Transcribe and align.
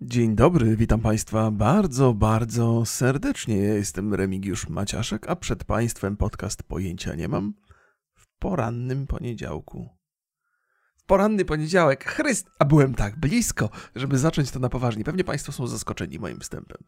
Dzień 0.00 0.36
dobry, 0.36 0.76
witam 0.76 1.00
Państwa 1.00 1.50
bardzo, 1.50 2.14
bardzo 2.14 2.84
serdecznie. 2.86 3.56
Ja 3.56 3.74
jestem 3.74 4.14
Remigiusz 4.14 4.68
Maciaszek, 4.68 5.30
a 5.30 5.36
przed 5.36 5.64
Państwem 5.64 6.16
podcast 6.16 6.62
Pojęcia 6.62 7.14
nie 7.14 7.28
mam 7.28 7.54
w 8.14 8.26
porannym 8.38 9.06
poniedziałku. 9.06 9.88
W 10.96 11.04
poranny 11.04 11.44
poniedziałek, 11.44 12.04
Chryst, 12.04 12.50
a 12.58 12.64
byłem 12.64 12.94
tak 12.94 13.20
blisko, 13.20 13.70
żeby 13.94 14.18
zacząć 14.18 14.50
to 14.50 14.58
na 14.58 14.68
poważnie. 14.68 15.04
Pewnie 15.04 15.24
Państwo 15.24 15.52
są 15.52 15.66
zaskoczeni 15.66 16.18
moim 16.18 16.40
wstępem. 16.40 16.78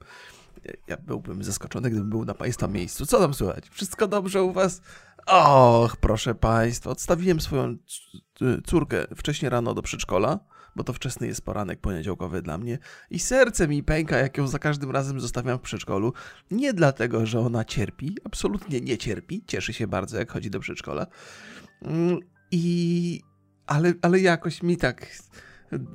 Ja 0.87 0.97
byłbym 0.97 1.45
zaskoczony, 1.45 1.91
gdybym 1.91 2.11
był 2.11 2.25
na 2.25 2.35
Państwa 2.35 2.69
miejscu. 2.69 3.07
Co 3.07 3.19
tam 3.19 3.35
słychać? 3.35 3.69
Wszystko 3.69 4.09
dobrze 4.09 4.43
u 4.43 4.53
Was? 4.53 4.83
Och, 5.27 5.97
proszę 5.97 6.35
Państwa, 6.35 6.91
odstawiłem 6.91 7.41
swoją 7.41 7.77
córkę 8.67 9.07
wcześniej 9.17 9.51
rano 9.51 9.75
do 9.75 9.83
przedszkola 9.83 10.50
bo 10.77 10.85
to 10.85 10.93
wczesny 10.93 11.27
jest 11.27 11.43
poranek 11.43 11.81
poniedziałkowy 11.81 12.43
dla 12.43 12.59
mnie 12.59 12.79
i 13.11 13.19
serce 13.19 13.69
mi 13.69 13.83
pęka, 13.83 14.19
jak 14.19 14.39
ją 14.39 14.47
za 14.47 14.59
każdym 14.59 14.91
razem 14.91 15.21
zostawiam 15.21 15.59
w 15.59 15.63
przedszkolu. 15.63 16.13
Nie 16.51 16.73
dlatego, 16.73 17.27
że 17.27 17.41
ona 17.41 17.65
cierpi, 17.65 18.17
absolutnie 18.25 18.81
nie 18.81 18.99
cierpi, 18.99 19.45
cieszy 19.47 19.73
się 19.73 19.87
bardzo, 19.87 20.19
jak 20.19 20.33
chodzi 20.33 20.51
do 20.51 20.61
przedszkola. 20.61 21.07
Mm, 21.83 22.19
I... 22.51 23.21
Ale, 23.67 23.95
ale 24.03 24.21
jakoś 24.21 24.63
mi 24.63 24.77
tak 24.77 25.07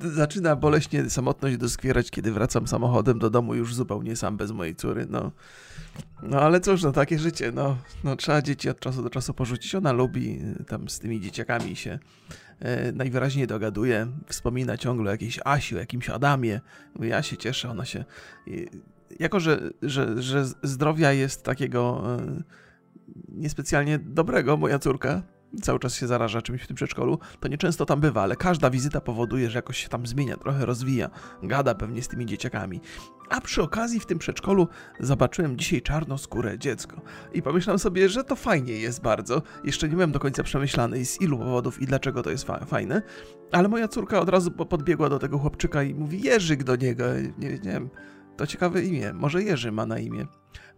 zaczyna 0.00 0.56
boleśnie 0.56 1.10
samotność 1.10 1.56
doskwierać, 1.56 2.10
kiedy 2.10 2.32
wracam 2.32 2.66
samochodem 2.66 3.18
do 3.18 3.30
domu 3.30 3.54
już 3.54 3.74
zupełnie 3.74 4.16
sam 4.16 4.36
bez 4.36 4.52
mojej 4.52 4.74
córy. 4.74 5.06
No, 5.10 5.32
no 6.22 6.40
ale 6.40 6.60
cóż, 6.60 6.82
no 6.82 6.92
takie 6.92 7.18
życie, 7.18 7.52
no, 7.52 7.76
no 8.04 8.16
trzeba 8.16 8.42
dzieci 8.42 8.68
od 8.68 8.80
czasu 8.80 9.02
do 9.02 9.10
czasu 9.10 9.34
porzucić. 9.34 9.74
Ona 9.74 9.92
lubi 9.92 10.40
y, 10.60 10.64
tam 10.64 10.88
z 10.88 10.98
tymi 10.98 11.20
dzieciakami 11.20 11.76
się 11.76 11.98
e, 12.60 12.92
najwyraźniej 12.92 13.46
dogaduje, 13.46 14.06
wspomina 14.26 14.76
ciągle 14.76 15.08
o 15.08 15.12
jakiejś 15.12 15.40
Asi, 15.44 15.76
o 15.76 15.78
jakimś 15.78 16.10
Adamie. 16.10 16.60
Ja 17.00 17.22
się 17.22 17.36
cieszę, 17.36 17.70
ona 17.70 17.84
się... 17.84 18.04
Y, 18.48 18.68
jako, 19.20 19.40
że, 19.40 19.70
że, 19.82 20.22
że 20.22 20.44
zdrowia 20.62 21.12
jest 21.12 21.42
takiego 21.42 22.02
e, 22.18 22.42
niespecjalnie 23.28 23.98
dobrego, 23.98 24.56
moja 24.56 24.78
córka, 24.78 25.22
cały 25.62 25.78
czas 25.78 25.94
się 25.94 26.06
zaraża 26.06 26.42
czymś 26.42 26.62
w 26.62 26.66
tym 26.66 26.76
przedszkolu, 26.76 27.18
to 27.40 27.48
nieczęsto 27.48 27.86
tam 27.86 28.00
bywa, 28.00 28.22
ale 28.22 28.36
każda 28.36 28.70
wizyta 28.70 29.00
powoduje, 29.00 29.50
że 29.50 29.58
jakoś 29.58 29.78
się 29.78 29.88
tam 29.88 30.06
zmienia, 30.06 30.36
trochę 30.36 30.66
rozwija, 30.66 31.10
gada 31.42 31.74
pewnie 31.74 32.02
z 32.02 32.08
tymi 32.08 32.26
dzieciakami. 32.26 32.80
A 33.30 33.40
przy 33.40 33.62
okazji 33.62 34.00
w 34.00 34.06
tym 34.06 34.18
przedszkolu 34.18 34.68
zobaczyłem 35.00 35.58
dzisiaj 35.58 35.82
czarnoskóre 35.82 36.58
dziecko 36.58 37.00
i 37.32 37.42
pomyślałem 37.42 37.78
sobie, 37.78 38.08
że 38.08 38.24
to 38.24 38.36
fajnie 38.36 38.72
jest 38.72 39.02
bardzo. 39.02 39.42
Jeszcze 39.64 39.88
nie 39.88 39.94
byłem 39.94 40.12
do 40.12 40.18
końca 40.18 40.42
przemyślany 40.42 41.04
z 41.04 41.20
ilu 41.20 41.38
powodów 41.38 41.82
i 41.82 41.86
dlaczego 41.86 42.22
to 42.22 42.30
jest 42.30 42.44
fa 42.44 42.64
fajne, 42.64 43.02
ale 43.52 43.68
moja 43.68 43.88
córka 43.88 44.20
od 44.20 44.28
razu 44.28 44.50
podbiegła 44.50 45.08
do 45.08 45.18
tego 45.18 45.38
chłopczyka 45.38 45.82
i 45.82 45.94
mówi 45.94 46.22
Jerzyk 46.22 46.64
do 46.64 46.76
niego, 46.76 47.04
nie, 47.38 47.48
nie 47.48 47.58
wiem, 47.58 47.90
to 48.36 48.46
ciekawe 48.46 48.82
imię, 48.82 49.12
może 49.12 49.42
Jerzy 49.42 49.72
ma 49.72 49.86
na 49.86 49.98
imię 49.98 50.26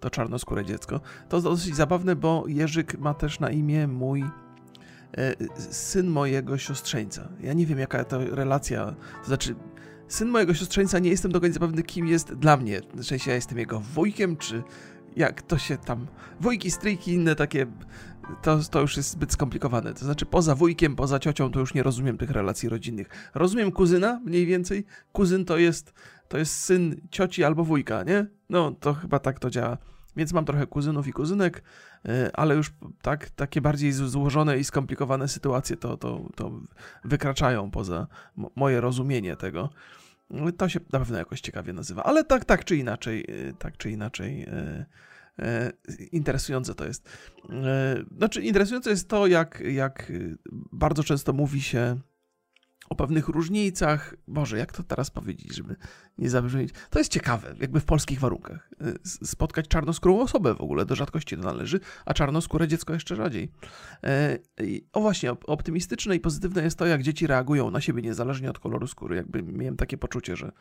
to 0.00 0.10
czarnoskóre 0.10 0.64
dziecko. 0.64 1.00
To 1.28 1.40
dosyć 1.40 1.76
zabawne, 1.76 2.16
bo 2.16 2.44
Jerzyk 2.46 2.98
ma 2.98 3.14
też 3.14 3.40
na 3.40 3.50
imię 3.50 3.88
mój 3.88 4.24
syn 5.70 6.06
mojego 6.06 6.58
siostrzeńca. 6.58 7.28
Ja 7.40 7.52
nie 7.52 7.66
wiem, 7.66 7.78
jaka 7.78 8.04
to 8.04 8.18
relacja, 8.24 8.94
to 9.20 9.26
znaczy, 9.26 9.54
syn 10.08 10.28
mojego 10.28 10.54
siostrzeńca, 10.54 10.98
nie 10.98 11.10
jestem 11.10 11.32
do 11.32 11.40
końca 11.40 11.60
pewny, 11.60 11.82
kim 11.82 12.06
jest 12.06 12.34
dla 12.34 12.56
mnie. 12.56 12.80
W 12.94 13.04
sensie, 13.04 13.30
ja 13.30 13.34
jestem 13.34 13.58
jego 13.58 13.80
wujkiem, 13.80 14.36
czy 14.36 14.62
jak 15.16 15.42
to 15.42 15.58
się 15.58 15.76
tam... 15.76 16.06
Wujki, 16.40 16.70
stryjki, 16.70 17.12
inne 17.12 17.34
takie... 17.34 17.66
To, 18.42 18.58
to 18.70 18.80
już 18.80 18.96
jest 18.96 19.10
zbyt 19.10 19.32
skomplikowane. 19.32 19.94
To 19.94 20.04
znaczy, 20.04 20.26
poza 20.26 20.54
wujkiem, 20.54 20.96
poza 20.96 21.18
ciocią, 21.18 21.50
to 21.50 21.60
już 21.60 21.74
nie 21.74 21.82
rozumiem 21.82 22.18
tych 22.18 22.30
relacji 22.30 22.68
rodzinnych. 22.68 23.08
Rozumiem 23.34 23.72
kuzyna, 23.72 24.20
mniej 24.24 24.46
więcej. 24.46 24.84
Kuzyn 25.12 25.44
to 25.44 25.58
jest, 25.58 25.92
to 26.28 26.38
jest 26.38 26.54
syn 26.54 27.00
cioci 27.10 27.44
albo 27.44 27.64
wujka, 27.64 28.02
nie? 28.02 28.26
No, 28.50 28.72
to 28.80 28.94
chyba 28.94 29.18
tak 29.18 29.38
to 29.38 29.50
działa. 29.50 29.78
Więc 30.18 30.32
mam 30.32 30.44
trochę 30.44 30.66
kuzynów 30.66 31.06
i 31.06 31.12
kuzynek, 31.12 31.62
e, 32.04 32.30
ale 32.32 32.54
już 32.54 32.72
tak, 33.02 33.30
takie 33.30 33.60
bardziej 33.60 33.92
złożone 33.92 34.58
i 34.58 34.64
skomplikowane 34.64 35.28
sytuacje 35.28 35.76
to, 35.76 35.96
to, 35.96 36.28
to 36.34 36.60
wykraczają 37.04 37.70
poza 37.70 38.06
moje 38.56 38.80
rozumienie 38.80 39.36
tego. 39.36 39.70
To 40.56 40.68
się 40.68 40.80
na 40.92 40.98
pewno 40.98 41.18
jakoś 41.18 41.40
ciekawie 41.40 41.72
nazywa, 41.72 42.02
ale 42.02 42.24
tak, 42.24 42.44
tak 42.44 42.64
czy 42.64 42.76
inaczej, 42.76 43.24
e, 43.28 43.52
tak 43.52 43.76
czy 43.76 43.90
inaczej. 43.90 44.42
E, 44.42 44.86
interesujące 46.12 46.74
to 46.74 46.84
jest. 46.84 47.08
Znaczy, 48.16 48.42
interesujące 48.42 48.90
jest 48.90 49.08
to, 49.08 49.26
jak, 49.26 49.60
jak 49.60 50.12
bardzo 50.72 51.04
często 51.04 51.32
mówi 51.32 51.62
się 51.62 52.00
o 52.88 52.94
pewnych 52.94 53.28
różnicach. 53.28 54.14
Boże, 54.28 54.58
jak 54.58 54.72
to 54.72 54.82
teraz 54.82 55.10
powiedzieć, 55.10 55.56
żeby 55.56 55.76
nie 56.18 56.30
zabrzmieć. 56.30 56.70
To 56.90 56.98
jest 56.98 57.12
ciekawe, 57.12 57.54
jakby 57.60 57.80
w 57.80 57.84
polskich 57.84 58.20
warunkach. 58.20 58.70
Y, 58.82 59.26
spotkać 59.26 59.68
czarnoskórą 59.68 60.20
osobę 60.20 60.54
w 60.54 60.60
ogóle 60.60 60.86
do 60.86 60.94
rzadkości 60.94 61.36
to 61.36 61.42
należy, 61.42 61.80
a 62.06 62.14
czarnoskóre 62.14 62.68
dziecko 62.68 62.92
jeszcze 62.92 63.16
rzadziej. 63.16 63.52
E, 64.04 64.38
o 64.92 65.00
właśnie, 65.00 65.30
optymistyczne 65.30 66.16
i 66.16 66.20
pozytywne 66.20 66.62
jest 66.62 66.78
to, 66.78 66.86
jak 66.86 67.02
dzieci 67.02 67.26
reagują 67.26 67.70
na 67.70 67.80
siebie 67.80 68.02
niezależnie 68.02 68.50
od 68.50 68.58
koloru 68.58 68.86
skóry. 68.86 69.16
Jakby 69.16 69.42
miałem 69.42 69.76
takie 69.76 69.98
poczucie, 69.98 70.36
że, 70.36 70.52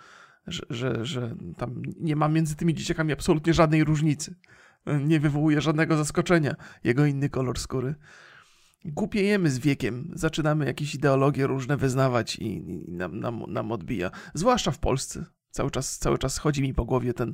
że, 0.47 0.65
że, 0.69 1.05
że 1.05 1.35
tam 1.57 1.81
nie 1.99 2.15
ma 2.15 2.27
między 2.27 2.55
tymi 2.55 2.73
dzieciakami 2.73 3.13
absolutnie 3.13 3.53
żadnej 3.53 3.83
różnicy. 3.83 4.35
Nie 5.05 5.19
wywołuje 5.19 5.61
żadnego 5.61 5.97
zaskoczenia 5.97 6.55
jego 6.83 7.05
inny 7.05 7.29
kolor 7.29 7.59
skóry 7.59 7.95
głupiejemy 8.85 9.49
z 9.49 9.59
wiekiem, 9.59 10.11
zaczynamy 10.13 10.65
jakieś 10.65 10.95
ideologie 10.95 11.47
różne 11.47 11.77
wyznawać 11.77 12.35
i, 12.35 12.71
i 12.71 12.91
nam, 12.91 13.19
nam, 13.19 13.43
nam 13.47 13.71
odbija. 13.71 14.11
Zwłaszcza 14.33 14.71
w 14.71 14.79
Polsce. 14.79 15.25
Cały 15.51 15.71
czas, 15.71 15.97
cały 15.97 16.17
czas 16.17 16.37
chodzi 16.37 16.61
mi 16.61 16.73
po 16.73 16.85
głowie 16.85 17.13
ten, 17.13 17.33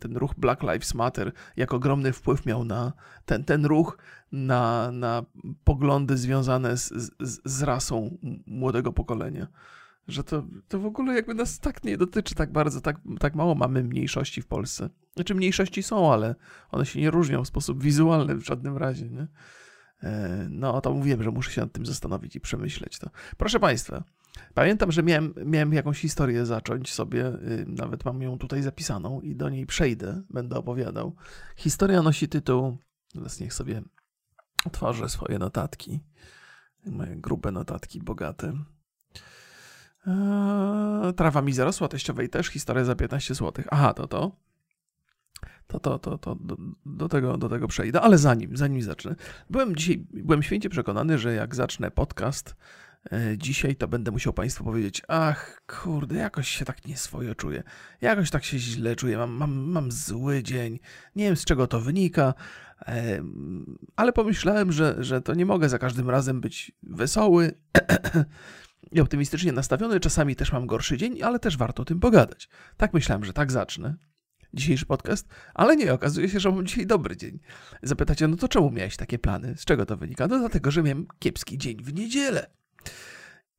ten 0.00 0.16
ruch 0.16 0.34
Black 0.36 0.62
Lives 0.62 0.94
Matter, 0.94 1.32
jak 1.56 1.74
ogromny 1.74 2.12
wpływ 2.12 2.46
miał 2.46 2.64
na 2.64 2.92
ten, 3.24 3.44
ten 3.44 3.66
ruch, 3.66 3.98
na, 4.32 4.92
na 4.92 5.24
poglądy 5.64 6.16
związane 6.16 6.76
z, 6.76 6.88
z, 7.20 7.40
z 7.44 7.62
rasą 7.62 8.18
młodego 8.46 8.92
pokolenia. 8.92 9.46
Że 10.08 10.24
to, 10.24 10.46
to 10.68 10.78
w 10.78 10.86
ogóle 10.86 11.14
jakby 11.14 11.34
nas 11.34 11.60
tak 11.60 11.84
nie 11.84 11.96
dotyczy 11.96 12.34
tak 12.34 12.52
bardzo, 12.52 12.80
tak, 12.80 12.96
tak 13.20 13.34
mało 13.34 13.54
mamy 13.54 13.84
mniejszości 13.84 14.42
w 14.42 14.46
Polsce. 14.46 14.90
Znaczy 15.14 15.34
mniejszości 15.34 15.82
są, 15.82 16.12
ale 16.12 16.34
one 16.70 16.86
się 16.86 17.00
nie 17.00 17.10
różnią 17.10 17.44
w 17.44 17.48
sposób 17.48 17.82
wizualny 17.82 18.34
w 18.34 18.46
żadnym 18.46 18.76
razie, 18.76 19.08
nie? 19.08 19.26
E, 20.02 20.46
no, 20.50 20.80
to 20.80 20.94
mówiłem, 20.94 21.22
że 21.22 21.30
muszę 21.30 21.50
się 21.50 21.60
nad 21.60 21.72
tym 21.72 21.86
zastanowić 21.86 22.36
i 22.36 22.40
przemyśleć 22.40 22.98
to. 22.98 23.10
Proszę 23.36 23.60
Państwa, 23.60 24.04
pamiętam, 24.54 24.92
że 24.92 25.02
miałem, 25.02 25.34
miałem 25.44 25.72
jakąś 25.72 26.00
historię 26.00 26.46
zacząć 26.46 26.92
sobie, 26.92 27.26
y, 27.26 27.64
nawet 27.68 28.04
mam 28.04 28.22
ją 28.22 28.38
tutaj 28.38 28.62
zapisaną 28.62 29.20
i 29.20 29.36
do 29.36 29.48
niej 29.48 29.66
przejdę, 29.66 30.22
będę 30.30 30.56
opowiadał. 30.56 31.16
Historia 31.56 32.02
nosi 32.02 32.28
tytuł, 32.28 32.76
teraz 33.12 33.40
niech 33.40 33.54
sobie 33.54 33.82
otworzę 34.66 35.08
swoje 35.08 35.38
notatki, 35.38 36.00
moje 36.86 37.16
grube 37.16 37.52
notatki, 37.52 38.00
bogate. 38.00 38.52
Eee, 40.06 41.14
trawa 41.14 41.42
mi 41.42 41.52
zarosła, 41.52 41.88
teściowej 41.88 42.28
też, 42.28 42.46
historia 42.46 42.84
za 42.84 42.94
15 42.94 43.34
zł. 43.34 43.64
Aha, 43.70 43.94
to 43.94 44.06
to 44.06 44.47
to, 45.68 45.80
to, 45.80 45.98
to, 45.98 46.18
to 46.18 46.34
do, 46.34 46.56
do, 46.86 47.08
tego, 47.08 47.36
do 47.36 47.48
tego 47.48 47.68
przejdę, 47.68 48.00
ale 48.00 48.18
zanim, 48.18 48.56
zanim 48.56 48.82
zacznę. 48.82 49.14
Byłem 49.50 49.76
dzisiaj, 49.76 50.06
byłem 50.12 50.42
święcie 50.42 50.68
przekonany, 50.68 51.18
że 51.18 51.34
jak 51.34 51.54
zacznę 51.54 51.90
podcast 51.90 52.56
e, 53.12 53.38
dzisiaj, 53.38 53.76
to 53.76 53.88
będę 53.88 54.10
musiał 54.10 54.32
Państwu 54.32 54.64
powiedzieć, 54.64 55.02
ach, 55.08 55.62
kurde, 55.66 56.16
jakoś 56.16 56.48
się 56.48 56.64
tak 56.64 56.86
nieswojo 56.86 57.34
czuję, 57.34 57.62
jakoś 58.00 58.30
tak 58.30 58.44
się 58.44 58.58
źle 58.58 58.96
czuję, 58.96 59.18
mam, 59.18 59.30
mam, 59.30 59.52
mam 59.52 59.92
zły 59.92 60.42
dzień, 60.42 60.78
nie 61.16 61.24
wiem 61.24 61.36
z 61.36 61.44
czego 61.44 61.66
to 61.66 61.80
wynika, 61.80 62.34
ale 63.96 64.12
pomyślałem, 64.12 64.72
że, 64.72 64.96
że 64.98 65.20
to 65.20 65.34
nie 65.34 65.46
mogę 65.46 65.68
za 65.68 65.78
każdym 65.78 66.10
razem 66.10 66.40
być 66.40 66.72
wesoły 66.82 67.52
i 68.92 69.00
optymistycznie 69.00 69.52
nastawiony, 69.52 70.00
czasami 70.00 70.36
też 70.36 70.52
mam 70.52 70.66
gorszy 70.66 70.96
dzień, 70.96 71.22
ale 71.22 71.38
też 71.38 71.56
warto 71.56 71.82
o 71.82 71.84
tym 71.84 72.00
pogadać. 72.00 72.48
Tak 72.76 72.94
myślałem, 72.94 73.24
że 73.24 73.32
tak 73.32 73.52
zacznę 73.52 73.96
dzisiejszy 74.54 74.86
podcast, 74.86 75.28
ale 75.54 75.76
nie, 75.76 75.92
okazuje 75.92 76.28
się, 76.28 76.40
że 76.40 76.50
mam 76.50 76.66
dzisiaj 76.66 76.86
dobry 76.86 77.16
dzień. 77.16 77.38
Zapytacie, 77.82 78.28
no 78.28 78.36
to 78.36 78.48
czemu 78.48 78.70
miałeś 78.70 78.96
takie 78.96 79.18
plany? 79.18 79.54
Z 79.56 79.64
czego 79.64 79.86
to 79.86 79.96
wynika? 79.96 80.26
No 80.26 80.38
dlatego, 80.38 80.70
że 80.70 80.82
miałem 80.82 81.06
kiepski 81.18 81.58
dzień 81.58 81.82
w 81.82 81.94
niedzielę. 81.94 82.50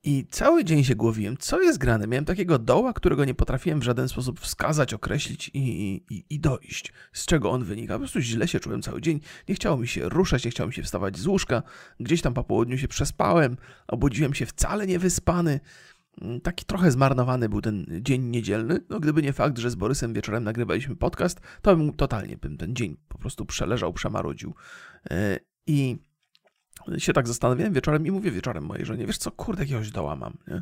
I 0.04 0.26
cały 0.32 0.66
dzień 0.66 0.84
się 0.84 0.96
głowiłem, 0.96 1.38
co 1.38 1.62
jest 1.62 1.78
grane. 1.78 2.08
Miałem 2.08 2.26
takiego 2.26 2.60
doła, 2.60 2.94
którego 2.94 3.26
nie 3.26 3.34
potrafiłem 3.34 3.80
w 3.80 3.84
żaden 3.84 4.10
sposób 4.10 4.40
wskazać, 4.40 4.94
określić 4.94 5.52
i, 5.54 5.60
i, 6.10 6.26
i 6.30 6.40
dojść. 6.40 6.94
Z 7.14 7.26
czego 7.26 7.52
on 7.52 7.64
wynika? 7.64 7.94
Po 7.94 8.00
prostu 8.00 8.20
źle 8.20 8.48
się 8.48 8.60
czułem 8.60 8.82
cały 8.82 9.02
dzień. 9.02 9.20
Nie 9.50 9.56
chciało 9.56 9.78
mi 9.78 9.88
się 9.88 10.10
ruszać, 10.10 10.46
nie 10.46 10.52
chciało 10.52 10.68
mi 10.68 10.74
się 10.74 10.84
wstawać 10.84 11.18
z 11.18 11.28
łóżka. 11.28 11.64
Gdzieś 12.00 12.22
tam 12.22 12.34
po 12.34 12.44
południu 12.44 12.78
się 12.78 12.88
przespałem, 12.88 13.58
obudziłem 13.88 14.34
się 14.34 14.46
wcale 14.46 14.88
niewyspany. 14.88 15.60
Mm, 16.22 16.42
taki 16.42 16.66
trochę 16.66 16.92
zmarnowany 16.92 17.50
był 17.50 17.62
ten 17.62 17.86
dzień 18.02 18.22
niedzielny. 18.22 18.80
No, 18.90 19.00
gdyby 19.00 19.22
nie 19.22 19.34
fakt, 19.34 19.58
że 19.58 19.70
z 19.70 19.76
Borysem 19.76 20.14
wieczorem 20.14 20.44
nagrywaliśmy 20.44 20.96
podcast, 20.96 21.40
to 21.62 21.76
bym 21.76 21.94
totalnie 21.94 22.38
bym 22.38 22.58
ten 22.58 22.76
dzień 22.76 22.98
po 23.08 23.18
prostu 23.18 23.46
przeleżał, 23.46 23.94
przemarodził. 23.94 24.56
E, 25.12 25.40
I 25.68 25.98
się 26.98 27.14
tak 27.14 27.28
zastanawiałem 27.28 27.74
wieczorem 27.74 28.06
i 28.06 28.12
mówię 28.12 28.32
wieczorem 28.32 28.66
mojej 28.66 28.86
żonie, 28.86 29.08
wiesz 29.08 29.18
co, 29.18 29.32
kurde, 29.32 29.64
jakiegoś 29.64 29.92
doła 29.92 30.16
mam, 30.16 30.38
nie? 30.48 30.62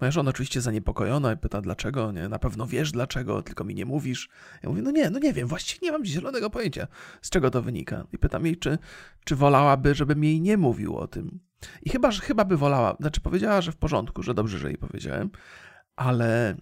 Moja 0.00 0.10
żona 0.10 0.30
oczywiście 0.30 0.60
zaniepokojona 0.60 1.32
i 1.32 1.36
pyta 1.36 1.60
dlaczego, 1.60 2.12
nie? 2.12 2.28
Na 2.28 2.38
pewno 2.38 2.66
wiesz 2.66 2.92
dlaczego, 2.92 3.42
tylko 3.42 3.64
mi 3.64 3.74
nie 3.74 3.86
mówisz. 3.86 4.28
Ja 4.62 4.68
mówię, 4.68 4.82
no 4.82 4.90
nie, 4.90 5.10
no 5.10 5.18
nie 5.18 5.32
wiem, 5.32 5.48
właściwie 5.48 5.86
nie 5.86 5.92
mam 5.92 6.04
zielonego 6.04 6.50
pojęcia, 6.50 6.86
z 7.22 7.30
czego 7.30 7.50
to 7.50 7.62
wynika. 7.62 8.06
I 8.12 8.18
pytam 8.18 8.46
jej, 8.46 8.56
czy, 8.56 8.78
czy 9.24 9.36
wolałaby, 9.36 9.94
żebym 9.94 10.24
jej 10.24 10.40
nie 10.40 10.56
mówił 10.56 10.96
o 10.96 11.08
tym. 11.08 11.40
I 11.82 11.90
chyba, 11.90 12.10
że 12.10 12.22
chyba 12.22 12.44
by 12.44 12.56
wolała, 12.56 12.96
znaczy 13.00 13.20
powiedziała, 13.20 13.60
że 13.60 13.72
w 13.72 13.76
porządku, 13.76 14.22
że 14.22 14.34
dobrze, 14.34 14.58
że 14.58 14.68
jej 14.68 14.78
powiedziałem, 14.78 15.30
ale, 15.96 16.56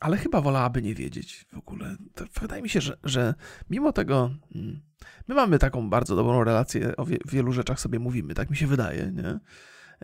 ale 0.00 0.16
chyba 0.16 0.40
wolałaby 0.40 0.82
nie 0.82 0.94
wiedzieć 0.94 1.46
w 1.52 1.58
ogóle. 1.58 1.96
To 2.14 2.24
wydaje 2.40 2.62
mi 2.62 2.68
się, 2.68 2.80
że, 2.80 2.96
że 3.04 3.34
mimo 3.70 3.92
tego 3.92 4.30
mm, 4.54 4.80
my 5.28 5.34
mamy 5.34 5.58
taką 5.58 5.90
bardzo 5.90 6.16
dobrą 6.16 6.44
relację, 6.44 6.96
o 6.96 7.04
wie, 7.04 7.18
wielu 7.26 7.52
rzeczach 7.52 7.80
sobie 7.80 7.98
mówimy, 7.98 8.34
tak 8.34 8.50
mi 8.50 8.56
się 8.56 8.66
wydaje, 8.66 9.12
nie? 9.12 9.38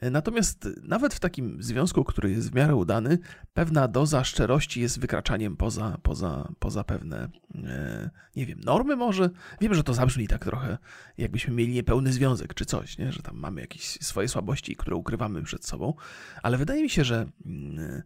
Natomiast 0.03 0.69
nawet 0.83 1.15
w 1.15 1.21
takim 1.21 1.63
związku, 1.63 2.05
który 2.05 2.31
jest 2.31 2.51
w 2.51 2.55
miarę 2.55 2.77
udany, 2.77 3.19
pewna 3.53 3.89
doza 3.89 4.25
szczerości 4.25 4.81
jest 4.81 5.01
wykraczaniem 5.01 5.57
poza, 5.57 5.99
poza, 6.03 6.53
poza 6.59 6.85
pewne, 6.85 7.29
e, 7.55 8.11
nie 8.37 8.47
wiem, 8.47 8.61
normy 8.61 8.97
może. 8.97 9.31
Wiem, 9.61 9.75
że 9.75 9.85
to 9.85 9.95
zabrzmi 9.95 10.29
tak 10.29 10.45
trochę, 10.45 10.79
jakbyśmy 11.19 11.55
mieli 11.55 11.73
niepełny 11.73 12.13
związek 12.13 12.55
czy 12.55 12.65
coś, 12.65 12.99
nie? 12.99 13.13
że 13.13 13.23
tam 13.23 13.37
mamy 13.37 13.61
jakieś 13.61 13.83
swoje 13.83 14.29
słabości, 14.29 14.77
które 14.77 14.97
ukrywamy 14.97 15.43
przed 15.43 15.67
sobą, 15.67 15.95
ale 16.43 16.59
wydaje 16.59 16.83
mi 16.83 16.91
się, 16.91 17.05
że 17.05 17.27
mm, 17.47 18.03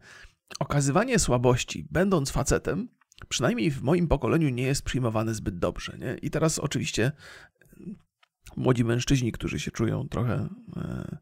okazywanie 0.60 1.18
słabości, 1.18 1.86
będąc 1.90 2.30
facetem, 2.30 2.88
przynajmniej 3.28 3.70
w 3.70 3.82
moim 3.82 4.08
pokoleniu 4.08 4.48
nie 4.48 4.62
jest 4.62 4.82
przyjmowane 4.82 5.34
zbyt 5.34 5.58
dobrze. 5.58 5.98
Nie? 5.98 6.16
I 6.22 6.30
teraz 6.30 6.58
oczywiście 6.58 7.12
młodzi 8.56 8.84
mężczyźni, 8.84 9.32
którzy 9.32 9.60
się 9.60 9.70
czują 9.70 10.08
trochę 10.08 10.48
e, 10.76 11.18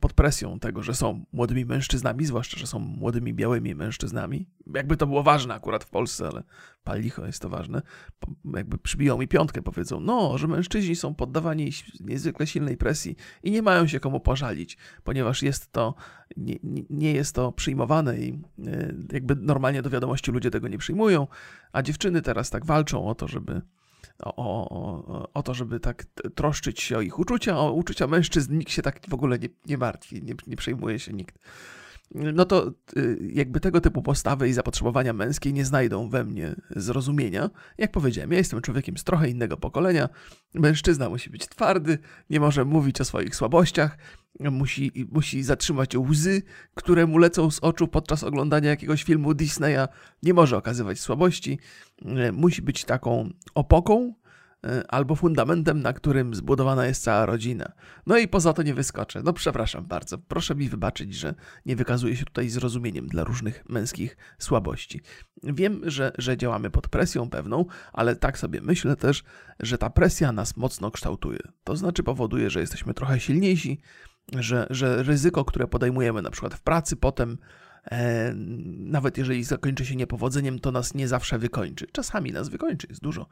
pod 0.00 0.12
presją 0.12 0.58
tego, 0.58 0.82
że 0.82 0.94
są 0.94 1.24
młodymi 1.32 1.64
mężczyznami, 1.64 2.26
zwłaszcza, 2.26 2.58
że 2.58 2.66
są 2.66 2.78
młodymi 2.78 3.34
białymi 3.34 3.74
mężczyznami. 3.74 4.46
Jakby 4.74 4.96
to 4.96 5.06
było 5.06 5.22
ważne 5.22 5.54
akurat 5.54 5.84
w 5.84 5.90
Polsce, 5.90 6.28
ale 6.28 6.42
palicho 6.84 7.26
jest 7.26 7.42
to 7.42 7.48
ważne. 7.48 7.82
Jakby 8.54 8.78
przybiją 8.78 9.18
mi 9.18 9.28
piątkę, 9.28 9.62
powiedzą, 9.62 10.00
no, 10.00 10.38
że 10.38 10.48
mężczyźni 10.48 10.96
są 10.96 11.14
poddawani 11.14 11.72
niezwykle 12.00 12.46
silnej 12.46 12.76
presji 12.76 13.16
i 13.42 13.50
nie 13.50 13.62
mają 13.62 13.86
się 13.86 14.00
komu 14.00 14.20
pożalić, 14.20 14.78
ponieważ 15.04 15.42
jest 15.42 15.72
to, 15.72 15.94
nie, 16.36 16.56
nie 16.90 17.12
jest 17.12 17.34
to 17.34 17.52
przyjmowane 17.52 18.18
i 18.18 18.42
e, 18.66 18.94
jakby 19.12 19.36
normalnie 19.36 19.82
do 19.82 19.90
wiadomości 19.90 20.30
ludzie 20.30 20.50
tego 20.50 20.68
nie 20.68 20.78
przyjmują, 20.78 21.26
a 21.72 21.82
dziewczyny 21.82 22.22
teraz 22.22 22.50
tak 22.50 22.66
walczą 22.66 23.08
o 23.08 23.14
to, 23.14 23.28
żeby 23.28 23.62
o, 24.24 24.68
o, 24.68 25.28
o 25.34 25.42
to, 25.42 25.54
żeby 25.54 25.80
tak 25.80 26.04
troszczyć 26.34 26.80
się 26.80 26.98
o 26.98 27.00
ich 27.00 27.18
uczucia. 27.18 27.58
O 27.58 27.72
uczucia 27.72 28.06
mężczyzn 28.06 28.58
nikt 28.58 28.72
się 28.72 28.82
tak 28.82 29.00
w 29.08 29.14
ogóle 29.14 29.38
nie, 29.38 29.48
nie 29.66 29.78
martwi, 29.78 30.22
nie, 30.22 30.34
nie 30.46 30.56
przejmuje 30.56 30.98
się 30.98 31.12
nikt. 31.12 31.38
No 32.14 32.44
to 32.44 32.72
y, 32.96 33.30
jakby 33.32 33.60
tego 33.60 33.80
typu 33.80 34.02
postawy 34.02 34.48
i 34.48 34.52
zapotrzebowania 34.52 35.12
męskie 35.12 35.52
nie 35.52 35.64
znajdą 35.64 36.08
we 36.08 36.24
mnie 36.24 36.54
zrozumienia. 36.70 37.50
Jak 37.78 37.92
powiedziałem, 37.92 38.32
ja 38.32 38.38
jestem 38.38 38.60
człowiekiem 38.60 38.98
z 38.98 39.04
trochę 39.04 39.28
innego 39.28 39.56
pokolenia. 39.56 40.08
Mężczyzna 40.54 41.08
musi 41.08 41.30
być 41.30 41.48
twardy, 41.48 41.98
nie 42.30 42.40
może 42.40 42.64
mówić 42.64 43.00
o 43.00 43.04
swoich 43.04 43.36
słabościach, 43.36 43.98
musi, 44.40 45.08
musi 45.12 45.42
zatrzymać 45.42 45.96
łzy, 45.96 46.42
które 46.74 47.06
mu 47.06 47.18
lecą 47.18 47.50
z 47.50 47.58
oczu 47.58 47.88
podczas 47.88 48.24
oglądania 48.24 48.70
jakiegoś 48.70 49.02
filmu 49.02 49.34
Disneya, 49.34 49.88
nie 50.22 50.34
może 50.34 50.56
okazywać 50.56 51.00
słabości, 51.00 51.58
e, 52.04 52.32
musi 52.32 52.62
być 52.62 52.84
taką 52.84 53.30
opoką 53.54 54.14
albo 54.88 55.14
fundamentem, 55.14 55.82
na 55.82 55.92
którym 55.92 56.34
zbudowana 56.34 56.86
jest 56.86 57.02
cała 57.02 57.26
rodzina. 57.26 57.72
No 58.06 58.18
i 58.18 58.28
poza 58.28 58.52
to 58.52 58.62
nie 58.62 58.74
wyskoczę. 58.74 59.22
No 59.24 59.32
przepraszam 59.32 59.86
bardzo, 59.86 60.18
proszę 60.18 60.54
mi 60.54 60.68
wybaczyć, 60.68 61.14
że 61.14 61.34
nie 61.66 61.76
wykazuję 61.76 62.16
się 62.16 62.24
tutaj 62.24 62.48
zrozumieniem 62.48 63.06
dla 63.06 63.24
różnych 63.24 63.68
męskich 63.68 64.16
słabości. 64.38 65.00
Wiem, 65.42 65.80
że, 65.84 66.12
że 66.18 66.36
działamy 66.36 66.70
pod 66.70 66.88
presją 66.88 67.30
pewną, 67.30 67.64
ale 67.92 68.16
tak 68.16 68.38
sobie 68.38 68.60
myślę 68.60 68.96
też, 68.96 69.24
że 69.60 69.78
ta 69.78 69.90
presja 69.90 70.32
nas 70.32 70.56
mocno 70.56 70.90
kształtuje. 70.90 71.40
To 71.64 71.76
znaczy 71.76 72.02
powoduje, 72.02 72.50
że 72.50 72.60
jesteśmy 72.60 72.94
trochę 72.94 73.20
silniejsi, 73.20 73.80
że, 74.32 74.66
że 74.70 75.02
ryzyko, 75.02 75.44
które 75.44 75.66
podejmujemy 75.66 76.22
na 76.22 76.30
przykład 76.30 76.54
w 76.54 76.62
pracy, 76.62 76.96
potem 76.96 77.32
e, 77.32 77.36
nawet 78.76 79.18
jeżeli 79.18 79.44
zakończy 79.44 79.86
się 79.86 79.96
niepowodzeniem, 79.96 80.58
to 80.58 80.72
nas 80.72 80.94
nie 80.94 81.08
zawsze 81.08 81.38
wykończy. 81.38 81.86
Czasami 81.92 82.32
nas 82.32 82.48
wykończy, 82.48 82.86
jest 82.90 83.02
dużo. 83.02 83.28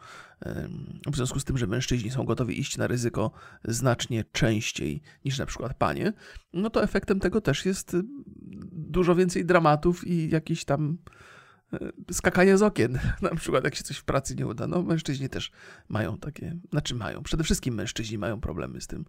E, 0.46 0.68
w 1.06 1.16
związku 1.16 1.40
z 1.40 1.44
tym, 1.44 1.58
że 1.58 1.66
mężczyźni 1.66 2.10
są 2.10 2.24
gotowi 2.24 2.60
iść 2.60 2.76
na 2.76 2.86
ryzyko 2.86 3.30
znacznie 3.64 4.24
częściej 4.32 5.02
niż 5.24 5.38
na 5.38 5.46
przykład 5.46 5.74
panie, 5.74 6.12
no 6.52 6.70
to 6.70 6.82
efektem 6.82 7.20
tego 7.20 7.40
też 7.40 7.66
jest 7.66 7.96
dużo 8.72 9.14
więcej 9.14 9.44
dramatów 9.44 10.06
i 10.06 10.30
jakiś 10.30 10.64
tam 10.64 10.98
E, 11.74 12.12
skakanie 12.12 12.58
z 12.58 12.62
okien, 12.62 12.98
na 13.22 13.34
przykład 13.34 13.64
jak 13.64 13.74
się 13.74 13.84
coś 13.84 13.96
w 13.96 14.04
pracy 14.04 14.34
nie 14.34 14.46
uda. 14.46 14.66
No 14.66 14.82
mężczyźni 14.82 15.28
też 15.28 15.50
mają 15.88 16.18
takie, 16.18 16.56
znaczy 16.70 16.94
mają, 16.94 17.22
przede 17.22 17.44
wszystkim 17.44 17.74
mężczyźni 17.74 18.18
mają 18.18 18.40
problemy 18.40 18.80
z 18.80 18.86
tym. 18.86 19.04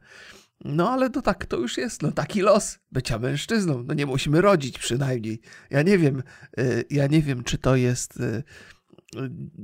No 0.63 0.92
ale 0.92 1.10
to 1.10 1.22
tak, 1.22 1.46
to 1.46 1.57
już 1.57 1.78
jest, 1.78 2.02
no 2.02 2.12
taki 2.12 2.42
los 2.42 2.80
bycia 2.92 3.19
mężczyzną, 3.19 3.84
no 3.84 3.94
nie 3.94 4.06
musimy 4.06 4.42
rodzić 4.42 4.80
przynajmniej. 4.80 5.42
Ja 5.69 5.81
nie 5.81 5.98
wiem, 5.98 6.24
e, 6.57 6.63
ja 6.90 7.07
nie 7.07 7.22
wiem, 7.22 7.44
czy 7.44 7.57
to 7.57 7.75
jest 7.75 8.19
e, 8.19 8.44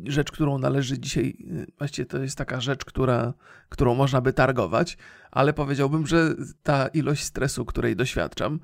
rzecz, 0.06 0.32
którą 0.32 0.58
należy 0.58 1.00
dzisiaj, 1.00 1.38
właściwie 1.78 2.06
to 2.06 2.22
jest 2.22 2.38
taka 2.38 2.62
rzecz, 2.62 2.86
która, 2.86 3.34
którą 3.70 3.96
można 3.96 4.22
by 4.22 4.34
targować, 4.34 4.98
ale 5.32 5.54
powiedziałbym, 5.54 6.08
że 6.08 6.36
ta 6.64 6.88
ilość 6.88 7.24
stresu, 7.24 7.66
której 7.66 7.96
doświadczam, 7.96 8.60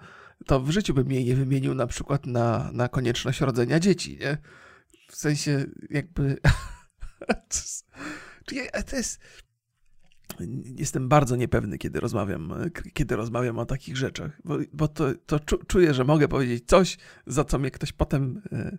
to 0.46 0.60
w 0.60 0.70
życiu 0.70 0.94
bym 0.94 1.12
jej 1.12 1.26
nie 1.26 1.36
wymienił 1.36 1.74
na 1.74 1.88
przykład 1.88 2.26
na, 2.26 2.72
na 2.74 2.90
konieczność 2.90 3.42
rodzenia 3.42 3.80
dzieci, 3.80 4.18
nie? 4.22 4.38
W 5.10 5.16
sensie 5.16 5.66
jakby... 5.90 6.38
to 8.90 8.96
jest... 8.96 9.20
Jestem 10.78 11.10
bardzo 11.10 11.36
niepewny, 11.36 11.78
kiedy 11.78 12.00
rozmawiam, 12.00 12.54
kiedy 12.94 13.16
rozmawiam 13.16 13.60
o 13.60 13.66
takich 13.66 13.98
rzeczach, 13.98 14.42
bo, 14.46 14.58
bo 14.74 14.88
to, 14.88 15.06
to 15.26 15.40
czuję, 15.68 15.94
że 15.94 16.04
mogę 16.04 16.28
powiedzieć 16.28 16.64
coś, 16.68 16.98
za 17.28 17.44
co 17.44 17.60
mnie 17.60 17.72
ktoś 17.72 17.94
potem 17.94 18.42
e, 18.52 18.78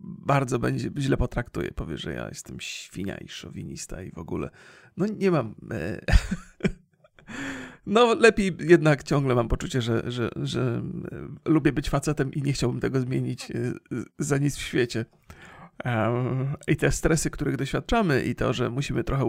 bardzo 0.00 0.58
będzie 0.58 0.90
źle 0.98 1.16
potraktuje. 1.16 1.72
Powie, 1.72 1.96
że 1.96 2.12
ja 2.12 2.28
jestem 2.28 2.60
świnia 2.60 3.16
i 3.16 3.28
szowinista 3.28 4.02
i 4.02 4.10
w 4.10 4.18
ogóle. 4.18 4.50
No 4.96 5.06
nie 5.06 5.30
mam. 5.30 5.54
E, 5.70 6.00
no, 7.86 8.14
lepiej 8.14 8.56
jednak 8.60 9.02
ciągle 9.02 9.34
mam 9.34 9.48
poczucie, 9.48 9.82
że, 9.82 10.10
że, 10.10 10.30
że 10.36 10.82
e, 11.46 11.50
lubię 11.50 11.72
być 11.72 11.90
facetem 11.90 12.32
i 12.32 12.42
nie 12.42 12.52
chciałbym 12.52 12.80
tego 12.80 13.00
zmienić 13.00 13.52
za 14.18 14.38
nic 14.38 14.56
w 14.56 14.62
świecie. 14.62 15.04
I 16.68 16.76
te 16.76 16.92
stresy, 16.92 17.30
których 17.30 17.56
doświadczamy, 17.56 18.22
i 18.22 18.34
to, 18.34 18.52
że 18.52 18.70
musimy 18.70 19.04
trochę 19.04 19.24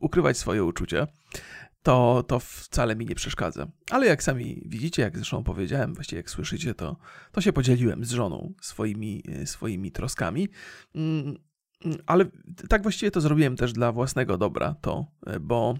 ukrywać 0.00 0.38
swoje 0.38 0.64
uczucia, 0.64 1.06
to, 1.82 2.24
to 2.28 2.38
wcale 2.38 2.96
mi 2.96 3.06
nie 3.06 3.14
przeszkadza. 3.14 3.66
Ale 3.90 4.06
jak 4.06 4.22
sami 4.22 4.62
widzicie, 4.66 5.02
jak 5.02 5.16
zresztą 5.16 5.44
powiedziałem, 5.44 5.94
właściwie 5.94 6.16
jak 6.20 6.30
słyszycie, 6.30 6.74
to, 6.74 6.96
to 7.32 7.40
się 7.40 7.52
podzieliłem 7.52 8.04
z 8.04 8.10
żoną 8.10 8.54
swoimi, 8.60 9.22
e, 9.28 9.46
swoimi 9.46 9.92
troskami. 9.92 10.48
Mm, 10.94 11.36
ale 12.06 12.24
tak 12.68 12.82
właściwie 12.82 13.10
to 13.10 13.20
zrobiłem 13.20 13.56
też 13.56 13.72
dla 13.72 13.92
własnego 13.92 14.38
dobra, 14.38 14.74
to, 14.80 15.06
bo 15.40 15.74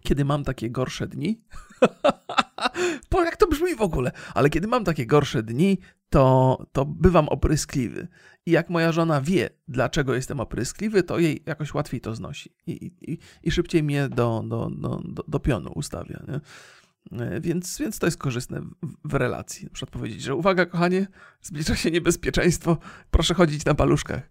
kiedy 0.00 0.24
mam 0.24 0.44
takie 0.44 0.70
gorsze 0.70 1.08
dni, 1.08 1.40
bo 3.10 3.24
jak 3.24 3.36
to 3.36 3.46
brzmi 3.46 3.76
w 3.76 3.82
ogóle, 3.82 4.12
ale 4.34 4.50
kiedy 4.50 4.68
mam 4.68 4.84
takie 4.84 5.06
gorsze 5.06 5.42
dni, 5.42 5.78
to, 6.10 6.58
to 6.72 6.84
bywam 6.84 7.28
opryskliwy. 7.28 8.08
I 8.46 8.50
jak 8.50 8.70
moja 8.70 8.92
żona 8.92 9.20
wie, 9.20 9.50
dlaczego 9.68 10.14
jestem 10.14 10.40
opryskliwy, 10.40 11.02
to 11.02 11.18
jej 11.18 11.42
jakoś 11.46 11.74
łatwiej 11.74 12.00
to 12.00 12.14
znosi. 12.14 12.54
I, 12.66 12.92
i, 13.00 13.18
i 13.42 13.50
szybciej 13.50 13.82
mnie 13.82 14.08
do, 14.08 14.44
do, 14.46 14.70
do, 14.70 15.00
do, 15.28 15.40
pionu 15.40 15.72
ustawia. 15.74 16.22
Nie? 16.28 16.40
E, 17.20 17.40
więc, 17.40 17.78
więc 17.78 17.98
to 17.98 18.06
jest 18.06 18.18
korzystne 18.18 18.60
w, 18.60 18.74
w 19.04 19.14
relacji. 19.14 19.64
Na 19.64 19.70
przykład 19.70 19.90
powiedzieć, 19.90 20.22
że 20.22 20.34
uwaga, 20.34 20.66
kochanie, 20.66 21.06
zbliża 21.42 21.76
się 21.76 21.90
niebezpieczeństwo, 21.90 22.78
proszę 23.10 23.34
chodzić 23.34 23.64
na 23.64 23.74
paluszkach. 23.74 24.30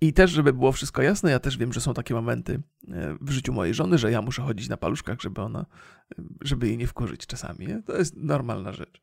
I 0.00 0.12
też, 0.12 0.30
żeby 0.30 0.52
było 0.52 0.72
wszystko 0.72 1.02
jasne, 1.02 1.30
ja 1.30 1.38
też 1.38 1.58
wiem, 1.58 1.72
że 1.72 1.80
są 1.80 1.94
takie 1.94 2.14
momenty 2.14 2.62
e, 2.88 3.16
w 3.20 3.30
życiu 3.30 3.52
mojej 3.52 3.74
żony, 3.74 3.98
że 3.98 4.10
ja 4.10 4.22
muszę 4.22 4.42
chodzić 4.42 4.68
na 4.68 4.76
paluszkach, 4.76 5.20
żeby 5.20 5.40
ona, 5.40 5.66
żeby 6.40 6.66
jej 6.66 6.78
nie 6.78 6.86
wkurzyć 6.86 7.26
czasami. 7.26 7.66
Nie? 7.66 7.82
To 7.82 7.96
jest 7.96 8.16
normalna 8.16 8.72
rzecz. 8.72 9.00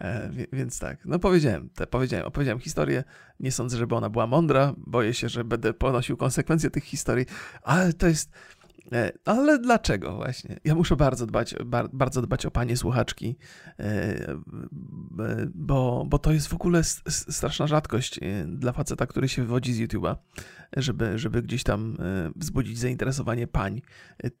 E, 0.00 0.30
więc 0.52 0.78
tak, 0.78 1.04
no 1.04 1.18
powiedziałem, 1.18 1.70
te, 1.70 1.86
powiedziałem, 1.86 2.26
opowiedziałem 2.26 2.60
historię. 2.60 3.04
Nie 3.40 3.52
sądzę, 3.52 3.76
żeby 3.76 3.94
ona 3.94 4.10
była 4.10 4.26
mądra. 4.26 4.74
Boję 4.76 5.14
się, 5.14 5.28
że 5.28 5.44
będę 5.44 5.74
ponosił 5.74 6.16
konsekwencje 6.16 6.70
tych 6.70 6.84
historii, 6.84 7.26
ale 7.62 7.92
to 7.92 8.06
jest 8.06 8.30
E, 8.61 8.61
ale 9.24 9.58
dlaczego 9.58 10.16
właśnie? 10.16 10.60
Ja 10.64 10.74
muszę 10.74 10.96
bardzo 10.96 11.26
dbać, 11.26 11.54
bardzo 11.92 12.22
dbać 12.22 12.46
o 12.46 12.50
panie 12.50 12.76
słuchaczki, 12.76 13.36
e, 13.78 14.36
bo, 15.54 16.04
bo 16.08 16.18
to 16.18 16.32
jest 16.32 16.48
w 16.48 16.54
ogóle 16.54 16.84
straszna 17.08 17.66
rzadkość 17.66 18.18
e, 18.22 18.44
dla 18.46 18.72
faceta, 18.72 19.06
który 19.06 19.28
się 19.28 19.42
wywodzi 19.42 19.74
z 19.74 19.80
YouTube'a, 19.80 20.16
żeby, 20.76 21.18
żeby 21.18 21.42
gdzieś 21.42 21.62
tam 21.62 21.96
wzbudzić 22.36 22.78
zainteresowanie 22.78 23.46
pań 23.46 23.82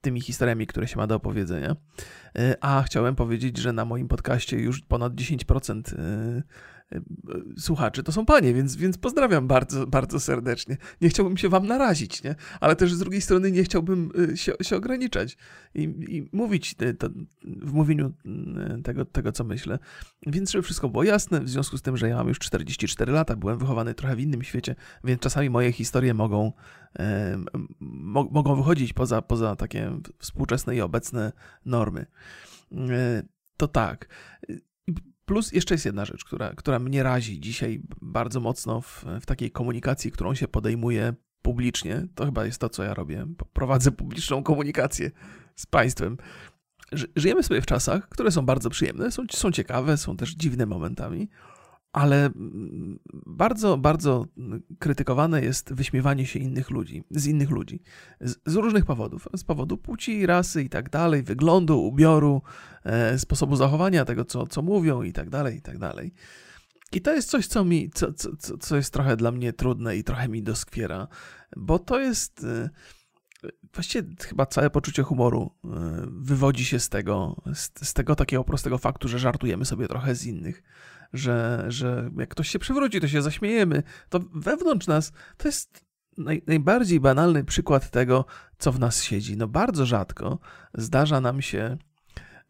tymi 0.00 0.20
historiami, 0.20 0.66
które 0.66 0.88
się 0.88 0.96
ma 0.96 1.06
do 1.06 1.14
opowiedzenia. 1.14 1.76
A 2.60 2.82
chciałem 2.82 3.14
powiedzieć, 3.14 3.56
że 3.56 3.72
na 3.72 3.84
moim 3.84 4.08
podcaście 4.08 4.58
już 4.58 4.80
ponad 4.80 5.14
10% 5.14 5.82
słuchaczy 7.58 8.02
to 8.02 8.12
są 8.12 8.26
panie, 8.26 8.54
więc, 8.54 8.76
więc 8.76 8.98
pozdrawiam 8.98 9.46
bardzo, 9.46 9.86
bardzo 9.86 10.20
serdecznie. 10.20 10.76
Nie 11.00 11.08
chciałbym 11.08 11.36
się 11.36 11.48
wam 11.48 11.66
narazić, 11.66 12.22
nie? 12.22 12.34
ale 12.60 12.76
też 12.76 12.94
z 12.94 12.98
drugiej 12.98 13.20
strony 13.20 13.52
nie 13.52 13.64
chciałbym 13.64 14.10
y, 14.32 14.36
się, 14.36 14.52
się 14.62 14.76
ograniczać 14.76 15.36
i, 15.74 15.82
i 15.82 16.28
mówić 16.32 16.74
y, 16.82 16.94
to, 16.94 17.08
w 17.44 17.72
mówieniu 17.72 18.12
tego, 18.84 19.04
tego, 19.04 19.32
co 19.32 19.44
myślę. 19.44 19.78
Więc 20.26 20.50
żeby 20.50 20.62
wszystko 20.62 20.88
było 20.88 21.04
jasne, 21.04 21.40
w 21.40 21.48
związku 21.48 21.78
z 21.78 21.82
tym, 21.82 21.96
że 21.96 22.08
ja 22.08 22.16
mam 22.16 22.28
już 22.28 22.38
44 22.38 23.12
lata, 23.12 23.36
byłem 23.36 23.58
wychowany 23.58 23.94
trochę 23.94 24.16
w 24.16 24.20
innym 24.20 24.42
świecie, 24.42 24.74
więc 25.04 25.20
czasami 25.20 25.50
moje 25.50 25.72
historie 25.72 26.14
mogą, 26.14 26.52
e, 26.98 27.38
mo, 27.80 28.28
mogą 28.30 28.56
wychodzić 28.56 28.92
poza, 28.92 29.22
poza 29.22 29.56
takie 29.56 29.98
współczesne 30.18 30.76
i 30.76 30.80
obecne 30.80 31.32
normy. 31.64 32.06
E, 32.72 33.22
to 33.56 33.68
tak. 33.68 34.08
Plus 35.24 35.52
jeszcze 35.52 35.74
jest 35.74 35.84
jedna 35.84 36.04
rzecz, 36.04 36.24
która, 36.24 36.54
która 36.54 36.78
mnie 36.78 37.02
razi 37.02 37.40
dzisiaj 37.40 37.82
bardzo 38.00 38.40
mocno 38.40 38.80
w, 38.80 39.04
w 39.20 39.26
takiej 39.26 39.50
komunikacji, 39.50 40.12
którą 40.12 40.34
się 40.34 40.48
podejmuje 40.48 41.14
publicznie. 41.42 42.06
To 42.14 42.24
chyba 42.24 42.44
jest 42.44 42.60
to, 42.60 42.68
co 42.68 42.84
ja 42.84 42.94
robię. 42.94 43.26
Prowadzę 43.52 43.92
publiczną 43.92 44.42
komunikację 44.42 45.10
z 45.56 45.66
państwem. 45.66 46.16
Żyjemy 47.16 47.42
sobie 47.42 47.60
w 47.60 47.66
czasach, 47.66 48.08
które 48.08 48.30
są 48.30 48.46
bardzo 48.46 48.70
przyjemne, 48.70 49.10
są, 49.10 49.22
są 49.30 49.52
ciekawe, 49.52 49.96
są 49.96 50.16
też 50.16 50.30
dziwne 50.34 50.66
momentami, 50.66 51.28
ale 51.92 52.26
mm, 52.26 52.98
bardzo, 53.26 53.78
bardzo 53.78 54.26
krytykowane 54.78 55.42
jest 55.42 55.74
wyśmiewanie 55.74 56.26
się 56.26 56.38
innych 56.38 56.70
ludzi, 56.70 57.04
z 57.10 57.26
innych 57.26 57.50
ludzi, 57.50 57.82
z, 58.20 58.36
z, 58.46 58.54
różnych 58.54 58.84
powodów, 58.84 59.28
z 59.36 59.44
powodu 59.44 59.78
płci, 59.78 60.26
rasy 60.26 60.62
i 60.62 60.68
tak 60.68 60.90
dalej, 60.90 61.22
wyglądu, 61.22 61.82
ubioru, 61.82 62.42
e, 62.84 63.18
sposobu 63.18 63.56
zachowania 63.56 64.04
tego, 64.04 64.24
co, 64.24 64.46
co 64.46 64.62
mówią 64.62 65.02
i 65.02 65.12
tak 65.12 65.30
dalej, 65.30 65.56
i 65.56 65.62
tak 65.62 65.78
dalej. 65.78 66.14
I 66.92 67.00
to 67.00 67.12
jest 67.14 67.30
coś, 67.30 67.46
co 67.46 67.64
mi, 67.64 67.90
co, 67.90 68.12
co, 68.12 68.58
co 68.60 68.76
jest 68.76 68.92
trochę 68.92 69.16
dla 69.16 69.32
mnie 69.32 69.52
trudne 69.52 69.96
i 69.96 70.04
trochę 70.04 70.28
mi 70.28 70.42
doskwiera, 70.42 71.08
bo 71.56 71.78
to 71.78 72.00
jest... 72.00 72.44
E, 72.44 72.70
właściwie 73.74 74.08
chyba 74.20 74.46
całe 74.46 74.70
poczucie 74.70 75.02
humoru 75.02 75.50
e, 75.64 75.68
wywodzi 76.06 76.64
się 76.64 76.78
z 76.80 76.88
tego, 76.88 77.42
z, 77.54 77.70
z, 77.88 77.94
tego 77.94 78.16
takiego 78.16 78.44
prostego 78.44 78.78
faktu, 78.78 79.08
że 79.08 79.18
żartujemy 79.18 79.64
sobie 79.64 79.88
trochę 79.88 80.14
z 80.14 80.26
innych 80.26 80.62
że, 81.12 81.64
że 81.68 82.10
jak 82.16 82.28
ktoś 82.28 82.48
się 82.48 82.58
przewróci, 82.58 83.00
to 83.00 83.08
się 83.08 83.22
zaśmiejemy. 83.22 83.82
To 84.08 84.20
wewnątrz 84.34 84.86
nas 84.86 85.12
to 85.36 85.48
jest 85.48 85.84
naj, 86.18 86.42
najbardziej 86.46 87.00
banalny 87.00 87.44
przykład 87.44 87.90
tego, 87.90 88.24
co 88.58 88.72
w 88.72 88.80
nas 88.80 89.02
siedzi. 89.02 89.36
No 89.36 89.48
bardzo 89.48 89.86
rzadko 89.86 90.38
zdarza 90.74 91.20
nam 91.20 91.42
się 91.42 91.76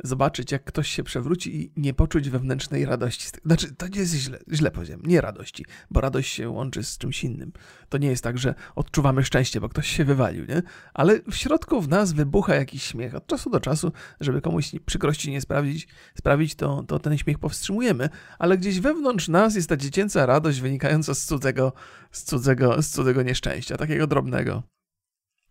zobaczyć, 0.02 0.52
jak 0.52 0.64
ktoś 0.64 0.88
się 0.88 1.02
przewróci 1.02 1.56
i 1.56 1.72
nie 1.76 1.94
poczuć 1.94 2.30
wewnętrznej 2.30 2.84
radości. 2.84 3.28
Znaczy, 3.44 3.74
to 3.74 3.88
nie 3.88 4.00
jest 4.00 4.14
źle, 4.14 4.38
źle 4.52 4.70
powiedziałem, 4.70 5.02
nie 5.06 5.20
radości, 5.20 5.64
bo 5.90 6.00
radość 6.00 6.32
się 6.32 6.48
łączy 6.48 6.84
z 6.84 6.98
czymś 6.98 7.24
innym. 7.24 7.52
To 7.88 7.98
nie 7.98 8.08
jest 8.08 8.24
tak, 8.24 8.38
że 8.38 8.54
odczuwamy 8.74 9.24
szczęście, 9.24 9.60
bo 9.60 9.68
ktoś 9.68 9.88
się 9.88 10.04
wywalił, 10.04 10.44
nie? 10.44 10.62
Ale 10.94 11.20
w 11.30 11.36
środku 11.36 11.80
w 11.80 11.88
nas 11.88 12.12
wybucha 12.12 12.54
jakiś 12.54 12.82
śmiech. 12.82 13.14
Od 13.14 13.26
czasu 13.26 13.50
do 13.50 13.60
czasu, 13.60 13.92
żeby 14.20 14.40
komuś 14.40 14.70
przykrości 14.86 15.30
nie 15.30 15.40
sprawić, 15.40 15.88
sprawić, 16.18 16.54
to, 16.54 16.82
to 16.82 16.98
ten 16.98 17.18
śmiech 17.18 17.38
powstrzymujemy, 17.38 18.08
ale 18.38 18.58
gdzieś 18.58 18.80
wewnątrz 18.80 19.28
nas 19.28 19.54
jest 19.54 19.68
ta 19.68 19.76
dziecięca 19.76 20.26
radość 20.26 20.60
wynikająca 20.60 21.14
z 21.14 21.24
cudzego, 21.24 21.72
z 22.10 22.22
cudzego, 22.22 22.82
z 22.82 22.88
cudzego 22.88 23.22
nieszczęścia, 23.22 23.76
takiego 23.76 24.06
drobnego. 24.06 24.62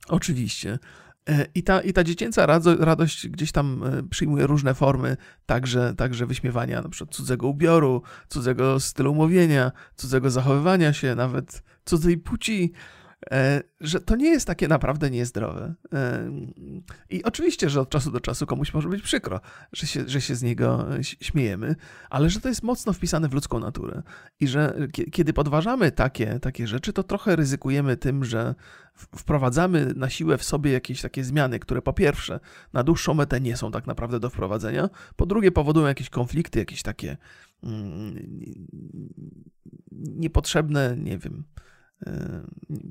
Oczywiście. 0.07 0.79
E, 1.29 1.45
I 1.55 1.63
ta, 1.63 1.81
I 1.81 1.93
ta 1.93 2.03
dziecięca 2.03 2.45
radość 2.79 3.27
gdzieś 3.27 3.51
tam 3.51 3.83
e, 3.83 4.03
przyjmuje 4.03 4.47
różne 4.47 4.73
formy, 4.73 5.17
także, 5.45 5.93
także 5.97 6.25
wyśmiewania 6.25 6.81
przykład 6.89 7.15
cudzego 7.15 7.47
ubioru, 7.47 8.01
cudzego 8.29 8.79
stylu 8.79 9.15
mówienia, 9.15 9.71
cudzego 9.95 10.29
zachowywania 10.29 10.93
się, 10.93 11.15
nawet 11.15 11.63
cudzej 11.85 12.17
płci. 12.17 12.71
E, 13.31 13.63
że 13.81 13.99
to 13.99 14.15
nie 14.15 14.29
jest 14.29 14.47
takie 14.47 14.67
naprawdę 14.67 15.09
niezdrowe. 15.09 15.73
E, 15.93 16.31
I 17.09 17.23
oczywiście, 17.23 17.69
że 17.69 17.81
od 17.81 17.89
czasu 17.89 18.11
do 18.11 18.19
czasu 18.19 18.45
komuś 18.45 18.73
może 18.73 18.89
być 18.89 19.01
przykro, 19.01 19.39
że 19.73 19.87
się, 19.87 20.03
że 20.07 20.21
się 20.21 20.35
z 20.35 20.43
niego 20.43 20.85
śmiejemy, 21.01 21.75
ale 22.09 22.29
że 22.29 22.41
to 22.41 22.49
jest 22.49 22.63
mocno 22.63 22.93
wpisane 22.93 23.29
w 23.29 23.33
ludzką 23.33 23.59
naturę 23.59 24.03
i 24.39 24.47
że 24.47 24.87
kiedy 25.11 25.33
podważamy 25.33 25.91
takie, 25.91 26.39
takie 26.39 26.67
rzeczy, 26.67 26.93
to 26.93 27.03
trochę 27.03 27.35
ryzykujemy 27.35 27.97
tym, 27.97 28.25
że 28.25 28.55
wprowadzamy 28.95 29.93
na 29.95 30.09
siłę 30.09 30.37
w 30.37 30.43
sobie 30.43 30.71
jakieś 30.71 31.01
takie 31.01 31.23
zmiany, 31.23 31.59
które 31.59 31.81
po 31.81 31.93
pierwsze 31.93 32.39
na 32.73 32.83
dłuższą 32.83 33.13
metę 33.13 33.41
nie 33.41 33.57
są 33.57 33.71
tak 33.71 33.87
naprawdę 33.87 34.19
do 34.19 34.29
wprowadzenia, 34.29 34.89
po 35.15 35.25
drugie 35.25 35.51
powodują 35.51 35.87
jakieś 35.87 36.09
konflikty, 36.09 36.59
jakieś 36.59 36.81
takie 36.81 37.17
mm, 37.63 38.15
niepotrzebne, 39.91 40.95
nie 40.97 41.17
wiem, 41.17 41.43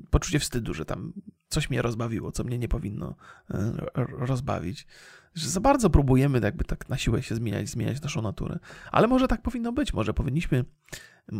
poczucie 0.09 0.39
wstydu, 0.39 0.73
że 0.73 0.85
tam 0.85 1.13
coś 1.49 1.69
mnie 1.69 1.81
rozbawiło, 1.81 2.31
co 2.31 2.43
mnie 2.43 2.57
nie 2.59 2.67
powinno 2.67 3.15
yy, 3.49 3.57
rozbawić. 4.05 4.87
Że 5.35 5.49
za 5.49 5.59
bardzo 5.59 5.89
próbujemy 5.89 6.39
jakby 6.43 6.63
tak 6.63 6.89
na 6.89 6.97
siłę 6.97 7.23
się 7.23 7.35
zmieniać, 7.35 7.69
zmieniać 7.69 8.01
naszą 8.01 8.21
naturę. 8.21 8.59
Ale 8.91 9.07
może 9.07 9.27
tak 9.27 9.41
powinno 9.41 9.71
być, 9.71 9.93
może 9.93 10.13
powinniśmy, 10.13 10.65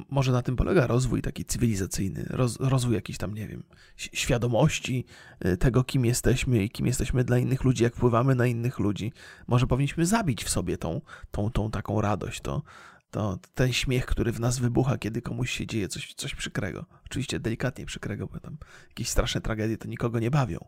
może 0.10 0.32
na 0.32 0.42
tym 0.42 0.56
polega 0.56 0.88
rozwój 0.88 1.22
taki 1.22 1.46
cywilizacyjny, 1.46 2.26
roz, 2.30 2.60
rozwój 2.60 2.96
jakiejś 2.96 3.18
tam, 3.18 3.34
nie 3.34 3.48
wiem, 3.48 3.64
świadomości 3.96 5.06
yy, 5.46 5.58
tego, 5.58 5.84
kim 5.84 6.06
jesteśmy 6.06 6.64
i 6.64 6.70
kim 6.70 6.86
jesteśmy 6.86 7.24
dla 7.24 7.38
innych 7.38 7.64
ludzi, 7.64 7.84
jak 7.84 7.96
wpływamy 7.96 8.36
na 8.36 8.46
innych 8.48 8.80
ludzi. 8.80 9.14
Może 9.48 9.68
powinniśmy 9.68 10.06
zabić 10.06 10.44
w 10.44 10.50
sobie 10.50 10.78
tą, 10.78 11.02
tą, 11.32 11.52
tą 11.52 11.72
taką 11.72 12.02
radość, 12.02 12.42
to, 12.42 12.64
to 13.12 13.40
ten 13.56 13.74
śmiech, 13.74 14.06
który 14.06 14.32
w 14.32 14.40
nas 14.40 14.60
wybucha, 14.60 14.98
kiedy 14.98 15.22
komuś 15.22 15.52
się 15.52 15.68
dzieje 15.68 15.88
coś, 15.88 16.14
coś 16.14 16.36
przykrego. 16.36 16.86
Oczywiście 17.06 17.40
delikatnie 17.40 17.86
przykrego, 17.86 18.28
bo 18.28 18.40
tam 18.40 18.58
jakieś 18.90 19.10
straszne 19.10 19.42
tragedie 19.42 19.78
to 19.78 19.88
nikogo 19.88 20.20
nie 20.20 20.32
bawią. 20.32 20.60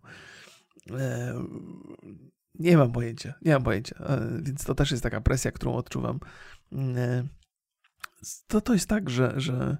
E, 0.91 1.33
nie 2.55 2.77
mam 2.77 2.91
pojęcia, 2.91 3.33
nie 3.41 3.53
mam 3.53 3.63
pojęcia, 3.63 3.95
e, 3.99 4.41
więc 4.41 4.63
to 4.63 4.75
też 4.75 4.91
jest 4.91 5.03
taka 5.03 5.21
presja, 5.21 5.51
którą 5.51 5.75
odczuwam. 5.75 6.19
E, 6.73 7.27
to, 8.47 8.61
to 8.61 8.73
jest 8.73 8.89
tak, 8.89 9.09
że, 9.09 9.33
że 9.35 9.77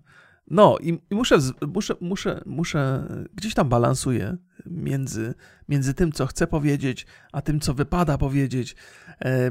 no 0.48 0.78
i, 0.82 1.00
i 1.10 1.16
muszę, 1.16 1.38
muszę, 1.68 1.96
muszę, 2.02 2.42
muszę, 2.46 3.08
gdzieś 3.34 3.54
tam 3.54 3.70
balansuję 3.70 4.38
między, 4.66 5.34
między 5.70 5.94
tym, 5.94 6.12
co 6.12 6.26
chcę 6.26 6.48
powiedzieć, 6.48 7.06
a 7.32 7.42
tym, 7.42 7.60
co 7.60 7.74
wypada 7.74 8.18
powiedzieć, 8.18 8.76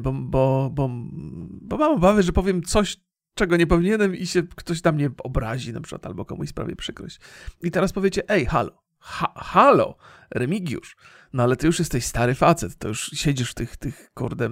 bo, 0.00 0.12
bo, 0.12 0.70
bo, 0.72 0.90
bo 1.62 1.76
mam 1.76 1.92
obawy, 1.92 2.22
że 2.22 2.32
powiem 2.32 2.62
coś, 2.62 2.96
czego 3.34 3.56
nie 3.56 3.66
powinienem 3.66 4.16
i 4.16 4.26
się 4.26 4.42
ktoś 4.42 4.82
tam 4.82 4.94
mnie 4.94 5.10
obrazi 5.24 5.72
na 5.72 5.80
przykład, 5.80 6.06
albo 6.06 6.24
komuś 6.24 6.48
sprawi 6.48 6.76
przykrość. 6.76 7.20
I 7.62 7.70
teraz 7.70 7.92
powiecie, 7.92 8.22
ej, 8.28 8.46
halo, 8.46 8.82
ha, 8.98 9.32
halo, 9.36 9.96
Remigiusz, 10.30 10.96
no 11.32 11.42
ale 11.42 11.56
ty 11.56 11.66
już 11.66 11.78
jesteś 11.78 12.04
stary 12.04 12.34
facet, 12.34 12.76
to 12.76 12.88
już 12.88 13.10
siedzisz 13.14 13.50
w 13.50 13.54
tych, 13.54 13.76
tych 13.76 14.10
kurde 14.14 14.50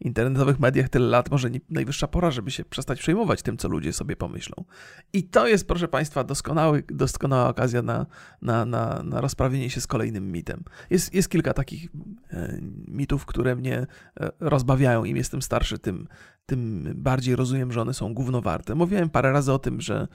internetowych 0.00 0.60
mediach 0.60 0.88
tyle 0.88 1.06
lat, 1.06 1.30
może 1.30 1.50
nie, 1.50 1.60
najwyższa 1.70 2.08
pora, 2.08 2.30
żeby 2.30 2.50
się 2.50 2.64
przestać 2.64 2.98
przejmować 2.98 3.42
tym, 3.42 3.56
co 3.56 3.68
ludzie 3.68 3.92
sobie 3.92 4.16
pomyślą. 4.16 4.64
I 5.12 5.22
to 5.22 5.46
jest, 5.46 5.68
proszę 5.68 5.88
Państwa, 5.88 6.24
doskonały, 6.24 6.82
doskonała 6.88 7.48
okazja 7.48 7.82
na, 7.82 8.06
na, 8.42 8.64
na, 8.64 9.02
na 9.02 9.20
rozprawienie 9.20 9.70
się 9.70 9.80
z 9.80 9.86
kolejnym 9.86 10.32
mitem. 10.32 10.64
Jest, 10.90 11.14
jest 11.14 11.28
kilka 11.28 11.54
takich 11.54 11.88
e, 12.30 12.58
mitów, 12.88 13.26
które 13.26 13.56
mnie 13.56 13.86
e, 14.20 14.30
rozbawiają. 14.40 15.04
Im 15.04 15.16
jestem 15.16 15.42
starszy, 15.42 15.78
tym, 15.78 16.08
tym 16.46 16.92
bardziej 16.94 17.36
rozumiem, 17.36 17.72
że 17.72 17.80
one 17.82 17.94
są 17.94 18.14
gównowarte. 18.14 18.74
Mówiłem 18.74 19.10
parę 19.10 19.32
razy 19.32 19.52
o 19.52 19.58
tym, 19.58 19.80
że, 19.80 20.08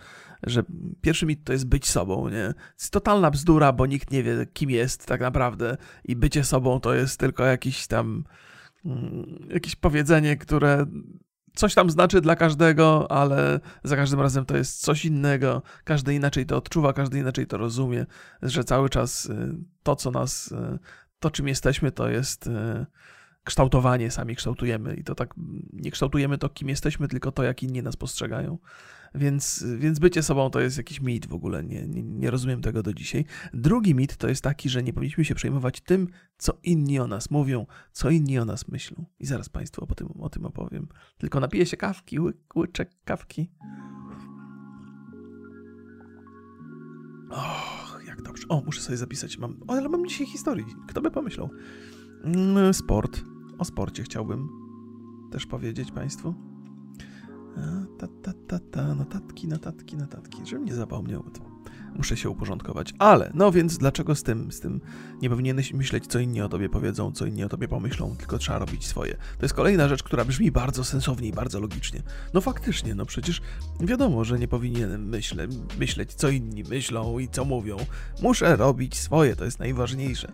że 0.44 0.64
pierwszy 1.02 1.26
mit 1.26 1.44
to 1.44 1.54
jest 1.54 1.68
być 1.68 1.90
sobą, 1.90 2.30
nie? 2.30 2.54
To 2.54 2.60
jest 2.80 2.94
totalna 2.94 3.32
bzdura, 3.32 3.72
bo 3.72 3.86
nikt 3.86 4.12
nie 4.12 4.24
wie, 4.24 4.48
kim 4.54 4.70
jest 4.70 5.06
tak 5.06 5.22
naprawdę 5.22 5.78
i 6.06 6.16
bycie 6.16 6.44
sobą 6.44 6.80
to 6.80 6.94
jest 6.94 7.20
tylko 7.20 7.46
jakiś 7.46 7.88
tam 7.88 8.24
jakieś 9.50 9.76
powiedzenie, 9.76 10.38
które 10.38 10.86
coś 11.56 11.76
tam 11.76 11.90
znaczy 11.90 12.22
dla 12.22 12.36
każdego, 12.36 13.12
ale 13.12 13.60
za 13.84 13.96
każdym 13.96 14.20
razem 14.20 14.46
to 14.46 14.58
jest 14.58 14.82
coś 14.82 15.06
innego. 15.06 15.62
Każdy 15.84 16.16
inaczej 16.16 16.46
to 16.46 16.58
odczuwa, 16.58 16.94
każdy 16.94 17.20
inaczej 17.20 17.48
to 17.48 17.58
rozumie, 17.58 18.06
że 18.42 18.64
cały 18.64 18.90
czas 18.90 19.26
y, 19.26 19.56
to, 19.84 19.96
co 19.96 20.12
nas, 20.12 20.52
y, 20.52 20.80
to 21.20 21.32
czym 21.32 21.48
jesteśmy, 21.48 21.92
to 21.92 22.10
jest 22.10 22.48
y, 22.48 22.86
kształtowanie, 23.44 24.12
sami 24.12 24.36
kształtujemy 24.36 24.96
i 24.96 25.04
to 25.04 25.16
tak 25.16 25.34
nie 25.74 25.92
kształtujemy 25.92 26.38
to, 26.38 26.50
kim 26.50 26.70
jesteśmy, 26.70 27.08
tylko 27.08 27.32
to, 27.32 27.44
jak 27.44 27.64
inni 27.64 27.84
nas 27.84 27.96
postrzegają. 27.96 28.58
Więc, 29.16 29.66
więc 29.78 30.00
bycie 30.00 30.24
sobą 30.24 30.50
to 30.50 30.60
jest 30.60 30.78
jakiś 30.78 31.02
mit 31.02 31.28
w 31.28 31.34
ogóle, 31.34 31.64
nie, 31.64 31.88
nie, 31.88 32.04
nie, 32.04 32.32
rozumiem 32.32 32.62
tego 32.62 32.84
do 32.84 32.94
dzisiaj. 32.94 33.26
Drugi 33.54 33.96
mit 33.96 34.18
to 34.18 34.28
jest 34.28 34.44
taki, 34.44 34.70
że 34.70 34.84
nie 34.84 34.94
powinniśmy 34.94 35.26
się 35.26 35.36
przejmować 35.36 35.82
tym, 35.82 36.08
co 36.38 36.54
inni 36.64 37.00
o 37.00 37.08
nas 37.08 37.32
mówią, 37.32 37.66
co 37.92 38.10
inni 38.10 38.40
o 38.40 38.46
nas 38.46 38.68
myślą. 38.68 39.06
I 39.20 39.26
zaraz 39.26 39.50
Państwu 39.50 39.84
o 39.90 39.96
tym, 39.96 40.08
o 40.20 40.30
tym 40.30 40.46
opowiem. 40.46 40.88
Tylko 41.18 41.40
napiję 41.40 41.66
się 41.66 41.78
kawki, 41.78 42.20
łyk, 42.20 42.56
łyczek 42.56 42.90
kawki. 43.06 43.52
Och, 47.30 48.02
jak 48.08 48.22
dobrze. 48.22 48.48
O, 48.50 48.62
muszę 48.66 48.82
sobie 48.82 48.98
zapisać. 48.98 49.38
Mam, 49.38 49.58
o, 49.68 49.74
ale 49.74 49.90
mam 49.90 50.08
dzisiaj 50.08 50.28
historii. 50.28 50.66
Kto 50.88 51.02
by 51.02 51.12
pomyślał? 51.12 51.50
Mm, 52.24 52.74
sport. 52.74 53.22
O 53.58 53.66
sporcie 53.66 54.04
chciałbym 54.04 54.50
też 55.32 55.46
powiedzieć 55.46 55.92
Państwu. 55.92 56.49
Ta, 57.98 58.08
ta, 58.22 58.34
ta, 58.48 58.60
ta, 58.72 58.96
notatki, 58.96 59.48
notatki, 59.48 59.98
notatki, 59.98 60.46
żebym 60.46 60.66
nie 60.66 60.74
zapomniał. 60.76 61.24
Muszę 61.96 62.18
się 62.18 62.30
uporządkować. 62.30 62.94
Ale, 63.00 63.32
no 63.34 63.52
więc 63.52 63.78
dlaczego 63.78 64.16
z 64.16 64.24
tym, 64.24 64.52
z 64.52 64.60
tym 64.60 64.82
nie 65.22 65.30
powinieneś 65.30 65.74
myśleć, 65.74 66.08
co 66.08 66.20
inni 66.20 66.42
o 66.42 66.50
tobie 66.50 66.70
powiedzą, 66.70 67.12
co 67.12 67.26
inni 67.26 67.44
o 67.44 67.50
tobie 67.50 67.68
pomyślą, 67.68 68.16
tylko 68.18 68.38
trzeba 68.38 68.60
robić 68.60 68.88
swoje. 68.88 69.14
To 69.14 69.46
jest 69.46 69.54
kolejna 69.54 69.88
rzecz, 69.88 70.04
która 70.04 70.26
brzmi 70.26 70.52
bardzo 70.52 70.84
sensownie 70.84 71.28
i 71.28 71.34
bardzo 71.34 71.60
logicznie. 71.60 72.02
No 72.34 72.42
faktycznie, 72.42 72.96
no 72.96 73.06
przecież 73.06 73.42
wiadomo, 73.80 74.24
że 74.24 74.40
nie 74.40 74.48
powinienem 74.48 75.10
myśle, 75.10 75.48
myśleć, 75.80 76.14
co 76.14 76.30
inni 76.30 76.64
myślą 76.64 77.20
i 77.20 77.28
co 77.28 77.46
mówią. 77.46 77.78
Muszę 78.22 78.56
robić 78.56 78.98
swoje, 78.98 79.36
to 79.36 79.46
jest 79.46 79.60
najważniejsze. 79.60 80.32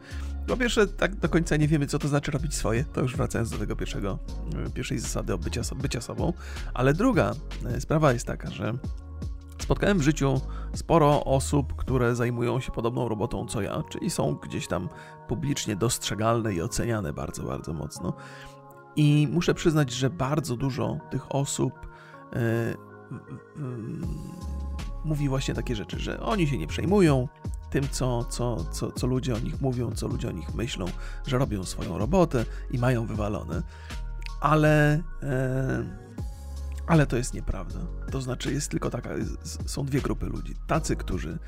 Po 0.48 0.58
pierwsze, 0.58 0.88
tak 0.88 1.16
do 1.16 1.30
końca 1.30 1.56
nie 1.56 1.68
wiemy, 1.68 1.88
co 1.88 2.00
to 2.00 2.08
znaczy 2.08 2.32
robić 2.32 2.54
swoje. 2.54 2.84
To 2.84 3.02
już 3.02 3.16
wracając 3.16 3.50
do 3.50 3.58
tego 3.58 3.76
pierwszego, 3.76 4.20
e, 4.68 4.70
pierwszej 4.70 5.00
zasady 5.00 5.34
o 5.34 5.38
bycia, 5.38 5.62
bycia 5.76 6.02
sobą. 6.02 6.34
Ale 6.74 6.94
druga 6.94 7.34
e, 7.66 7.82
sprawa 7.82 8.14
jest 8.14 8.26
taka, 8.26 8.52
że 8.52 8.74
spotkałem 9.66 10.00
w 10.00 10.02
życiu 10.02 10.42
sporo 10.74 11.24
osób, 11.24 11.76
które 11.76 12.16
zajmują 12.16 12.60
się 12.60 12.72
podobną 12.72 13.10
robotą 13.10 13.46
co 13.48 13.62
ja, 13.62 13.84
czyli 13.90 14.10
są 14.10 14.36
gdzieś 14.36 14.68
tam 14.68 14.90
publicznie 15.28 15.76
dostrzegalne 15.76 16.54
i 16.54 16.62
oceniane 16.62 17.14
bardzo, 17.14 17.44
bardzo 17.44 17.74
mocno. 17.74 18.14
I 18.96 19.28
muszę 19.32 19.54
przyznać, 19.54 19.92
że 19.92 20.10
bardzo 20.10 20.56
dużo 20.56 20.98
tych 21.12 21.36
osób 21.36 21.74
yy, 22.34 22.40
yy, 23.12 24.08
mówi 25.06 25.30
właśnie 25.30 25.54
takie 25.54 25.76
rzeczy, 25.76 26.00
że 26.00 26.20
oni 26.20 26.48
się 26.48 26.58
nie 26.58 26.68
przejmują, 26.68 27.28
tym, 27.70 27.90
co, 27.92 28.24
co, 28.24 28.66
co, 28.72 28.92
co 28.92 29.08
ludzie 29.08 29.36
o 29.36 29.40
nich 29.40 29.62
mówią, 29.62 29.92
co 29.92 30.08
ludzie 30.08 30.28
o 30.28 30.32
nich 30.32 30.56
myślą, 30.56 30.86
że 31.28 31.38
robią 31.38 31.64
swoją 31.64 31.98
robotę 31.98 32.46
i 32.72 32.80
mają 32.80 33.06
wywalone. 33.06 33.64
Ale, 34.42 35.04
e, 35.24 35.86
ale 36.88 37.08
to 37.08 37.18
jest 37.18 37.34
nieprawda. 37.34 37.80
To 38.12 38.22
znaczy, 38.22 38.54
jest 38.54 38.72
tylko 38.72 38.90
taka, 38.90 39.10
są 39.66 39.86
dwie 39.86 40.02
grupy 40.02 40.26
ludzi. 40.26 40.54
Tacy, 40.68 40.96
którzy 40.96 41.40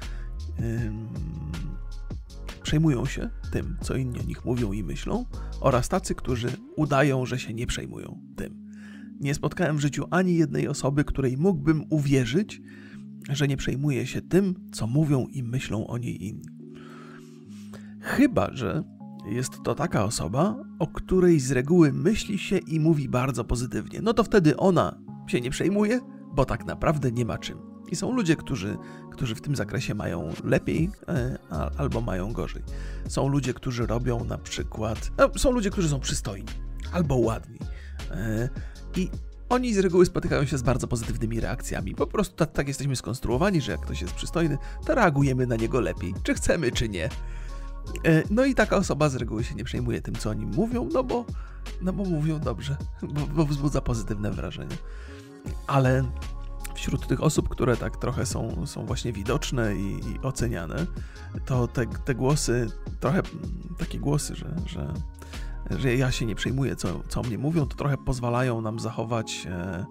przejmują 2.63 3.06
się 3.06 3.29
tym, 3.51 3.77
co 3.82 3.96
inni 3.96 4.20
o 4.20 4.24
nich 4.24 4.46
mówią 4.46 4.72
i 4.72 4.84
myślą, 4.84 5.25
oraz 5.62 5.89
tacy, 5.89 6.15
którzy 6.15 6.48
udają, 6.75 7.25
że 7.25 7.39
się 7.39 7.53
nie 7.53 7.67
przejmują 7.67 8.22
tym. 8.36 8.67
Nie 9.20 9.36
spotkałem 9.36 9.77
w 9.77 9.82
życiu 9.82 10.06
ani 10.12 10.36
jednej 10.36 10.67
osoby, 10.67 11.03
której 11.03 11.38
mógłbym 11.38 11.84
uwierzyć, 11.89 12.62
że 13.29 13.48
nie 13.48 13.58
przejmuje 13.58 14.08
się 14.08 14.22
tym, 14.22 14.56
co 14.72 14.88
mówią 14.88 15.25
i 15.25 15.44
myślą 15.44 15.88
o 15.88 15.98
niej 15.98 16.27
inni. 16.27 16.48
Chyba, 18.01 18.50
że 18.53 18.84
jest 19.32 19.63
to 19.63 19.75
taka 19.75 20.03
osoba, 20.03 20.63
o 20.79 20.88
której 20.88 21.39
z 21.39 21.51
reguły 21.51 21.94
myśli 21.94 22.38
się 22.38 22.58
i 22.58 22.79
mówi 22.79 23.10
bardzo 23.10 23.44
pozytywnie. 23.44 24.01
No 24.01 24.13
to 24.13 24.24
wtedy 24.24 24.58
ona 24.58 25.07
się 25.27 25.41
nie 25.41 25.50
przejmuje, 25.50 26.00
bo 26.34 26.46
tak 26.46 26.65
naprawdę 26.65 27.12
nie 27.12 27.25
ma 27.25 27.38
czym. 27.38 27.57
I 27.91 27.96
są 27.96 28.12
ludzie, 28.12 28.36
którzy, 28.36 28.77
którzy 29.12 29.36
w 29.36 29.41
tym 29.41 29.55
zakresie 29.55 29.96
mają 29.96 30.34
lepiej 30.43 30.89
e, 31.07 31.38
albo 31.77 32.01
mają 32.01 32.34
gorzej. 32.34 32.63
Są 33.07 33.27
ludzie, 33.27 33.53
którzy 33.53 33.88
robią 33.88 34.24
na 34.24 34.38
przykład. 34.38 35.12
No, 35.17 35.29
są 35.38 35.51
ludzie, 35.51 35.69
którzy 35.69 35.89
są 35.89 36.00
przystojni 36.00 36.50
albo 36.91 37.15
ładni. 37.15 37.60
E, 38.12 38.50
I 38.96 39.10
oni 39.50 39.74
z 39.74 39.77
reguły 39.77 40.05
spotykają 40.05 40.46
się 40.46 40.57
z 40.57 40.62
bardzo 40.62 40.88
pozytywnymi 40.88 41.39
reakcjami. 41.39 41.96
Po 41.96 42.07
prostu 42.07 42.36
tak, 42.36 42.51
tak 42.51 42.67
jesteśmy 42.67 42.96
skonstruowani, 42.96 43.62
że 43.62 43.72
jak 43.72 43.81
ktoś 43.81 44.01
jest 44.01 44.13
przystojny, 44.13 44.57
to 44.86 44.96
reagujemy 44.96 45.48
na 45.48 45.55
niego 45.55 45.79
lepiej, 45.79 46.13
czy 46.24 46.34
chcemy, 46.34 46.72
czy 46.72 46.89
nie. 46.89 47.05
E, 47.05 47.10
no 48.29 48.46
i 48.46 48.55
taka 48.55 48.77
osoba 48.77 49.10
z 49.10 49.15
reguły 49.15 49.43
się 49.43 49.55
nie 49.55 49.63
przejmuje 49.63 50.01
tym, 50.01 50.15
co 50.15 50.29
oni 50.29 50.46
mówią, 50.46 50.89
no 50.93 51.03
bo, 51.03 51.25
no 51.81 51.93
bo 51.93 52.03
mówią 52.03 52.39
dobrze, 52.39 52.77
bo, 53.01 53.27
bo 53.27 53.46
wzbudza 53.46 53.81
pozytywne 53.81 54.31
wrażenie. 54.31 54.75
Ale 55.68 56.04
wśród 56.74 57.08
tych 57.08 57.24
osób, 57.24 57.50
które 57.50 57.77
tak 57.77 57.98
trochę 57.98 58.25
są, 58.25 58.68
są 58.68 58.86
właśnie 58.86 59.13
widoczne 59.13 59.75
i, 59.75 60.00
i 60.12 60.20
oceniane, 60.24 60.86
to 61.46 61.68
te, 61.68 61.86
te 61.86 62.16
głosy, 62.16 62.68
trochę 63.00 63.22
takie 63.77 64.00
głosy, 64.00 64.36
że, 64.36 64.55
że 64.66 64.94
że 65.70 65.96
ja 65.96 66.12
się 66.12 66.25
nie 66.25 66.36
przejmuję, 66.36 66.75
co, 66.75 67.01
co 67.07 67.22
mnie 67.22 67.38
mówią, 67.38 67.66
to 67.66 67.75
trochę 67.75 67.98
pozwalają 67.98 68.62
nam 68.62 68.79
zachować 68.79 69.48
e, 69.50 69.86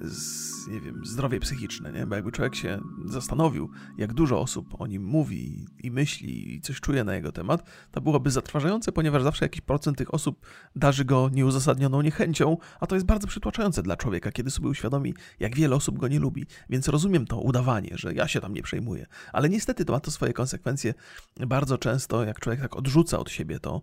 z, 0.00 0.66
nie 0.68 0.80
wiem, 0.80 1.06
zdrowie 1.06 1.40
psychiczne, 1.40 1.92
nie? 1.92 2.06
Bo 2.06 2.14
jakby 2.14 2.32
człowiek 2.32 2.54
się 2.54 2.80
zastanowił, 3.04 3.70
jak 3.98 4.12
dużo 4.12 4.40
osób 4.40 4.80
o 4.80 4.86
nim 4.86 5.04
mówi 5.04 5.66
i 5.82 5.90
myśli 5.90 6.54
i 6.54 6.60
coś 6.60 6.80
czuje 6.80 7.04
na 7.04 7.14
jego 7.14 7.32
temat, 7.32 7.70
to 7.90 8.00
byłoby 8.00 8.30
zatrważające, 8.30 8.92
ponieważ 8.92 9.22
zawsze 9.22 9.44
jakiś 9.44 9.60
procent 9.60 9.98
tych 9.98 10.14
osób 10.14 10.46
darzy 10.76 11.04
go 11.04 11.28
nieuzasadnioną 11.32 12.02
niechęcią, 12.02 12.56
a 12.80 12.86
to 12.86 12.94
jest 12.94 13.06
bardzo 13.06 13.26
przytłaczające 13.26 13.82
dla 13.82 13.96
człowieka, 13.96 14.32
kiedy 14.32 14.50
sobie 14.50 14.68
uświadomi, 14.68 15.14
jak 15.40 15.56
wiele 15.56 15.76
osób 15.76 15.98
go 15.98 16.08
nie 16.08 16.18
lubi. 16.18 16.46
Więc 16.70 16.88
rozumiem 16.88 17.26
to 17.26 17.40
udawanie, 17.40 17.90
że 17.94 18.14
ja 18.14 18.28
się 18.28 18.40
tam 18.40 18.54
nie 18.54 18.62
przejmuję. 18.62 19.06
Ale 19.32 19.48
niestety 19.48 19.84
to 19.84 19.92
ma 19.92 20.00
to 20.00 20.10
swoje 20.10 20.32
konsekwencje 20.32 20.94
bardzo 21.36 21.78
często, 21.78 22.24
jak 22.24 22.40
człowiek 22.40 22.60
tak 22.60 22.76
odrzuca 22.76 23.18
od 23.18 23.30
siebie 23.30 23.60
to, 23.60 23.80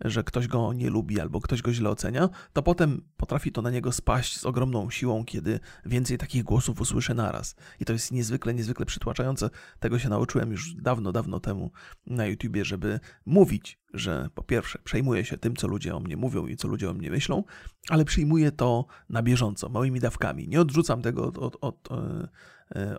że 0.00 0.24
ktoś 0.24 0.48
go 0.48 0.72
nie 0.72 0.90
lubi 0.90 1.20
albo 1.20 1.40
ktoś 1.40 1.62
go 1.62 1.72
źle 1.72 1.90
ocenia, 1.90 2.28
to 2.52 2.62
potem 2.62 3.02
potrafi 3.16 3.52
to 3.52 3.62
na 3.62 3.70
niego 3.70 3.92
spaść 3.92 4.40
z 4.40 4.46
ogromną 4.46 4.90
siłą, 4.90 5.24
kiedy 5.24 5.60
więcej 5.86 6.18
takich 6.18 6.44
głosów 6.44 6.80
usłyszę 6.80 7.14
naraz. 7.14 7.56
I 7.80 7.84
to 7.84 7.92
jest 7.92 8.12
niezwykle, 8.12 8.54
niezwykle 8.54 8.86
przytłaczające. 8.86 9.50
Tego 9.78 9.98
się 9.98 10.08
nauczyłem 10.08 10.50
już 10.50 10.74
dawno, 10.74 11.12
dawno 11.12 11.40
temu 11.40 11.70
na 12.06 12.26
YouTubie, 12.26 12.64
żeby 12.64 13.00
mówić, 13.26 13.80
że 13.94 14.28
po 14.34 14.42
pierwsze 14.42 14.78
przejmuję 14.84 15.24
się 15.24 15.38
tym, 15.38 15.56
co 15.56 15.68
ludzie 15.68 15.96
o 15.96 16.00
mnie 16.00 16.16
mówią 16.16 16.46
i 16.46 16.56
co 16.56 16.68
ludzie 16.68 16.90
o 16.90 16.94
mnie 16.94 17.10
myślą, 17.10 17.44
ale 17.88 18.04
przyjmuję 18.04 18.52
to 18.52 18.86
na 19.08 19.22
bieżąco, 19.22 19.68
małymi 19.68 20.00
dawkami. 20.00 20.48
Nie 20.48 20.60
odrzucam 20.60 21.02
tego 21.02 21.26
od, 21.26 21.38
od, 21.38 21.56
od 21.60 21.92
e, 21.92 22.28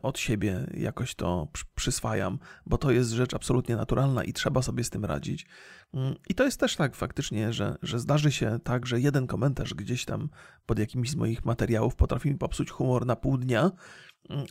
od 0.01 0.19
siebie 0.19 0.67
jakoś 0.73 1.15
to 1.15 1.47
przyswajam, 1.75 2.39
bo 2.65 2.77
to 2.77 2.91
jest 2.91 3.11
rzecz 3.11 3.33
absolutnie 3.33 3.75
naturalna 3.75 4.23
i 4.23 4.33
trzeba 4.33 4.61
sobie 4.61 4.83
z 4.83 4.89
tym 4.89 5.05
radzić. 5.05 5.45
Mm, 5.93 6.15
I 6.29 6.35
to 6.35 6.43
jest 6.43 6.59
też 6.59 6.75
tak 6.75 6.95
faktycznie, 6.95 7.53
że, 7.53 7.75
że 7.81 7.99
zdarzy 7.99 8.31
się 8.31 8.59
tak, 8.63 8.85
że 8.85 8.99
jeden 8.99 9.27
komentarz 9.27 9.73
gdzieś 9.73 10.05
tam 10.05 10.29
pod 10.65 10.79
jakimś 10.79 11.09
z 11.09 11.15
moich 11.15 11.45
materiałów 11.45 11.95
potrafi 11.95 12.29
mi 12.29 12.37
popsuć 12.37 12.71
humor 12.71 13.05
na 13.05 13.15
pół 13.15 13.37
dnia, 13.37 13.71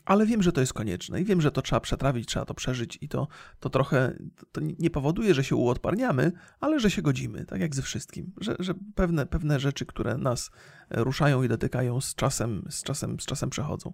ale 0.05 0.27
wiem, 0.27 0.43
że 0.43 0.53
to 0.53 0.61
jest 0.61 0.73
konieczne 0.73 1.21
i 1.21 1.25
wiem, 1.25 1.41
że 1.41 1.51
to 1.53 1.63
trzeba 1.63 1.81
przetrawić, 1.81 2.29
trzeba 2.29 2.45
to 2.45 2.55
przeżyć 2.55 2.99
i 3.01 3.09
to, 3.09 3.29
to 3.61 3.71
trochę 3.71 4.19
to 4.53 4.61
nie 4.79 4.91
powoduje, 4.91 5.35
że 5.35 5.45
się 5.45 5.57
uodparniamy, 5.57 6.33
ale 6.61 6.81
że 6.81 6.91
się 6.91 7.03
godzimy, 7.03 7.45
tak 7.45 7.61
jak 7.61 7.75
ze 7.75 7.83
wszystkim, 7.83 8.33
że, 8.41 8.57
że 8.59 8.75
pewne, 8.95 9.27
pewne 9.27 9.61
rzeczy, 9.61 9.87
które 9.87 10.19
nas 10.19 10.51
ruszają 10.91 11.43
i 11.43 11.49
dotykają 11.49 12.01
z 12.01 12.15
czasem, 12.15 12.67
z 12.71 12.83
czasem, 12.83 13.21
z 13.21 13.27
czasem 13.27 13.51
przechodzą. 13.51 13.93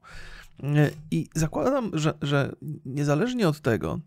Mm, 0.62 0.90
I 1.11 1.29
zakładam, 1.35 1.90
że, 1.95 2.14
że 2.23 2.53
niezależnie 2.85 3.49
od 3.49 3.61
tego, 3.61 4.01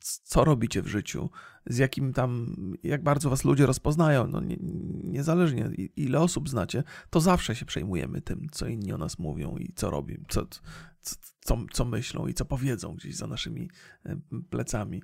co 0.00 0.44
robicie 0.44 0.82
w 0.82 0.86
życiu, 0.86 1.30
z 1.66 1.78
jakim 1.78 2.12
tam, 2.12 2.56
jak 2.82 3.02
bardzo 3.02 3.30
was 3.30 3.44
ludzie 3.44 3.66
rozpoznają, 3.66 4.26
no 4.26 4.40
nie, 4.40 4.56
niezależnie 5.04 5.70
ile 5.96 6.20
osób 6.20 6.48
znacie, 6.48 6.82
to 7.10 7.20
zawsze 7.20 7.56
się 7.56 7.66
przejmujemy 7.66 8.20
tym, 8.20 8.46
co 8.52 8.66
inni 8.66 8.92
o 8.92 8.98
nas 8.98 9.18
mówią 9.18 9.56
i 9.56 9.72
co 9.76 9.90
robią, 9.90 10.16
co, 10.28 10.46
co, 10.46 11.16
co, 11.40 11.58
co 11.72 11.84
myślą 11.84 12.26
i 12.26 12.34
co 12.34 12.44
powiedzą 12.44 12.94
gdzieś 12.94 13.16
za 13.16 13.26
naszymi 13.26 13.70
e, 14.06 14.16
plecami. 14.50 15.02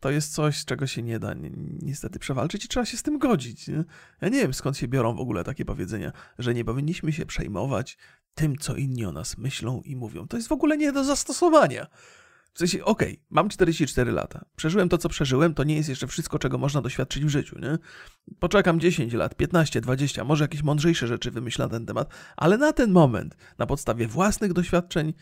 To 0.00 0.10
jest 0.10 0.34
coś, 0.34 0.64
czego 0.64 0.86
się 0.86 1.02
nie 1.02 1.18
da 1.18 1.34
ni 1.34 1.50
niestety 1.82 2.18
przewalczyć 2.18 2.64
i 2.64 2.68
trzeba 2.68 2.86
się 2.86 2.96
z 2.96 3.02
tym 3.02 3.18
godzić. 3.18 3.68
Nie? 3.68 3.84
Ja 4.20 4.28
nie 4.28 4.40
wiem, 4.40 4.54
skąd 4.54 4.76
się 4.76 4.88
biorą 4.88 5.14
w 5.16 5.20
ogóle 5.20 5.44
takie 5.44 5.64
powiedzenia, 5.64 6.12
że 6.38 6.54
nie 6.54 6.64
powinniśmy 6.64 7.12
się 7.12 7.26
przejmować 7.26 7.98
tym, 8.34 8.58
co 8.58 8.76
inni 8.76 9.04
o 9.04 9.12
nas 9.12 9.38
myślą 9.38 9.82
i 9.84 9.96
mówią. 9.96 10.28
To 10.28 10.36
jest 10.36 10.48
w 10.48 10.52
ogóle 10.52 10.76
nie 10.76 10.92
do 10.92 11.04
zastosowania. 11.04 11.86
W 12.52 12.58
sensie, 12.58 12.84
okej, 12.84 13.12
okay, 13.12 13.24
mam 13.30 13.48
44 13.48 14.12
lata. 14.12 14.44
Przeżyłem 14.56 14.88
to, 14.88 14.98
co 14.98 15.08
przeżyłem, 15.08 15.54
to 15.54 15.64
nie 15.64 15.76
jest 15.76 15.88
jeszcze 15.88 16.06
wszystko, 16.06 16.38
czego 16.38 16.58
można 16.58 16.82
doświadczyć 16.82 17.24
w 17.24 17.28
życiu, 17.28 17.58
nie? 17.58 17.78
Poczekam 18.38 18.80
10 18.80 19.12
lat, 19.12 19.34
15, 19.34 19.80
20, 19.80 20.24
może 20.24 20.44
jakieś 20.44 20.62
mądrzejsze 20.62 21.06
rzeczy 21.06 21.30
wymyślę 21.30 21.64
na 21.64 21.70
ten 21.70 21.86
temat, 21.86 22.14
ale 22.36 22.58
na 22.58 22.72
ten 22.72 22.90
moment, 22.90 23.36
na 23.58 23.66
podstawie 23.66 24.06
własnych 24.06 24.52
doświadczeń 24.52 25.12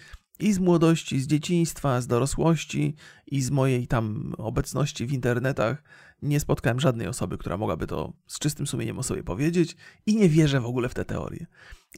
i 0.40 0.52
z 0.52 0.58
młodości, 0.58 1.20
z 1.20 1.26
dzieciństwa, 1.26 2.00
z 2.00 2.06
dorosłości 2.06 2.94
i 3.26 3.42
z 3.42 3.50
mojej 3.50 3.86
tam 3.86 4.34
obecności 4.38 5.06
w 5.06 5.12
internetach, 5.12 5.82
nie 6.22 6.40
spotkałem 6.40 6.80
żadnej 6.80 7.06
osoby, 7.06 7.38
która 7.38 7.56
mogłaby 7.56 7.86
to 7.86 8.12
z 8.26 8.38
czystym 8.38 8.66
sumieniem 8.66 8.98
o 8.98 9.02
sobie 9.02 9.22
powiedzieć 9.22 9.76
i 10.06 10.16
nie 10.16 10.28
wierzę 10.28 10.60
w 10.60 10.66
ogóle 10.66 10.88
w 10.88 10.94
te 10.94 11.04
teorie. 11.04 11.46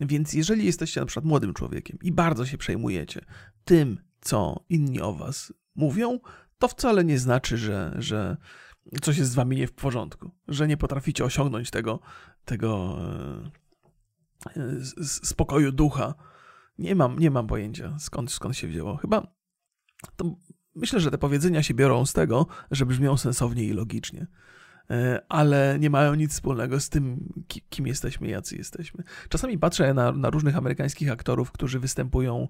Więc 0.00 0.32
jeżeli 0.32 0.66
jesteście 0.66 1.00
na 1.00 1.06
przykład 1.06 1.24
młodym 1.24 1.54
człowiekiem 1.54 1.98
i 2.02 2.12
bardzo 2.12 2.46
się 2.46 2.58
przejmujecie 2.58 3.24
tym, 3.64 3.98
co 4.20 4.64
inni 4.68 5.00
o 5.00 5.12
was 5.12 5.52
mówią, 5.74 6.20
to 6.59 6.68
wcale 6.68 7.04
nie 7.04 7.18
znaczy, 7.18 7.56
że, 7.59 7.96
że 7.98 8.37
coś 9.02 9.18
jest 9.18 9.30
z 9.30 9.35
wami 9.35 9.56
nie 9.56 9.66
w 9.66 9.72
porządku, 9.72 10.30
że 10.48 10.68
nie 10.68 10.76
potraficie 10.76 11.24
osiągnąć 11.24 11.70
tego, 11.70 12.00
tego 12.44 12.98
e, 14.56 14.85
spokoju 15.04 15.72
ducha. 15.72 16.14
Nie 16.78 16.94
mam, 16.94 17.18
nie 17.18 17.30
mam 17.30 17.46
pojęcia, 17.46 17.96
skąd, 17.98 18.33
skąd 18.33 18.56
się 18.56 18.68
wzięło. 18.68 18.96
Chyba 18.96 19.26
to 20.16 20.37
myślę, 20.74 21.00
że 21.00 21.11
te 21.11 21.18
powiedzenia 21.18 21.62
się 21.62 21.74
biorą 21.74 22.06
z 22.06 22.12
tego, 22.12 22.46
że 22.70 22.87
brzmią 22.87 23.16
sensownie 23.16 23.64
i 23.64 23.72
logicznie. 23.72 24.26
E, 24.90 25.22
ale 25.29 25.76
nie 25.81 25.90
mają 25.90 26.14
nic 26.14 26.33
wspólnego 26.33 26.81
z 26.81 26.88
tym, 26.88 27.33
kim 27.70 27.87
jesteśmy, 27.87 28.29
jacy 28.29 28.57
jesteśmy. 28.57 29.05
Czasami 29.29 29.59
patrzę 29.59 29.94
na, 29.94 30.12
na 30.12 30.31
różnych 30.31 30.57
amerykańskich 30.57 31.11
aktorów, 31.11 31.53
którzy 31.53 31.81
występują, 31.81 32.42
e, 32.42 32.48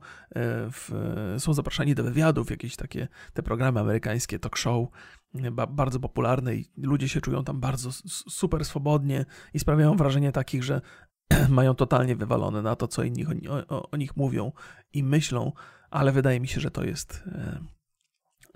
w, 0.70 0.90
są 1.38 1.54
zapraszani 1.54 1.94
do 1.94 2.04
wywiadów, 2.04 2.50
jakieś 2.50 2.76
takie 2.76 3.08
te 3.32 3.42
programy 3.42 3.80
amerykańskie, 3.80 4.38
talk 4.38 4.56
show, 4.56 4.88
e, 5.34 5.50
bardzo 5.50 6.00
popularne 6.00 6.54
i 6.54 6.70
ludzie 6.76 7.08
się 7.08 7.20
czują 7.20 7.44
tam 7.44 7.60
bardzo 7.60 7.92
super 8.30 8.64
swobodnie 8.64 9.24
i 9.54 9.58
sprawiają 9.58 9.96
wrażenie 9.96 10.32
takich, 10.32 10.64
że 10.64 10.80
mają 11.48 11.74
totalnie 11.74 12.16
wywalone 12.16 12.62
na 12.62 12.76
to, 12.76 12.88
co 12.88 13.02
inni 13.02 13.26
o, 13.26 13.68
o, 13.68 13.90
o 13.90 13.96
nich 13.96 14.16
mówią 14.16 14.52
i 14.92 15.04
myślą, 15.04 15.52
ale 15.90 16.12
wydaje 16.12 16.40
mi 16.40 16.48
się, 16.48 16.60
że 16.60 16.70
to 16.70 16.84
jest 16.84 17.24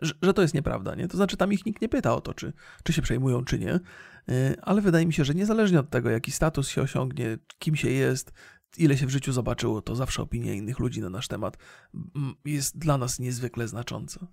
że, 0.02 0.34
to 0.34 0.42
jest 0.42 0.54
nieprawda, 0.54 0.94
nie? 0.94 1.08
To 1.08 1.16
znaczy 1.16 1.36
tam 1.36 1.52
ich 1.52 1.66
nikt 1.66 1.82
nie 1.82 1.88
pyta 1.88 2.14
o 2.14 2.20
to, 2.20 2.34
czy, 2.34 2.52
czy 2.82 2.92
się 2.92 3.02
przejmują, 3.02 3.44
czy 3.44 3.58
nie, 3.58 3.74
y, 3.74 4.56
ale 4.62 4.80
wydaje 4.80 5.06
mi 5.06 5.12
się, 5.12 5.24
że 5.24 5.34
niezależnie 5.34 5.80
od 5.80 5.90
tego, 5.90 6.10
jaki 6.10 6.32
status 6.32 6.68
się 6.68 6.82
osiągnie, 6.82 7.38
kim 7.58 7.76
się 7.76 7.90
jest, 7.90 8.32
ile 8.78 8.96
się 8.96 9.06
w 9.06 9.10
życiu 9.10 9.32
zobaczyło, 9.32 9.82
to 9.82 9.96
zawsze 9.96 10.22
opinia 10.22 10.54
innych 10.54 10.78
ludzi 10.78 11.00
na 11.00 11.10
nasz 11.10 11.28
temat 11.28 11.56
jest 12.44 12.78
dla 12.78 12.98
nas 12.98 13.18
niezwykle 13.18 13.68
znacząca. 13.68 14.26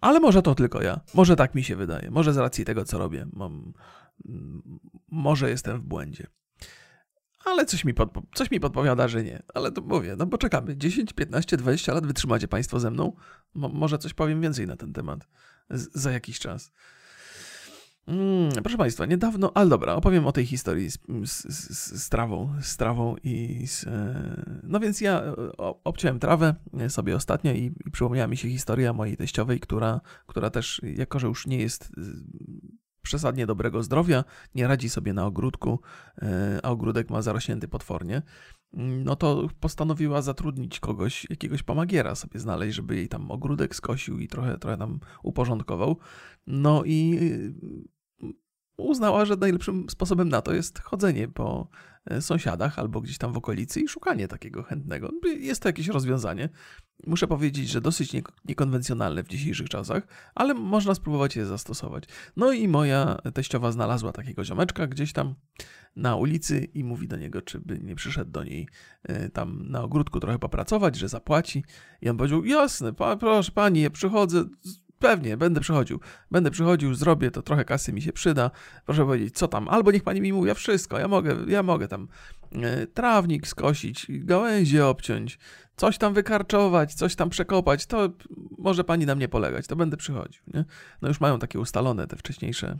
Ale 0.00 0.20
może 0.20 0.42
to 0.42 0.54
tylko 0.54 0.82
ja. 0.82 1.00
Może 1.14 1.36
tak 1.36 1.54
mi 1.54 1.64
się 1.64 1.76
wydaje. 1.76 2.10
Może 2.10 2.32
z 2.32 2.36
racji 2.36 2.64
tego, 2.64 2.84
co 2.84 2.98
robię. 2.98 3.26
Mam, 3.32 3.72
może 5.10 5.50
jestem 5.50 5.80
w 5.80 5.84
błędzie 5.84 6.26
ale 7.44 7.64
coś 7.66 7.84
mi, 7.84 7.94
podpo- 7.94 8.22
coś 8.34 8.50
mi 8.50 8.60
podpowiada, 8.60 9.08
że 9.08 9.22
nie. 9.24 9.42
Ale 9.54 9.72
to 9.72 9.80
mówię, 9.82 10.16
no 10.18 10.26
poczekamy. 10.26 10.76
10, 10.76 11.12
15, 11.12 11.56
20 11.56 11.94
lat 11.94 12.06
wytrzymacie 12.06 12.48
Państwo 12.48 12.80
ze 12.80 12.90
mną. 12.90 13.12
Mo- 13.54 13.68
może 13.68 13.98
coś 13.98 14.14
powiem 14.14 14.40
więcej 14.40 14.66
na 14.66 14.76
ten 14.76 14.92
temat 14.92 15.28
z- 15.70 15.88
za 15.94 16.12
jakiś 16.12 16.38
czas. 16.38 16.72
Mm, 18.06 18.50
proszę 18.62 18.78
Państwa, 18.78 19.06
niedawno, 19.06 19.52
ale 19.54 19.70
dobra, 19.70 19.94
opowiem 19.94 20.26
o 20.26 20.32
tej 20.32 20.46
historii 20.46 20.90
z, 20.90 20.98
z, 21.24 21.44
z, 21.48 22.02
z 22.02 22.08
trawą, 22.08 22.54
z 22.62 22.76
trawą 22.76 23.16
i 23.24 23.66
z, 23.66 23.84
e, 23.84 24.60
no 24.62 24.80
więc 24.80 25.00
ja 25.00 25.22
obciąłem 25.84 26.18
trawę 26.18 26.54
sobie 26.88 27.16
ostatnio 27.16 27.52
i, 27.52 27.72
i 27.86 27.90
przypomniała 27.90 28.28
mi 28.28 28.36
się 28.36 28.48
historia 28.48 28.92
mojej 28.92 29.16
teściowej, 29.16 29.60
która, 29.60 30.00
która 30.26 30.50
też, 30.50 30.80
jako 30.96 31.18
że 31.18 31.26
już 31.26 31.46
nie 31.46 31.58
jest 31.58 31.92
przesadnie 33.02 33.46
dobrego 33.46 33.82
zdrowia, 33.82 34.24
nie 34.54 34.66
radzi 34.66 34.90
sobie 34.90 35.12
na 35.12 35.26
ogródku, 35.26 35.80
e, 36.22 36.60
a 36.62 36.70
ogródek 36.70 37.10
ma 37.10 37.22
zarośnięty 37.22 37.68
potwornie, 37.68 38.22
mm, 38.74 39.04
no 39.04 39.16
to 39.16 39.48
postanowiła 39.60 40.22
zatrudnić 40.22 40.80
kogoś, 40.80 41.26
jakiegoś 41.30 41.62
pomagiera 41.62 42.14
sobie 42.14 42.40
znaleźć, 42.40 42.76
żeby 42.76 42.96
jej 42.96 43.08
tam 43.08 43.30
ogródek 43.30 43.76
skosił 43.76 44.18
i 44.18 44.28
trochę, 44.28 44.58
trochę 44.58 44.76
tam 44.76 45.00
uporządkował. 45.22 45.96
No 46.46 46.82
i 46.84 47.18
uznała, 48.76 49.24
że 49.24 49.36
najlepszym 49.36 49.90
sposobem 49.90 50.28
na 50.28 50.42
to 50.42 50.54
jest 50.54 50.78
chodzenie 50.78 51.28
po 51.28 51.68
e, 52.04 52.22
sąsiadach 52.22 52.78
albo 52.78 53.00
gdzieś 53.00 53.18
tam 53.18 53.32
w 53.32 53.36
okolicy 53.36 53.80
i 53.80 53.88
szukanie 53.88 54.28
takiego 54.28 54.62
chętnego. 54.62 55.10
Jest 55.38 55.62
to 55.62 55.68
jakieś 55.68 55.88
rozwiązanie. 55.88 56.48
Muszę 57.06 57.26
powiedzieć, 57.26 57.68
że 57.68 57.80
dosyć 57.80 58.12
niekonwencjonalne 58.44 59.22
w 59.24 59.28
dzisiejszych 59.28 59.68
czasach, 59.68 60.06
ale 60.34 60.54
można 60.54 60.94
spróbować 60.94 61.36
je 61.36 61.46
zastosować. 61.46 62.04
No 62.36 62.52
i 62.52 62.68
moja 62.68 63.18
teściowa 63.34 63.72
znalazła 63.72 64.12
takiego 64.12 64.44
ziomeczka 64.44 64.86
gdzieś 64.86 65.12
tam 65.12 65.34
na 65.96 66.16
ulicy 66.16 66.64
i 66.64 66.84
mówi 66.84 67.08
do 67.08 67.16
niego, 67.16 67.42
czy 67.42 67.60
by 67.60 67.78
nie 67.78 67.94
przyszedł 67.94 68.30
do 68.30 68.44
niej 68.44 68.68
e, 69.02 69.28
tam 69.28 69.68
na 69.68 69.82
ogródku 69.82 70.20
trochę 70.20 70.38
popracować, 70.38 70.96
że 70.96 71.08
zapłaci. 71.08 71.64
I 72.02 72.08
on 72.08 72.16
powiedział, 72.16 72.44
jasne, 72.44 72.92
pa, 72.92 73.16
proszę 73.16 73.52
pani, 73.52 73.80
ja 73.80 73.90
przychodzę, 73.90 74.44
Pewnie, 75.02 75.36
będę 75.36 75.60
przychodził. 75.60 76.00
Będę 76.30 76.50
przychodził, 76.50 76.94
zrobię 76.94 77.30
to, 77.30 77.42
trochę 77.42 77.64
kasy 77.64 77.92
mi 77.92 78.02
się 78.02 78.12
przyda. 78.12 78.50
Proszę 78.86 79.04
powiedzieć, 79.04 79.34
co 79.34 79.48
tam? 79.48 79.68
Albo 79.68 79.90
niech 79.90 80.02
pani 80.02 80.20
mi 80.20 80.32
mówi, 80.32 80.48
ja 80.48 80.54
wszystko, 80.54 80.98
ja 80.98 81.08
mogę, 81.08 81.36
ja 81.46 81.62
mogę 81.62 81.88
tam 81.88 82.08
e, 82.52 82.86
trawnik 82.86 83.46
skosić, 83.46 84.06
gałęzie 84.08 84.86
obciąć, 84.86 85.38
coś 85.76 85.98
tam 85.98 86.14
wykarczować, 86.14 86.94
coś 86.94 87.16
tam 87.16 87.30
przekopać, 87.30 87.86
to 87.86 88.08
może 88.58 88.84
pani 88.84 89.06
na 89.06 89.14
mnie 89.14 89.28
polegać, 89.28 89.66
to 89.66 89.76
będę 89.76 89.96
przychodził. 89.96 90.42
Nie? 90.54 90.64
No 91.02 91.08
już 91.08 91.20
mają 91.20 91.38
takie 91.38 91.60
ustalone 91.60 92.06
te 92.06 92.16
wcześniejsze 92.16 92.76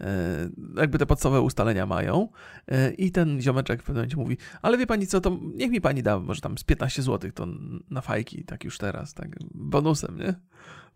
e, 0.00 0.50
jakby 0.76 0.98
te 0.98 1.06
podstawowe 1.06 1.40
ustalenia 1.40 1.86
mają 1.86 2.28
e, 2.68 2.90
i 2.90 3.10
ten 3.10 3.40
ziomeczek 3.40 3.82
w 3.82 3.84
pewnym 3.84 3.96
momencie 4.00 4.16
mówi, 4.16 4.36
ale 4.62 4.78
wie 4.78 4.86
pani 4.86 5.06
co, 5.06 5.20
to 5.20 5.38
niech 5.54 5.70
mi 5.70 5.80
pani 5.80 6.02
da 6.02 6.18
może 6.18 6.40
tam 6.40 6.58
z 6.58 6.64
15 6.64 7.02
zł 7.02 7.30
to 7.34 7.46
na 7.90 8.00
fajki, 8.00 8.44
tak 8.44 8.64
już 8.64 8.78
teraz, 8.78 9.14
tak 9.14 9.28
bonusem, 9.54 10.18
nie? 10.18 10.34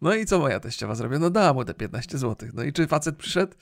No 0.01 0.15
i 0.15 0.27
co 0.27 0.39
moja 0.39 0.61
teściowa 0.61 0.95
zrobiła? 0.95 1.21
No 1.21 1.31
dała 1.31 1.53
mu 1.53 1.65
te 1.65 1.75
15 1.75 2.19
zł. 2.19 2.49
No 2.55 2.63
i 2.63 2.73
czy 2.73 2.87
facet 2.87 3.17
przyszedł? 3.17 3.55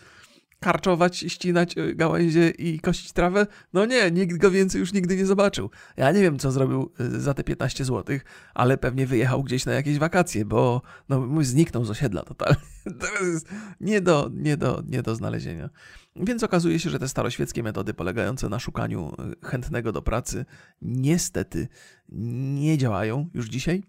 karczować, 0.60 1.18
ścinać 1.18 1.78
y, 1.78 1.94
gałęzie 1.94 2.50
i 2.50 2.80
kosić 2.80 3.12
trawę? 3.12 3.46
No 3.72 3.86
nie, 3.86 4.10
nikt 4.10 4.36
go 4.36 4.50
więcej 4.50 4.78
już 4.78 4.92
nigdy 4.92 5.16
nie 5.16 5.26
zobaczył. 5.26 5.70
Ja 5.96 6.12
nie 6.12 6.22
wiem, 6.22 6.38
co 6.38 6.52
zrobił 6.52 6.92
y, 7.00 7.20
za 7.20 7.34
te 7.34 7.44
15 7.44 7.84
zł, 7.84 8.18
ale 8.54 8.78
pewnie 8.78 9.06
wyjechał 9.06 9.42
gdzieś 9.42 9.66
na 9.66 9.72
jakieś 9.72 9.98
wakacje, 9.98 10.44
bo 10.44 10.82
no, 11.08 11.28
zniknął 11.40 11.84
z 11.84 11.90
osiedla 11.90 12.22
totalnie. 12.22 12.60
Teraz 13.00 13.22
jest 13.22 13.48
nie 13.80 14.00
do, 14.00 14.30
nie, 14.34 14.56
do, 14.56 14.82
nie 14.88 15.02
do 15.02 15.14
znalezienia. 15.14 15.70
Więc 16.16 16.42
okazuje 16.42 16.78
się, 16.78 16.90
że 16.90 16.98
te 16.98 17.08
staroświeckie 17.08 17.62
metody 17.62 17.94
polegające 17.94 18.48
na 18.48 18.58
szukaniu 18.58 19.12
y, 19.42 19.46
chętnego 19.46 19.92
do 19.92 20.02
pracy 20.02 20.44
niestety 20.82 21.68
nie 22.08 22.78
działają 22.78 23.28
już 23.34 23.46
dzisiaj. 23.46 23.82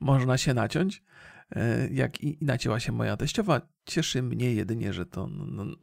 Można 0.00 0.38
się 0.38 0.54
naciąć. 0.54 1.02
E, 1.50 1.88
jak 1.88 2.24
i, 2.24 2.38
nacięła 2.40 2.80
się 2.80 2.92
moja 2.92 3.16
teściowa. 3.16 3.60
Cieszy 3.84 4.22
mnie 4.22 4.54
jedynie, 4.54 4.92
że 4.92 5.06
to 5.06 5.28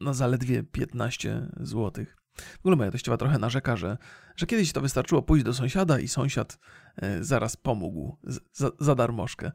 na 0.01 0.13
zaledwie 0.13 0.63
15 0.63 1.47
zł. 1.59 2.05
W 2.35 2.59
ogóle 2.59 2.75
moja 2.75 2.91
teściowa 2.91 3.17
trochę 3.17 3.39
narzeka, 3.39 3.77
że, 3.77 3.97
że 4.35 4.45
kiedyś 4.45 4.73
to 4.73 4.81
wystarczyło 4.81 5.21
pójść 5.21 5.45
do 5.45 5.53
sąsiada 5.53 5.99
i 5.99 6.07
sąsiad 6.07 6.59
e, 6.95 7.23
zaraz 7.23 7.57
pomógł 7.57 8.17
za, 8.51 8.71
za 8.79 8.95
darmożkę. 8.95 9.51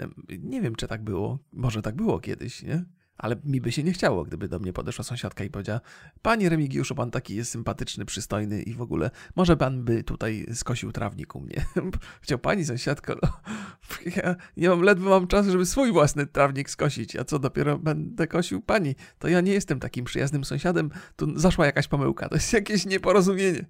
E, 0.00 0.08
nie 0.38 0.60
wiem, 0.62 0.74
czy 0.74 0.86
tak 0.86 1.04
było. 1.04 1.38
Może 1.52 1.82
tak 1.82 1.96
było 1.96 2.20
kiedyś, 2.20 2.62
nie? 2.62 2.84
Ale 3.20 3.36
mi 3.44 3.60
by 3.60 3.72
się 3.72 3.82
nie 3.82 3.92
chciało, 3.92 4.24
gdyby 4.24 4.48
do 4.48 4.58
mnie 4.58 4.72
podeszła 4.72 5.04
sąsiadka 5.04 5.44
i 5.44 5.50
powiedziała: 5.50 5.80
Panie 6.22 6.48
Remigiuszu, 6.48 6.94
pan 6.94 7.10
taki 7.10 7.36
jest 7.36 7.50
sympatyczny, 7.50 8.04
przystojny 8.04 8.62
i 8.62 8.74
w 8.74 8.82
ogóle, 8.82 9.10
może 9.36 9.56
pan 9.56 9.84
by 9.84 10.04
tutaj 10.04 10.46
skosił 10.54 10.92
trawnik 10.92 11.34
u 11.34 11.40
mnie. 11.40 11.64
Chciał 12.22 12.38
pani 12.38 12.64
sąsiadko, 12.64 13.14
no, 13.22 13.28
ja 14.16 14.36
nie 14.56 14.68
mam, 14.68 14.82
ledwo 14.82 15.10
mam 15.10 15.26
czas, 15.26 15.46
żeby 15.46 15.66
swój 15.66 15.92
własny 15.92 16.26
trawnik 16.26 16.70
skosić, 16.70 17.16
a 17.16 17.24
co 17.24 17.38
dopiero 17.38 17.78
będę 17.78 18.26
kosił 18.26 18.60
pani. 18.60 18.94
To 19.18 19.28
ja 19.28 19.40
nie 19.40 19.52
jestem 19.52 19.80
takim 19.80 20.04
przyjaznym 20.04 20.44
sąsiadem, 20.44 20.90
tu 21.16 21.38
zaszła 21.38 21.66
jakaś 21.66 21.88
pomyłka, 21.88 22.28
to 22.28 22.34
jest 22.34 22.52
jakieś 22.52 22.86
nieporozumienie. 22.86 23.64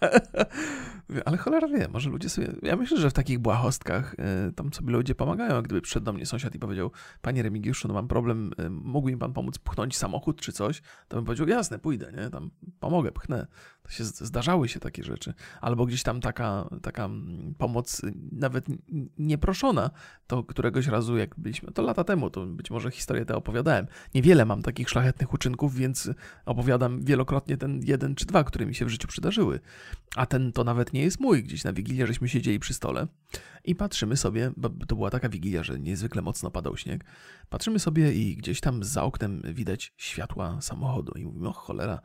Ale 1.24 1.36
cholera 1.36 1.68
wie, 1.68 1.88
może 1.88 2.10
ludzie 2.10 2.28
sobie. 2.28 2.52
Ja 2.62 2.76
myślę, 2.76 2.96
że 2.96 3.10
w 3.10 3.12
takich 3.12 3.38
błahostkach 3.38 4.14
y, 4.48 4.52
tam 4.52 4.72
sobie 4.72 4.92
ludzie 4.92 5.14
pomagają. 5.14 5.62
Gdyby 5.62 5.80
przyszedł 5.80 6.06
do 6.06 6.12
mnie 6.12 6.26
sąsiad 6.26 6.54
i 6.54 6.58
powiedział: 6.58 6.90
Panie 7.20 7.42
Remigiuszu, 7.42 7.88
no 7.88 7.94
mam 7.94 8.08
problem, 8.08 8.50
y, 8.60 8.70
mógłby 8.70 9.12
mi 9.12 9.18
pan 9.18 9.32
pomóc 9.32 9.58
pchnąć 9.58 9.96
samochód 9.96 10.40
czy 10.40 10.52
coś, 10.52 10.82
to 11.08 11.16
bym 11.16 11.24
powiedział: 11.24 11.48
Jasne, 11.48 11.78
pójdę, 11.78 12.12
nie? 12.12 12.30
Tam 12.30 12.50
pomogę, 12.80 13.12
pchnę. 13.12 13.46
To 13.82 13.90
się 13.90 14.04
zdarzały 14.04 14.68
się 14.68 14.80
takie 14.80 15.04
rzeczy. 15.04 15.34
Albo 15.60 15.86
gdzieś 15.86 16.02
tam 16.02 16.20
taka, 16.20 16.68
taka 16.82 17.04
mm, 17.04 17.54
pomoc 17.58 18.04
y, 18.04 18.12
nawet 18.32 18.66
nieproszona, 19.18 19.90
to 20.26 20.42
któregoś 20.42 20.86
razu, 20.86 21.16
jak 21.16 21.34
byliśmy, 21.38 21.72
to 21.72 21.82
lata 21.82 22.04
temu, 22.04 22.30
to 22.30 22.46
być 22.46 22.70
może 22.70 22.90
historię 22.90 23.24
tę 23.24 23.36
opowiadałem. 23.36 23.86
Niewiele 24.14 24.44
mam 24.44 24.62
takich 24.62 24.88
szlachetnych 24.88 25.34
uczynków, 25.34 25.74
więc 25.74 26.10
opowiadam 26.46 27.04
wielokrotnie 27.04 27.56
ten 27.56 27.80
jeden 27.84 28.14
czy 28.14 28.26
dwa, 28.26 28.44
które 28.44 28.66
mi 28.66 28.74
się 28.74 28.84
w 28.84 28.88
życiu 28.88 29.08
przydarzyły. 29.08 29.60
A 30.16 30.26
ten 30.26 30.52
to 30.52 30.64
nawet 30.64 30.92
nie 30.92 30.97
jest 31.02 31.20
mój. 31.20 31.42
Gdzieś 31.42 31.64
na 31.64 31.72
Wigilię 31.72 32.06
żeśmy 32.06 32.28
siedzieli 32.28 32.58
przy 32.58 32.74
stole 32.74 33.06
i 33.64 33.74
patrzymy 33.74 34.16
sobie, 34.16 34.52
bo 34.56 34.68
to 34.68 34.96
była 34.96 35.10
taka 35.10 35.28
Wigilia, 35.28 35.62
że 35.62 35.80
niezwykle 35.80 36.22
mocno 36.22 36.50
padał 36.50 36.76
śnieg. 36.76 37.04
Patrzymy 37.48 37.78
sobie 37.78 38.12
i 38.12 38.36
gdzieś 38.36 38.60
tam 38.60 38.84
za 38.84 39.02
oknem 39.02 39.42
widać 39.54 39.94
światła 39.96 40.60
samochodu 40.60 41.12
i 41.12 41.24
mówimy, 41.24 41.48
o 41.48 41.52
cholera, 41.52 42.00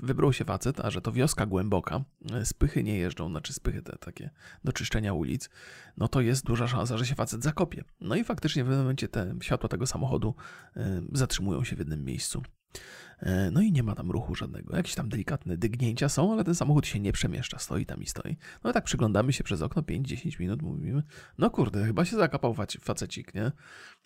Wybrał 0.00 0.32
się 0.32 0.44
facet, 0.44 0.80
a 0.80 0.90
że 0.90 1.00
to 1.00 1.12
wioska 1.12 1.46
głęboka, 1.46 2.04
spychy 2.44 2.82
nie 2.82 2.98
jeżdżą, 2.98 3.28
znaczy 3.30 3.52
spychy 3.52 3.82
te 3.82 3.96
takie 3.98 4.30
do 4.64 4.72
czyszczenia 4.72 5.12
ulic, 5.12 5.50
no 5.96 6.08
to 6.08 6.20
jest 6.20 6.44
duża 6.44 6.68
szansa, 6.68 6.98
że 6.98 7.06
się 7.06 7.14
facet 7.14 7.42
zakopie. 7.42 7.84
No 8.00 8.14
i 8.14 8.24
faktycznie 8.24 8.64
w 8.64 8.66
pewnym 8.66 8.80
momencie 8.80 9.08
te 9.08 9.34
światła 9.40 9.68
tego 9.68 9.86
samochodu 9.86 10.34
y, 10.76 10.80
zatrzymują 11.12 11.64
się 11.64 11.76
w 11.76 11.78
jednym 11.78 12.04
miejscu. 12.04 12.42
E, 13.22 13.50
no 13.50 13.60
i 13.60 13.72
nie 13.72 13.82
ma 13.82 13.94
tam 13.94 14.10
ruchu 14.10 14.34
żadnego. 14.34 14.76
Jakieś 14.76 14.94
tam 14.94 15.08
delikatne 15.08 15.56
dygnięcia 15.56 16.08
są, 16.08 16.32
ale 16.32 16.44
ten 16.44 16.54
samochód 16.54 16.86
się 16.86 17.00
nie 17.00 17.12
przemieszcza, 17.12 17.58
stoi 17.58 17.86
tam 17.86 18.02
i 18.02 18.06
stoi. 18.06 18.36
No 18.64 18.70
i 18.70 18.72
tak 18.72 18.84
przyglądamy 18.84 19.32
się 19.32 19.44
przez 19.44 19.62
okno 19.62 19.82
5-10 19.82 20.40
minut, 20.40 20.62
mówimy, 20.62 21.02
no 21.38 21.50
kurde, 21.50 21.84
chyba 21.84 22.04
się 22.04 22.16
zakapał 22.16 22.54
facecik, 22.80 23.34
nie? 23.34 23.52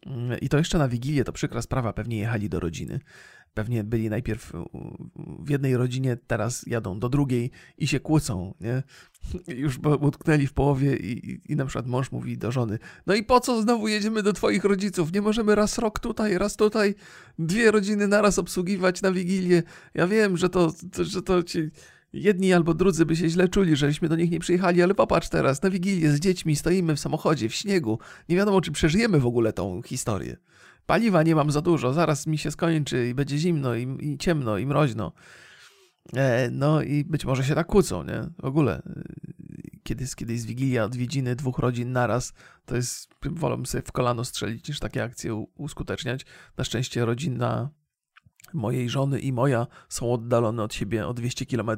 Mm, 0.07 0.41
I 0.41 0.49
to 0.49 0.59
jeszcze 0.59 0.79
na 0.79 0.89
Wigilię, 0.89 1.25
to 1.25 1.33
przykra 1.33 1.63
sprawa, 1.63 1.93
pewnie 1.93 2.19
jechali 2.19 2.49
do 2.49 2.61
rodziny. 2.61 3.01
Pewnie 3.57 3.85
byli 3.85 4.11
najpierw 4.11 4.53
w 5.39 5.51
jednej 5.51 5.77
rodzinie, 5.77 6.17
teraz 6.27 6.67
jadą 6.67 6.99
do 6.99 7.09
drugiej 7.09 7.51
i 7.79 7.87
się 7.87 8.01
kłócą, 8.01 8.55
nie? 8.61 8.83
Już 9.49 9.79
utknęli 10.01 10.47
w 10.47 10.53
połowie 10.53 10.97
i, 10.97 11.31
i, 11.31 11.53
i, 11.53 11.57
na 11.57 11.67
przykład 11.67 11.87
mąż 11.87 12.13
mówi 12.13 12.39
do 12.39 12.53
żony, 12.53 12.79
no 13.07 13.15
i 13.15 13.23
po 13.23 13.41
co 13.41 13.63
znowu 13.63 13.89
jedziemy 13.89 14.23
do 14.23 14.33
twoich 14.33 14.65
rodziców? 14.65 15.13
Nie 15.13 15.23
możemy 15.23 15.55
raz 15.55 15.79
rok 15.79 15.99
tutaj, 15.99 16.39
raz 16.39 16.57
tutaj, 16.57 16.95
dwie 17.39 17.71
rodziny 17.71 18.09
naraz 18.09 18.39
obsługiwać 18.39 19.03
na 19.03 19.13
Wigilię. 19.13 19.63
Ja 19.95 20.07
wiem, 20.07 20.37
że 20.37 20.49
to, 20.49 20.73
to 20.93 21.05
że 21.05 21.23
to 21.23 21.43
ci 21.43 21.71
jedni 22.13 22.53
albo 22.53 22.75
drudzy 22.75 23.07
by 23.07 23.17
się 23.17 23.29
źle 23.29 23.49
czuli, 23.49 23.77
żeśmy 23.77 24.09
do 24.09 24.17
nich 24.17 24.31
nie 24.31 24.41
przyjechali, 24.41 24.83
ale 24.83 24.95
popatrz 24.95 25.29
teraz, 25.29 25.63
na 25.63 25.71
Wigilię 25.71 26.11
z 26.11 26.21
dziećmi 26.21 26.57
stoimy 26.57 26.97
w 26.97 27.01
samochodzie, 27.01 27.49
w 27.49 27.55
śniegu. 27.55 27.99
Nie 28.29 28.37
wiadomo, 28.37 28.61
czy 28.61 28.73
przeżyjemy 28.73 29.21
w 29.21 29.27
ogóle 29.27 29.53
tą 29.53 29.83
historię. 29.83 30.37
Paliwa 30.87 31.23
nie 31.23 31.35
mam 31.35 31.51
za 31.51 31.61
dużo, 31.61 31.93
zaraz 31.93 32.27
mi 32.27 32.39
się 32.39 32.51
skończy 32.51 33.09
i 33.09 33.15
będzie 33.15 33.39
zimno 33.39 33.75
i, 33.75 33.97
i 34.01 34.19
ciemno 34.19 34.59
i 34.59 34.67
mroźno. 34.67 35.13
E, 36.17 36.51
no 36.51 36.83
i 36.83 37.05
być 37.05 37.25
może 37.25 37.45
się 37.45 37.55
tak 37.55 37.67
kłócą, 37.67 38.05
nie? 38.05 38.29
W 38.39 38.45
ogóle. 38.45 38.83
E, 38.87 39.03
kiedy, 39.83 40.07
kiedy 40.17 40.33
jest 40.33 40.47
Wigilia, 40.47 40.85
odwiedziny 40.85 41.37
dwóch 41.37 41.59
rodzin 41.59 41.93
naraz, 41.93 42.33
to 42.65 42.77
jest, 42.77 43.09
wolę 43.23 43.67
sobie 43.67 43.83
w 43.83 43.93
kolano 43.93 44.25
strzelić 44.25 44.69
niż 44.69 44.81
takie 44.81 45.03
akcje 45.03 45.35
uskuteczniać. 45.35 46.27
Na 46.57 46.65
szczęście 46.65 47.05
rodzina 47.05 47.71
mojej 48.55 48.89
żony 48.89 49.21
i 49.21 49.33
moja 49.33 49.67
są 49.89 50.13
oddalone 50.13 50.63
od 50.63 50.75
siebie 50.75 51.07
o 51.07 51.15
200 51.15 51.47
km, 51.47 51.71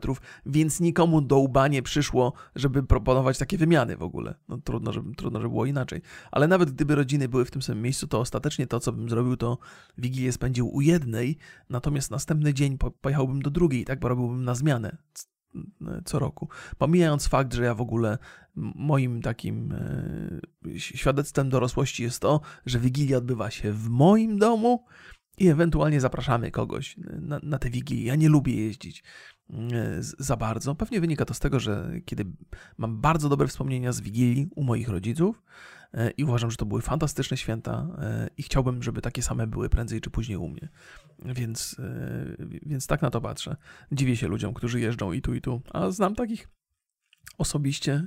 więc 0.46 0.80
nikomu 0.80 1.20
do 1.20 1.38
łba 1.38 1.68
nie 1.68 1.82
przyszło, 1.82 2.32
żeby 2.54 2.82
proponować 2.82 3.38
takie 3.38 3.58
wymiany 3.58 3.96
w 3.96 4.02
ogóle. 4.02 4.34
No, 4.48 4.58
trudno, 4.64 4.92
żeby, 4.92 5.14
trudno, 5.14 5.40
żeby 5.40 5.50
było 5.50 5.66
inaczej. 5.66 6.02
Ale 6.30 6.48
nawet 6.48 6.70
gdyby 6.70 6.94
rodziny 6.94 7.28
były 7.28 7.44
w 7.44 7.50
tym 7.50 7.62
samym 7.62 7.82
miejscu, 7.82 8.06
to 8.06 8.20
ostatecznie 8.20 8.66
to, 8.66 8.80
co 8.80 8.92
bym 8.92 9.08
zrobił, 9.08 9.36
to 9.36 9.58
Wigilię 9.98 10.32
spędził 10.32 10.74
u 10.74 10.80
jednej, 10.80 11.36
natomiast 11.70 12.10
następny 12.10 12.54
dzień 12.54 12.78
pojechałbym 13.00 13.42
do 13.42 13.50
drugiej, 13.50 13.84
tak, 13.84 14.00
bo 14.00 14.08
robiłbym 14.08 14.44
na 14.44 14.54
zmianę 14.54 14.96
co 16.04 16.18
roku. 16.18 16.48
Pomijając 16.78 17.28
fakt, 17.28 17.54
że 17.54 17.64
ja 17.64 17.74
w 17.74 17.80
ogóle 17.80 18.18
moim 18.74 19.22
takim 19.22 19.72
e, 19.72 20.78
świadectwem 20.78 21.48
dorosłości 21.48 22.02
jest 22.02 22.20
to, 22.20 22.40
że 22.66 22.78
Wigilia 22.78 23.18
odbywa 23.18 23.50
się 23.50 23.72
w 23.72 23.88
moim 23.88 24.38
domu, 24.38 24.84
i 25.38 25.48
ewentualnie 25.48 26.00
zapraszamy 26.00 26.50
kogoś 26.50 26.96
na, 27.20 27.40
na 27.42 27.58
te 27.58 27.70
wigilię. 27.70 28.04
Ja 28.04 28.16
nie 28.16 28.28
lubię 28.28 28.54
jeździć 28.54 29.04
mm, 29.50 29.70
za 30.00 30.36
bardzo. 30.36 30.74
Pewnie 30.74 31.00
wynika 31.00 31.24
to 31.24 31.34
z 31.34 31.40
tego, 31.40 31.60
że 31.60 31.90
kiedy 32.04 32.24
mam 32.78 33.00
bardzo 33.00 33.28
dobre 33.28 33.48
wspomnienia 33.48 33.92
z 33.92 34.00
wigilii 34.00 34.48
u 34.56 34.64
moich 34.64 34.88
rodziców 34.88 35.42
e, 35.94 36.10
i 36.10 36.24
uważam, 36.24 36.50
że 36.50 36.56
to 36.56 36.66
były 36.66 36.82
fantastyczne 36.82 37.36
święta 37.36 37.86
e, 37.98 38.28
i 38.36 38.42
chciałbym, 38.42 38.82
żeby 38.82 39.00
takie 39.00 39.22
same 39.22 39.46
były 39.46 39.68
prędzej 39.68 40.00
czy 40.00 40.10
później 40.10 40.38
u 40.38 40.48
mnie. 40.48 40.68
Więc, 41.24 41.76
e, 41.78 42.46
więc 42.66 42.86
tak 42.86 43.02
na 43.02 43.10
to 43.10 43.20
patrzę. 43.20 43.56
Dziwię 43.92 44.16
się 44.16 44.28
ludziom, 44.28 44.54
którzy 44.54 44.80
jeżdżą 44.80 45.12
i 45.12 45.22
tu, 45.22 45.34
i 45.34 45.40
tu, 45.40 45.62
a 45.72 45.90
znam 45.90 46.14
takich 46.14 46.48
osobiście 47.38 48.06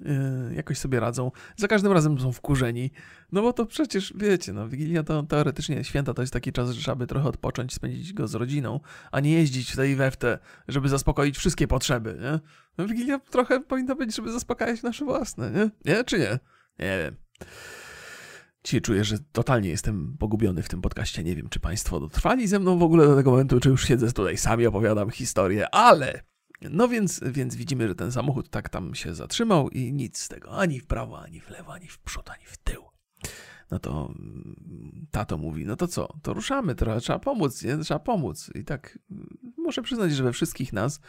yy, 0.49 0.55
jakoś 0.55 0.77
sobie 0.77 0.99
radzą. 0.99 1.31
Za 1.57 1.67
każdym 1.67 1.91
razem 1.91 2.19
są 2.19 2.31
wkurzeni. 2.31 2.91
No 3.31 3.41
bo 3.41 3.53
to 3.53 3.65
przecież, 3.65 4.13
wiecie, 4.15 4.53
no 4.53 4.69
Wigilia 4.69 5.03
to 5.03 5.23
teoretycznie 5.23 5.83
święta 5.83 6.13
to 6.13 6.21
jest 6.21 6.33
taki 6.33 6.51
czas, 6.51 6.71
że 6.71 6.81
trzeba 6.81 7.05
trochę 7.05 7.29
odpocząć, 7.29 7.73
spędzić 7.73 8.13
go 8.13 8.27
z 8.27 8.35
rodziną, 8.35 8.79
a 9.11 9.19
nie 9.19 9.31
jeździć 9.31 9.71
w 9.71 9.75
tej 9.75 9.95
we 9.95 10.11
w 10.11 10.17
te, 10.17 10.39
żeby 10.67 10.89
zaspokoić 10.89 11.37
wszystkie 11.37 11.67
potrzeby, 11.67 12.17
nie? 12.21 12.39
No 12.77 12.87
Wigilia 12.87 13.19
trochę 13.19 13.59
powinna 13.59 13.95
być, 13.95 14.15
żeby 14.15 14.31
zaspokajać 14.31 14.83
nasze 14.83 15.05
własne, 15.05 15.51
nie? 15.51 15.93
Nie, 15.93 16.03
czy 16.03 16.19
nie? 16.19 16.39
Nie 16.79 16.97
wiem. 16.97 17.15
Dzisiaj 18.63 18.81
czuję, 18.81 19.03
że 19.03 19.17
totalnie 19.31 19.69
jestem 19.69 20.17
pogubiony 20.19 20.63
w 20.63 20.69
tym 20.69 20.81
podcaście. 20.81 21.23
Nie 21.23 21.35
wiem, 21.35 21.49
czy 21.49 21.59
Państwo 21.59 21.99
dotrwali 21.99 22.47
ze 22.47 22.59
mną 22.59 22.77
w 22.77 22.83
ogóle 22.83 23.07
do 23.07 23.15
tego 23.15 23.31
momentu, 23.31 23.59
czy 23.59 23.69
już 23.69 23.87
siedzę 23.87 24.11
tutaj 24.11 24.37
sami 24.37 24.67
opowiadam 24.67 25.09
historię, 25.09 25.75
ale 25.75 26.30
no 26.69 26.87
więc, 26.87 27.19
więc 27.23 27.55
widzimy, 27.55 27.87
że 27.87 27.95
ten 27.95 28.11
samochód 28.11 28.49
tak 28.49 28.69
tam 28.69 28.95
się 28.95 29.15
zatrzymał 29.15 29.69
i 29.69 29.93
nic 29.93 30.17
z 30.19 30.27
tego, 30.27 30.57
ani 30.57 30.79
w 30.79 30.85
prawo, 30.85 31.19
ani 31.19 31.41
w 31.41 31.49
lewo, 31.49 31.73
ani 31.73 31.87
w 31.87 31.99
przód, 31.99 32.29
ani 32.29 32.45
w 32.45 32.57
tył. 32.57 32.83
No 33.71 33.79
to 33.79 34.13
mm, 34.19 35.07
tato 35.11 35.37
mówi, 35.37 35.65
no 35.65 35.75
to 35.75 35.87
co, 35.87 36.13
to 36.21 36.33
ruszamy, 36.33 36.75
trochę 36.75 36.99
trzeba 36.99 37.19
pomóc, 37.19 37.63
nie? 37.63 37.77
Trzeba 37.77 37.99
pomóc. 37.99 38.51
I 38.55 38.63
tak 38.63 38.99
mm, 39.11 39.37
muszę 39.57 39.81
przyznać, 39.81 40.11
że 40.13 40.23
we 40.23 40.33
wszystkich 40.33 40.73
nas 40.73 41.01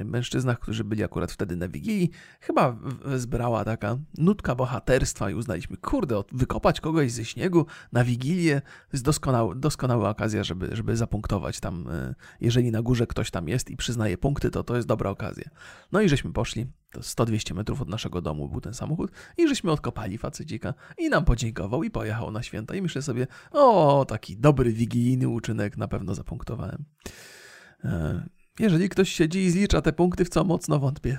mężczyznach, 0.00 0.58
którzy 0.58 0.84
byli 0.84 1.04
akurat 1.04 1.32
wtedy 1.32 1.56
na 1.56 1.68
Wigilii, 1.68 2.10
chyba 2.40 2.76
zbrała 3.16 3.64
taka 3.64 3.98
nutka 4.18 4.54
bohaterstwa 4.54 5.30
i 5.30 5.34
uznaliśmy, 5.34 5.76
kurde, 5.76 6.22
wykopać 6.32 6.80
kogoś 6.80 7.12
ze 7.12 7.24
śniegu 7.24 7.66
na 7.92 8.04
Wigilię 8.04 8.62
jest 8.92 9.04
doskonały, 9.04 9.56
doskonała 9.56 10.10
okazja, 10.10 10.44
żeby, 10.44 10.76
żeby 10.76 10.96
zapunktować 10.96 11.60
tam. 11.60 11.88
E, 11.88 12.14
jeżeli 12.40 12.70
na 12.70 12.82
górze 12.82 13.06
ktoś 13.06 13.30
tam 13.30 13.48
jest 13.48 13.70
i 13.70 13.76
przyznaje 13.76 14.18
punkty, 14.18 14.50
to 14.50 14.62
to 14.62 14.76
jest 14.76 14.88
dobra 14.88 15.10
okazja. 15.10 15.50
No 15.92 16.00
i 16.00 16.08
żeśmy 16.08 16.32
poszli, 16.32 16.66
to 16.90 17.00
100-200 17.00 17.54
metrów 17.54 17.82
od 17.82 17.88
naszego 17.88 18.20
domu 18.20 18.48
był 18.48 18.60
ten 18.60 18.74
samochód 18.74 19.10
i 19.38 19.48
żeśmy 19.48 19.70
odkopali 19.72 20.18
facecika 20.18 20.74
i 20.98 21.08
nam 21.08 21.24
podziękował 21.24 21.84
i 21.84 21.90
pojechał 21.90 22.30
na 22.30 22.42
święta 22.42 22.74
i 22.74 22.82
myślę 22.82 23.02
sobie, 23.02 23.26
o, 23.50 24.04
taki 24.08 24.36
dobry 24.36 24.72
wigilijny 24.72 25.28
uczynek, 25.28 25.76
na 25.76 25.88
pewno 25.88 26.14
zapunktowałem. 26.14 26.84
E, 28.60 28.62
jeżeli 28.62 28.88
ktoś 28.88 29.12
siedzi 29.12 29.38
i 29.38 29.50
zlicza 29.50 29.82
te 29.82 29.92
punkty, 29.92 30.24
w 30.24 30.28
co 30.28 30.44
mocno 30.44 30.78
wątpię. 30.78 31.18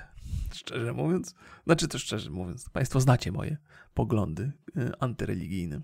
Szczerze 0.53 0.93
mówiąc. 0.93 1.35
Znaczy 1.65 1.87
to 1.87 1.99
szczerze 1.99 2.29
mówiąc. 2.29 2.69
Państwo 2.69 2.99
znacie 2.99 3.31
moje 3.31 3.57
poglądy 3.93 4.51
y, 4.77 4.91
antyreligijne. 4.99 5.81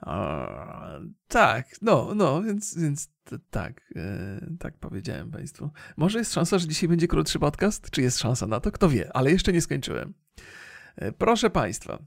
A, 0.00 0.98
tak, 1.28 1.66
no, 1.82 2.12
no, 2.14 2.42
więc, 2.42 2.78
więc 2.78 3.08
tak, 3.50 3.92
yy, 3.94 4.56
tak 4.58 4.78
powiedziałem 4.78 5.30
Państwu. 5.30 5.70
Może 5.96 6.18
jest 6.18 6.32
szansa, 6.32 6.58
że 6.58 6.68
dzisiaj 6.68 6.88
będzie 6.88 7.08
krótszy 7.08 7.38
podcast? 7.38 7.90
Czy 7.90 8.02
jest 8.02 8.18
szansa 8.18 8.46
na 8.46 8.60
to? 8.60 8.72
Kto 8.72 8.88
wie, 8.88 9.16
ale 9.16 9.30
jeszcze 9.30 9.52
nie 9.52 9.60
skończyłem. 9.60 10.14
Yy, 11.00 11.12
proszę 11.12 11.50
Państwa, 11.50 11.98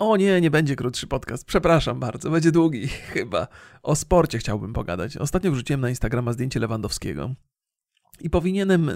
o 0.00 0.16
nie, 0.16 0.40
nie 0.40 0.50
będzie 0.50 0.76
krótszy 0.76 1.06
podcast. 1.06 1.44
Przepraszam 1.44 2.00
bardzo, 2.00 2.30
będzie 2.30 2.52
długi 2.52 2.88
chyba. 3.12 3.48
O 3.82 3.96
sporcie 3.96 4.38
chciałbym 4.38 4.72
pogadać. 4.72 5.16
Ostatnio 5.16 5.50
wrzuciłem 5.50 5.80
na 5.80 5.88
Instagrama 5.88 6.32
zdjęcie 6.32 6.60
Lewandowskiego. 6.60 7.34
I 8.20 8.30
powinienem, 8.30 8.90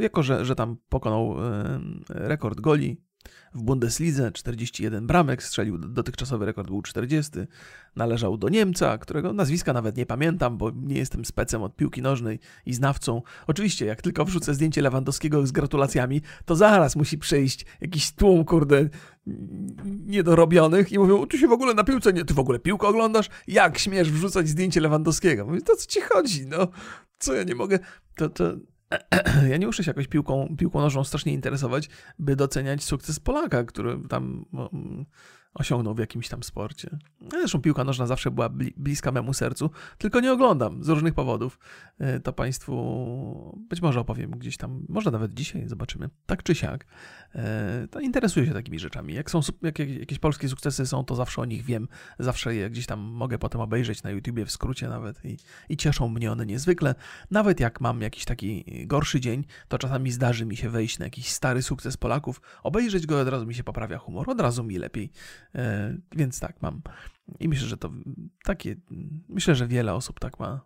jako 0.00 0.22
że, 0.22 0.44
że 0.44 0.54
tam 0.54 0.76
pokonał 0.88 1.36
rekord 2.08 2.60
goli 2.60 3.00
w 3.54 3.62
Bundeslidze 3.62 4.32
41 4.32 5.06
bramek, 5.06 5.42
strzelił 5.42 5.78
dotychczasowy 5.78 6.46
rekord 6.46 6.68
był 6.68 6.82
40. 6.82 7.32
Należał 7.96 8.36
do 8.36 8.48
Niemca, 8.48 8.98
którego 8.98 9.32
nazwiska 9.32 9.72
nawet 9.72 9.96
nie 9.96 10.06
pamiętam, 10.06 10.58
bo 10.58 10.70
nie 10.70 10.96
jestem 10.96 11.24
specem 11.24 11.62
od 11.62 11.76
piłki 11.76 12.02
nożnej 12.02 12.38
i 12.66 12.74
znawcą. 12.74 13.22
Oczywiście, 13.46 13.86
jak 13.86 14.02
tylko 14.02 14.24
wrzucę 14.24 14.54
zdjęcie 14.54 14.82
Lewandowskiego 14.82 15.46
z 15.46 15.52
gratulacjami, 15.52 16.22
to 16.44 16.56
zaraz 16.56 16.96
musi 16.96 17.18
przyjść 17.18 17.66
jakiś 17.80 18.12
tłum, 18.12 18.44
kurde, 18.44 18.88
niedorobionych 20.06 20.92
i 20.92 20.98
mówią, 20.98 21.26
ty 21.26 21.38
się 21.38 21.48
w 21.48 21.52
ogóle 21.52 21.74
na 21.74 21.84
piłce 21.84 22.12
nie, 22.12 22.24
ty 22.24 22.34
w 22.34 22.38
ogóle 22.38 22.58
piłkę 22.58 22.88
oglądasz? 22.88 23.28
Jak 23.46 23.78
śmiesz 23.78 24.10
wrzucać 24.10 24.48
zdjęcie 24.48 24.80
Lewandowskiego? 24.80 25.46
Mówię, 25.46 25.60
to 25.60 25.76
co 25.76 25.86
ci 25.86 26.00
chodzi, 26.00 26.46
no? 26.46 26.68
Co 27.18 27.34
ja 27.34 27.42
nie 27.42 27.54
mogę? 27.54 27.78
To, 28.16 28.28
to 28.28 28.54
ja 29.50 29.56
nie 29.56 29.66
muszę 29.66 29.84
się 29.84 29.90
jakoś 29.90 30.08
piłką, 30.08 30.56
piłką 30.58 30.80
nożną 30.80 31.04
strasznie 31.04 31.32
interesować, 31.32 31.88
by 32.18 32.36
doceniać 32.36 32.84
sukces 32.84 33.20
Polaka, 33.20 33.64
który 33.64 33.98
tam 34.08 34.44
osiągnął 35.54 35.94
w 35.94 35.98
jakimś 35.98 36.28
tam 36.28 36.42
sporcie. 36.42 36.98
Zresztą 37.30 37.60
piłka 37.60 37.84
nożna 37.84 38.06
zawsze 38.06 38.30
była 38.30 38.48
bliska 38.76 39.12
memu 39.12 39.34
sercu, 39.34 39.70
tylko 39.98 40.20
nie 40.20 40.32
oglądam 40.32 40.84
z 40.84 40.88
różnych 40.88 41.14
powodów. 41.14 41.58
E, 41.98 42.20
to 42.20 42.32
Państwu 42.32 43.64
być 43.70 43.82
może 43.82 44.00
opowiem 44.00 44.30
gdzieś 44.30 44.56
tam, 44.56 44.86
może 44.88 45.10
nawet 45.10 45.34
dzisiaj, 45.34 45.68
zobaczymy. 45.68 46.10
Tak 46.26 46.42
czy 46.42 46.54
siak. 46.54 46.86
E, 47.34 47.88
to 47.90 48.00
interesuję 48.00 48.46
się 48.46 48.52
takimi 48.52 48.78
rzeczami. 48.78 49.14
Jak 49.14 49.30
są 49.30 49.40
jak 49.62 49.78
jakieś 49.78 50.18
polskie 50.18 50.48
sukcesy 50.48 50.86
są, 50.86 51.04
to 51.04 51.14
zawsze 51.14 51.42
o 51.42 51.44
nich 51.44 51.64
wiem. 51.64 51.88
Zawsze 52.18 52.54
je 52.54 52.70
gdzieś 52.70 52.86
tam 52.86 53.00
mogę 53.00 53.38
potem 53.38 53.60
obejrzeć 53.60 54.02
na 54.02 54.10
YouTubie 54.10 54.44
w 54.44 54.50
skrócie 54.50 54.88
nawet 54.88 55.24
i, 55.24 55.36
i 55.68 55.76
cieszą 55.76 56.08
mnie 56.08 56.32
one 56.32 56.46
niezwykle. 56.46 56.94
Nawet 57.30 57.60
jak 57.60 57.80
mam 57.80 58.00
jakiś 58.00 58.24
taki 58.24 58.64
gorszy 58.86 59.20
dzień, 59.20 59.44
to 59.68 59.78
czasami 59.78 60.10
zdarzy 60.10 60.46
mi 60.46 60.56
się 60.56 60.70
wejść 60.70 60.98
na 60.98 61.04
jakiś 61.04 61.28
stary 61.28 61.62
sukces 61.62 61.96
Polaków, 61.96 62.40
obejrzeć 62.62 63.06
go 63.06 63.20
od 63.20 63.28
razu 63.28 63.46
mi 63.46 63.54
się 63.54 63.64
poprawia 63.64 63.98
humor, 63.98 64.30
od 64.30 64.40
razu 64.40 64.64
mi 64.64 64.78
lepiej. 64.78 65.12
E, 65.54 65.96
więc 66.12 66.40
tak, 66.40 66.62
mam. 66.62 66.82
I 67.40 67.48
myślę, 67.48 67.66
że 67.66 67.76
to 67.76 67.90
takie, 68.44 68.76
myślę, 69.28 69.54
że 69.54 69.66
wiele 69.66 69.94
osób 69.94 70.20
tak 70.20 70.40
ma, 70.40 70.60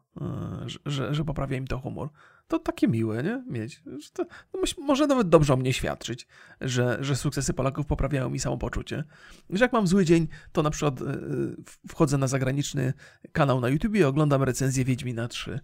że, 0.87 1.15
że 1.15 1.25
poprawia 1.25 1.57
im 1.57 1.67
to 1.67 1.79
humor. 1.79 2.09
to 2.49 2.59
takie 2.59 2.89
miłe, 2.89 3.23
nie? 3.23 3.45
Mieć. 3.47 3.83
To, 4.13 4.25
no 4.55 4.61
może 4.79 5.07
nawet 5.07 5.29
dobrze 5.29 5.55
o 5.55 5.57
mnie 5.57 5.73
świadczyć, 5.73 6.27
że, 6.61 6.99
że 7.01 7.17
sukcesy 7.17 7.55
Polaków 7.55 7.87
poprawiają 7.87 8.31
mi 8.31 8.39
samopoczucie. 8.39 9.05
Że 9.51 9.65
jak 9.65 9.73
mam 9.73 9.87
zły 9.87 10.05
dzień, 10.05 10.29
to 10.53 10.63
na 10.63 10.71
przykład 10.71 11.01
yy, 11.01 11.57
wchodzę 11.89 12.19
na 12.19 12.27
zagraniczny 12.27 12.93
kanał 13.33 13.61
na 13.61 13.69
YouTube 13.69 13.95
i 13.97 14.05
oglądam 14.05 14.43
recenzję 14.43 14.85
Wiedźmina 14.85 15.29
3. 15.29 15.61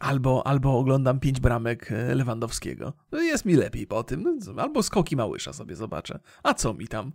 Albo, 0.00 0.46
albo 0.46 0.78
oglądam 0.78 1.20
pięć 1.20 1.40
bramek 1.40 1.92
e, 1.92 2.14
Lewandowskiego. 2.14 2.92
No 3.12 3.20
jest 3.20 3.44
mi 3.44 3.54
lepiej 3.54 3.86
po 3.86 4.04
tym. 4.04 4.40
No, 4.54 4.62
albo 4.62 4.82
skoki 4.82 5.16
Małysza 5.16 5.52
sobie 5.52 5.76
zobaczę. 5.76 6.18
A 6.42 6.54
co 6.54 6.74
mi 6.74 6.88
tam? 6.88 7.12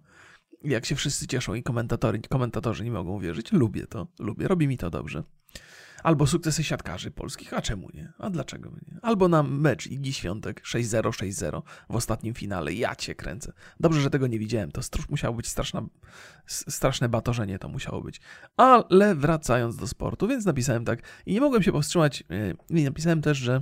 Jak 0.64 0.86
się 0.86 0.96
wszyscy 0.96 1.28
cieszą 1.28 1.54
i 1.54 1.64
komentatorzy, 1.64 2.20
komentatorzy 2.30 2.84
nie 2.84 2.92
mogą 2.92 3.20
wierzyć. 3.20 3.52
Lubię 3.52 3.88
to. 3.88 4.08
Lubię. 4.20 4.48
Robi 4.48 4.68
mi 4.68 4.78
to 4.78 4.90
dobrze. 4.90 5.24
Albo 6.04 6.28
sukcesy 6.28 6.64
siatkarzy 6.64 7.12
polskich, 7.12 7.54
a 7.54 7.62
czemu 7.62 7.88
nie? 7.94 8.14
A 8.18 8.30
dlaczego 8.30 8.70
nie? 8.70 9.00
Albo 9.02 9.28
na 9.28 9.44
mecz 9.44 9.88
Igi 9.88 10.14
Świątek 10.14 10.62
6-0, 10.62 11.02
6-0 11.02 11.62
w 11.90 11.96
ostatnim 11.96 12.34
finale. 12.34 12.74
Ja 12.74 12.96
cię 12.96 13.16
kręcę. 13.16 13.54
Dobrze, 13.80 14.02
że 14.02 14.10
tego 14.10 14.28
nie 14.28 14.40
widziałem. 14.40 14.72
To 14.72 14.82
musiało 15.10 15.36
być 15.36 15.48
straszna, 15.48 15.82
straszne 16.46 17.10
batorzenie 17.10 17.60
to 17.60 17.70
musiało 17.70 18.02
być. 18.02 18.22
Ale 18.58 19.16
wracając 19.16 19.76
do 19.76 19.88
sportu, 19.88 20.28
więc 20.28 20.46
napisałem 20.46 20.86
tak 20.86 21.02
i 21.26 21.34
nie 21.34 21.42
mogłem 21.42 21.64
się 21.64 21.72
powstrzymać. 21.72 22.24
E, 22.30 22.54
I 22.80 22.84
napisałem 22.84 23.22
też, 23.22 23.38
że 23.38 23.62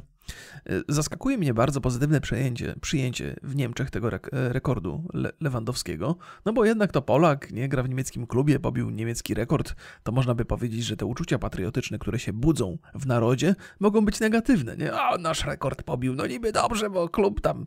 zaskakuje 0.88 1.38
mnie 1.38 1.54
bardzo 1.54 1.82
pozytywne 1.82 2.22
przejęcie, 2.22 2.76
przyjęcie 2.82 3.36
w 3.44 3.56
Niemczech 3.56 3.90
tego 3.90 4.10
e, 4.14 4.20
rekordu 4.32 5.08
Le 5.14 5.32
Lewandowskiego, 5.40 6.16
no 6.46 6.54
bo 6.54 6.66
jednak 6.66 6.92
to 6.92 7.02
Polak, 7.02 7.52
nie 7.52 7.70
gra 7.70 7.84
w 7.84 7.90
niemieckim 7.90 8.28
klubie, 8.28 8.60
pobił 8.60 8.90
niemiecki 8.90 9.34
rekord, 9.34 9.76
to 10.04 10.12
można 10.12 10.36
by 10.36 10.46
powiedzieć, 10.46 10.84
że 10.84 10.98
te 10.98 11.06
uczucia 11.06 11.40
patriotyczne, 11.40 12.00
które 12.00 12.20
się 12.20 12.34
budzą 12.34 12.78
w 12.96 13.08
narodzie, 13.08 13.56
mogą 13.80 14.06
być 14.06 14.20
negatywne, 14.20 14.78
nie? 14.78 14.94
A 14.94 15.18
nasz 15.18 15.46
rekord 15.46 15.84
pobił, 15.84 16.16
no 16.16 16.28
niby 16.28 16.52
dobrze, 16.52 16.90
bo 16.90 17.10
klub 17.10 17.42
tam 17.42 17.66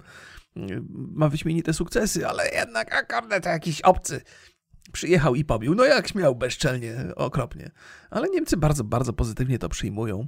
mm, 0.56 0.88
ma 1.14 1.28
wyśmienite 1.28 1.72
sukcesy, 1.72 2.26
ale 2.28 2.48
jednak, 2.48 2.94
a 2.94 3.20
kurde, 3.20 3.40
to 3.40 3.48
jakiś 3.48 3.80
obcy 3.80 4.20
przyjechał 4.92 5.34
i 5.34 5.44
pobił. 5.44 5.74
No 5.74 5.84
jak 5.84 6.08
śmiał 6.08 6.34
bezczelnie, 6.34 6.96
okropnie. 7.16 7.70
Ale 8.10 8.28
Niemcy 8.28 8.56
bardzo, 8.56 8.84
bardzo 8.84 9.12
pozytywnie 9.12 9.58
to 9.58 9.68
przyjmują. 9.68 10.24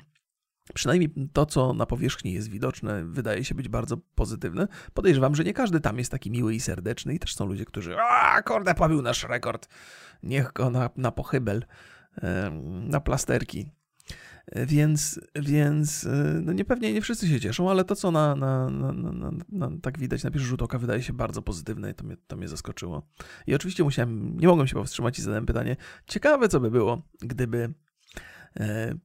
Przynajmniej 0.74 1.14
to, 1.32 1.46
co 1.46 1.72
na 1.72 1.86
powierzchni 1.86 2.32
jest 2.32 2.48
widoczne, 2.48 3.04
wydaje 3.04 3.44
się 3.44 3.54
być 3.54 3.68
bardzo 3.68 3.96
pozytywne. 3.96 4.68
Podejrzewam, 4.94 5.34
że 5.34 5.44
nie 5.44 5.54
każdy 5.54 5.80
tam 5.80 5.98
jest 5.98 6.10
taki 6.10 6.30
miły 6.30 6.54
i 6.54 6.60
serdeczny 6.60 7.14
i 7.14 7.18
też 7.18 7.34
są 7.34 7.46
ludzie, 7.46 7.64
którzy 7.64 7.96
a 7.98 8.42
kurde, 8.42 8.74
pobił 8.74 9.02
nasz 9.02 9.24
rekord. 9.24 9.68
Niech 10.22 10.52
go 10.52 10.70
na, 10.70 10.90
na 10.96 11.12
pochybel, 11.12 11.64
na 12.64 13.00
plasterki. 13.00 13.70
Więc, 14.66 15.20
więc 15.36 16.08
no 16.42 16.52
niepewnie 16.52 16.92
nie 16.92 17.02
wszyscy 17.02 17.28
się 17.28 17.40
cieszą, 17.40 17.70
ale 17.70 17.84
to, 17.84 17.96
co 17.96 18.10
na, 18.10 18.36
na, 18.36 18.70
na, 18.70 19.30
na, 19.48 19.70
tak 19.82 19.98
widać 19.98 20.24
na 20.24 20.30
pierwszy 20.30 20.48
rzut 20.48 20.62
oka, 20.62 20.78
wydaje 20.78 21.02
się 21.02 21.12
bardzo 21.12 21.42
pozytywne 21.42 21.90
i 21.90 21.94
to 21.94 22.04
mnie, 22.04 22.16
to 22.26 22.36
mnie 22.36 22.48
zaskoczyło. 22.48 23.02
I 23.46 23.54
oczywiście 23.54 23.84
musiałem, 23.84 24.40
nie 24.40 24.48
mogłem 24.48 24.66
się 24.66 24.74
powstrzymać 24.74 25.18
i 25.18 25.22
zadałem 25.22 25.46
pytanie, 25.46 25.76
ciekawe 26.06 26.48
co 26.48 26.60
by 26.60 26.70
było, 26.70 27.02
gdyby 27.20 27.74
E, 27.74 27.83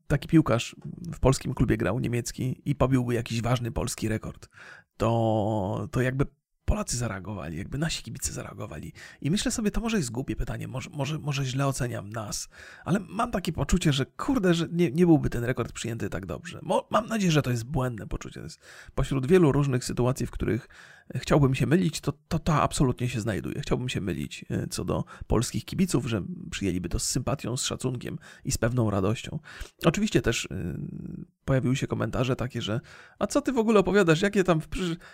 taki 0.08 0.28
piłkarz 0.28 0.76
w 1.14 1.20
polskim 1.20 1.54
klubie 1.54 1.78
grał 1.78 2.00
niemiecki 2.00 2.62
i 2.66 2.76
pobiłby 2.76 3.14
jakiś 3.14 3.42
ważny 3.42 3.72
polski 3.72 4.08
rekord, 4.08 4.50
to, 4.98 5.88
to 5.92 6.02
jakby 6.02 6.26
Polacy 6.70 6.98
zareagowali, 6.98 7.58
jakby 7.58 7.78
nasi 7.78 8.04
kibice 8.04 8.34
zareagowali. 8.34 8.94
I 9.22 9.32
myślę 9.32 9.52
sobie, 9.52 9.72
to 9.72 9.82
może 9.82 9.98
jest 9.98 10.12
głupie 10.12 10.36
pytanie, 10.36 10.68
może, 10.68 10.90
może, 10.90 11.20
może 11.20 11.46
źle 11.46 11.68
oceniam 11.68 12.10
nas, 12.10 12.50
ale 12.86 13.00
mam 13.00 13.32
takie 13.32 13.54
poczucie, 13.54 13.94
że 13.94 14.06
kurde, 14.06 14.54
że 14.54 14.68
nie, 14.72 14.92
nie 14.92 15.06
byłby 15.06 15.30
ten 15.30 15.44
rekord 15.44 15.72
przyjęty 15.72 16.10
tak 16.10 16.26
dobrze. 16.26 16.60
Mo, 16.62 16.88
mam 16.90 17.08
nadzieję, 17.08 17.32
że 17.32 17.42
to 17.42 17.52
jest 17.52 17.64
błędne 17.64 18.08
poczucie. 18.08 18.42
Jest 18.42 18.60
pośród 18.96 19.28
wielu 19.28 19.52
różnych 19.52 19.86
sytuacji, 19.86 20.26
w 20.26 20.32
których 20.32 20.68
chciałbym 21.16 21.56
się 21.56 21.66
mylić, 21.66 22.02
to, 22.02 22.14
to 22.28 22.40
to 22.40 22.54
absolutnie 22.54 23.10
się 23.10 23.22
znajduje. 23.22 23.62
Chciałbym 23.62 23.90
się 23.90 24.02
mylić 24.02 24.46
e, 24.50 24.68
co 24.68 24.86
do 24.86 25.04
polskich 25.28 25.66
kibiców, 25.66 26.06
że 26.06 26.24
przyjęliby 26.52 26.90
to 26.90 27.00
z 27.00 27.04
sympatią, 27.04 27.58
z 27.58 27.64
szacunkiem 27.64 28.18
i 28.46 28.52
z 28.52 28.58
pewną 28.58 28.90
radością. 28.90 29.40
Oczywiście 29.86 30.22
też 30.22 30.48
yy, 30.52 31.26
pojawiły 31.46 31.76
się 31.76 31.88
komentarze 31.88 32.36
takie, 32.36 32.62
że 32.62 32.80
a 33.20 33.28
co 33.28 33.42
ty 33.42 33.52
w 33.52 33.58
ogóle 33.58 33.80
opowiadasz, 33.80 34.22
jakie 34.22 34.44
tam, 34.44 34.62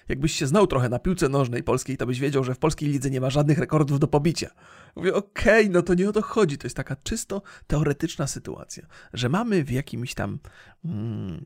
jakbyś 0.10 0.34
się 0.34 0.48
znał 0.48 0.68
trochę 0.68 0.90
na 0.90 1.00
piłce 1.00 1.30
nożnej 1.30 1.64
polskiej, 1.64 1.98
to 1.98 2.06
byś 2.06 2.20
wiedział, 2.20 2.44
że 2.44 2.56
w 2.56 2.60
polskiej 2.60 2.90
lidze 2.90 3.10
nie 3.10 3.22
ma 3.22 3.30
żadnych 3.30 3.58
rekordów 3.58 4.00
do 4.00 4.08
pobicia. 4.08 4.50
Mówię, 4.96 5.14
okej, 5.14 5.64
okay, 5.64 5.74
no 5.74 5.82
to 5.82 5.94
nie 5.94 6.10
o 6.10 6.12
to 6.12 6.22
chodzi, 6.22 6.58
to 6.58 6.66
jest 6.66 6.76
taka 6.76 6.96
czysto 6.96 7.42
teoretyczna 7.68 8.28
sytuacja, 8.28 8.88
że 9.14 9.30
mamy 9.30 9.64
w 9.64 9.72
jakimś 9.72 10.14
tam 10.14 10.40
mm, 10.86 11.46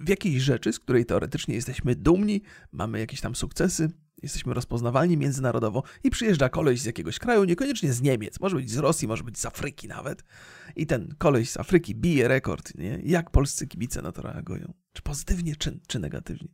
w 0.00 0.08
jakiejś 0.08 0.42
rzeczy, 0.42 0.72
z 0.72 0.80
której 0.80 1.06
teoretycznie 1.06 1.54
jesteśmy 1.54 1.94
dumni, 1.94 2.42
mamy 2.72 2.98
jakieś 2.98 3.20
tam 3.20 3.34
sukcesy, 3.34 3.90
jesteśmy 4.22 4.54
rozpoznawalni 4.54 5.16
międzynarodowo 5.16 5.82
i 6.04 6.10
przyjeżdża 6.10 6.48
koleś 6.48 6.80
z 6.80 6.84
jakiegoś 6.84 7.18
kraju, 7.18 7.44
niekoniecznie 7.44 7.92
z 7.92 8.02
Niemiec, 8.02 8.40
może 8.40 8.56
być 8.56 8.70
z 8.70 8.76
Rosji, 8.76 9.08
może 9.08 9.24
być 9.24 9.38
z 9.38 9.46
Afryki 9.46 9.88
nawet. 9.88 10.24
I 10.76 10.86
ten 10.86 11.14
koleś 11.18 11.50
z 11.50 11.56
Afryki 11.56 11.94
bije 11.94 12.28
rekord, 12.28 12.74
nie? 12.74 13.00
Jak 13.04 13.30
polscy 13.30 13.66
kibice 13.66 14.02
na 14.02 14.12
to 14.12 14.22
reagują? 14.22 14.74
Czy 14.92 15.02
pozytywnie, 15.02 15.56
czy, 15.56 15.80
czy 15.86 15.98
negatywnie? 15.98 16.48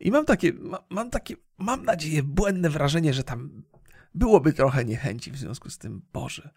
I 0.00 0.10
mam 0.10 0.24
takie, 0.24 0.52
ma, 0.52 0.78
mam 0.90 1.10
takie, 1.10 1.36
mam 1.58 1.84
nadzieję, 1.84 2.22
błędne 2.22 2.70
wrażenie, 2.70 3.14
że 3.14 3.24
tam 3.24 3.62
byłoby 4.14 4.52
trochę 4.52 4.84
niechęci 4.84 5.30
w 5.30 5.36
związku 5.36 5.70
z 5.70 5.78
tym, 5.78 6.02
Boże, 6.12 6.50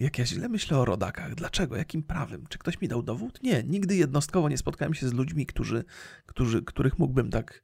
jak 0.00 0.18
ja 0.18 0.26
źle 0.26 0.48
myślę 0.48 0.78
o 0.78 0.84
rodakach. 0.84 1.34
Dlaczego? 1.34 1.76
Jakim 1.76 2.02
prawem? 2.02 2.44
Czy 2.48 2.58
ktoś 2.58 2.80
mi 2.80 2.88
dał 2.88 3.02
dowód? 3.02 3.42
Nie, 3.42 3.62
nigdy 3.62 3.96
jednostkowo 3.96 4.48
nie 4.48 4.58
spotkałem 4.58 4.94
się 4.94 5.08
z 5.08 5.12
ludźmi, 5.12 5.46
którzy, 5.46 5.84
którzy, 6.26 6.62
których 6.62 6.98
mógłbym 6.98 7.30
tak. 7.30 7.62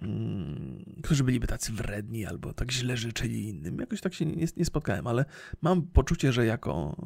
Hmm, 0.00 0.84
którzy 1.02 1.24
byliby 1.24 1.46
tacy 1.46 1.72
wredni 1.72 2.26
albo 2.26 2.52
tak 2.52 2.72
źle 2.72 2.96
życzyli 2.96 3.48
innym. 3.48 3.78
Jakoś 3.78 4.00
tak 4.00 4.14
się 4.14 4.26
nie, 4.26 4.46
nie 4.56 4.64
spotkałem, 4.64 5.06
ale 5.06 5.24
mam 5.62 5.82
poczucie, 5.82 6.32
że 6.32 6.46
jako 6.46 6.96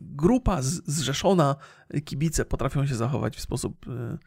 grupa 0.00 0.62
zrzeszona 0.62 1.56
kibice 2.04 2.44
potrafią 2.44 2.86
się 2.86 2.94
zachować 2.94 3.36
w 3.36 3.40
sposób 3.40 3.86
y, 3.88 4.18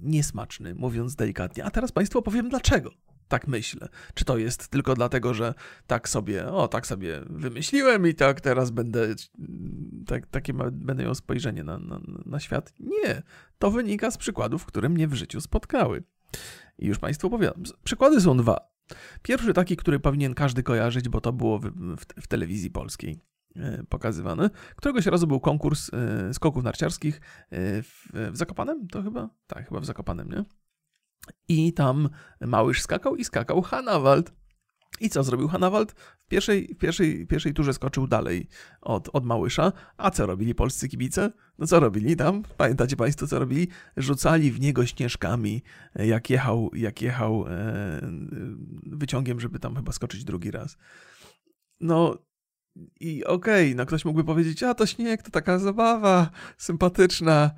niesmaczny, 0.00 0.74
mówiąc 0.74 1.14
delikatnie. 1.14 1.64
A 1.64 1.70
teraz 1.70 1.92
Państwu 1.92 2.22
powiem 2.22 2.48
dlaczego. 2.48 2.90
Tak 3.28 3.46
myślę. 3.46 3.88
Czy 4.14 4.24
to 4.24 4.38
jest 4.38 4.68
tylko 4.68 4.94
dlatego, 4.94 5.34
że 5.34 5.54
tak 5.86 6.08
sobie, 6.08 6.46
o, 6.46 6.68
tak 6.68 6.86
sobie 6.86 7.20
wymyśliłem 7.30 8.06
i 8.06 8.14
tak 8.14 8.40
teraz 8.40 8.70
będę, 8.70 9.14
tak, 10.06 10.26
takie 10.26 10.52
będę 10.54 11.04
miał 11.04 11.14
spojrzenie 11.14 11.64
na, 11.64 11.78
na, 11.78 12.00
na 12.26 12.40
świat? 12.40 12.72
Nie. 12.80 13.22
To 13.58 13.70
wynika 13.70 14.10
z 14.10 14.18
przykładów, 14.18 14.66
które 14.66 14.88
mnie 14.88 15.08
w 15.08 15.14
życiu 15.14 15.40
spotkały. 15.40 16.02
I 16.78 16.86
już 16.86 16.98
Państwu 16.98 17.26
opowiadam. 17.26 17.62
Przykłady 17.84 18.20
są 18.20 18.36
dwa. 18.36 18.68
Pierwszy 19.22 19.54
taki, 19.54 19.76
który 19.76 20.00
powinien 20.00 20.34
każdy 20.34 20.62
kojarzyć, 20.62 21.08
bo 21.08 21.20
to 21.20 21.32
było 21.32 21.58
w, 21.58 21.64
w, 21.96 22.22
w 22.22 22.26
telewizji 22.26 22.70
polskiej 22.70 23.20
e, 23.56 23.82
pokazywane. 23.88 24.50
Któregoś 24.76 25.06
razu 25.06 25.26
był 25.26 25.40
konkurs 25.40 25.90
e, 25.94 26.34
skoków 26.34 26.64
narciarskich 26.64 27.20
e, 27.50 27.82
w, 27.82 28.08
w 28.32 28.36
Zakopanem, 28.36 28.88
to 28.88 29.02
chyba? 29.02 29.30
Tak, 29.46 29.68
chyba 29.68 29.80
w 29.80 29.84
Zakopanem, 29.84 30.28
nie? 30.30 30.44
I 31.48 31.72
tam 31.72 32.08
Małysz 32.40 32.82
skakał 32.82 33.16
i 33.16 33.24
skakał 33.24 33.62
Hanawald. 33.62 34.32
I 35.00 35.10
co 35.10 35.22
zrobił 35.22 35.48
Hanawald? 35.48 35.92
W 36.26 36.28
pierwszej, 36.28 36.74
w 36.74 36.78
pierwszej, 36.78 37.26
pierwszej 37.26 37.54
turze 37.54 37.74
skoczył 37.74 38.06
dalej 38.06 38.48
od, 38.80 39.08
od 39.12 39.24
Małysza. 39.24 39.72
A 39.96 40.10
co 40.10 40.26
robili 40.26 40.54
polscy 40.54 40.88
kibice? 40.88 41.32
No 41.58 41.66
co 41.66 41.80
robili 41.80 42.16
tam? 42.16 42.42
Pamiętacie 42.56 42.96
Państwo, 42.96 43.26
co 43.26 43.38
robili? 43.38 43.68
Rzucali 43.96 44.50
w 44.50 44.60
niego 44.60 44.86
śnieżkami, 44.86 45.62
jak 45.94 46.30
jechał, 46.30 46.70
jak 46.74 47.02
jechał 47.02 47.44
e, 47.48 48.00
wyciągiem, 48.86 49.40
żeby 49.40 49.58
tam 49.58 49.76
chyba 49.76 49.92
skoczyć 49.92 50.24
drugi 50.24 50.50
raz. 50.50 50.76
No 51.80 52.18
i 53.00 53.24
okej, 53.24 53.66
okay, 53.66 53.74
no 53.74 53.86
ktoś 53.86 54.04
mógłby 54.04 54.24
powiedzieć, 54.24 54.62
a 54.62 54.74
to 54.74 54.86
śnieg, 54.86 55.22
to 55.22 55.30
taka 55.30 55.58
zabawa 55.58 56.30
sympatyczna. 56.56 57.50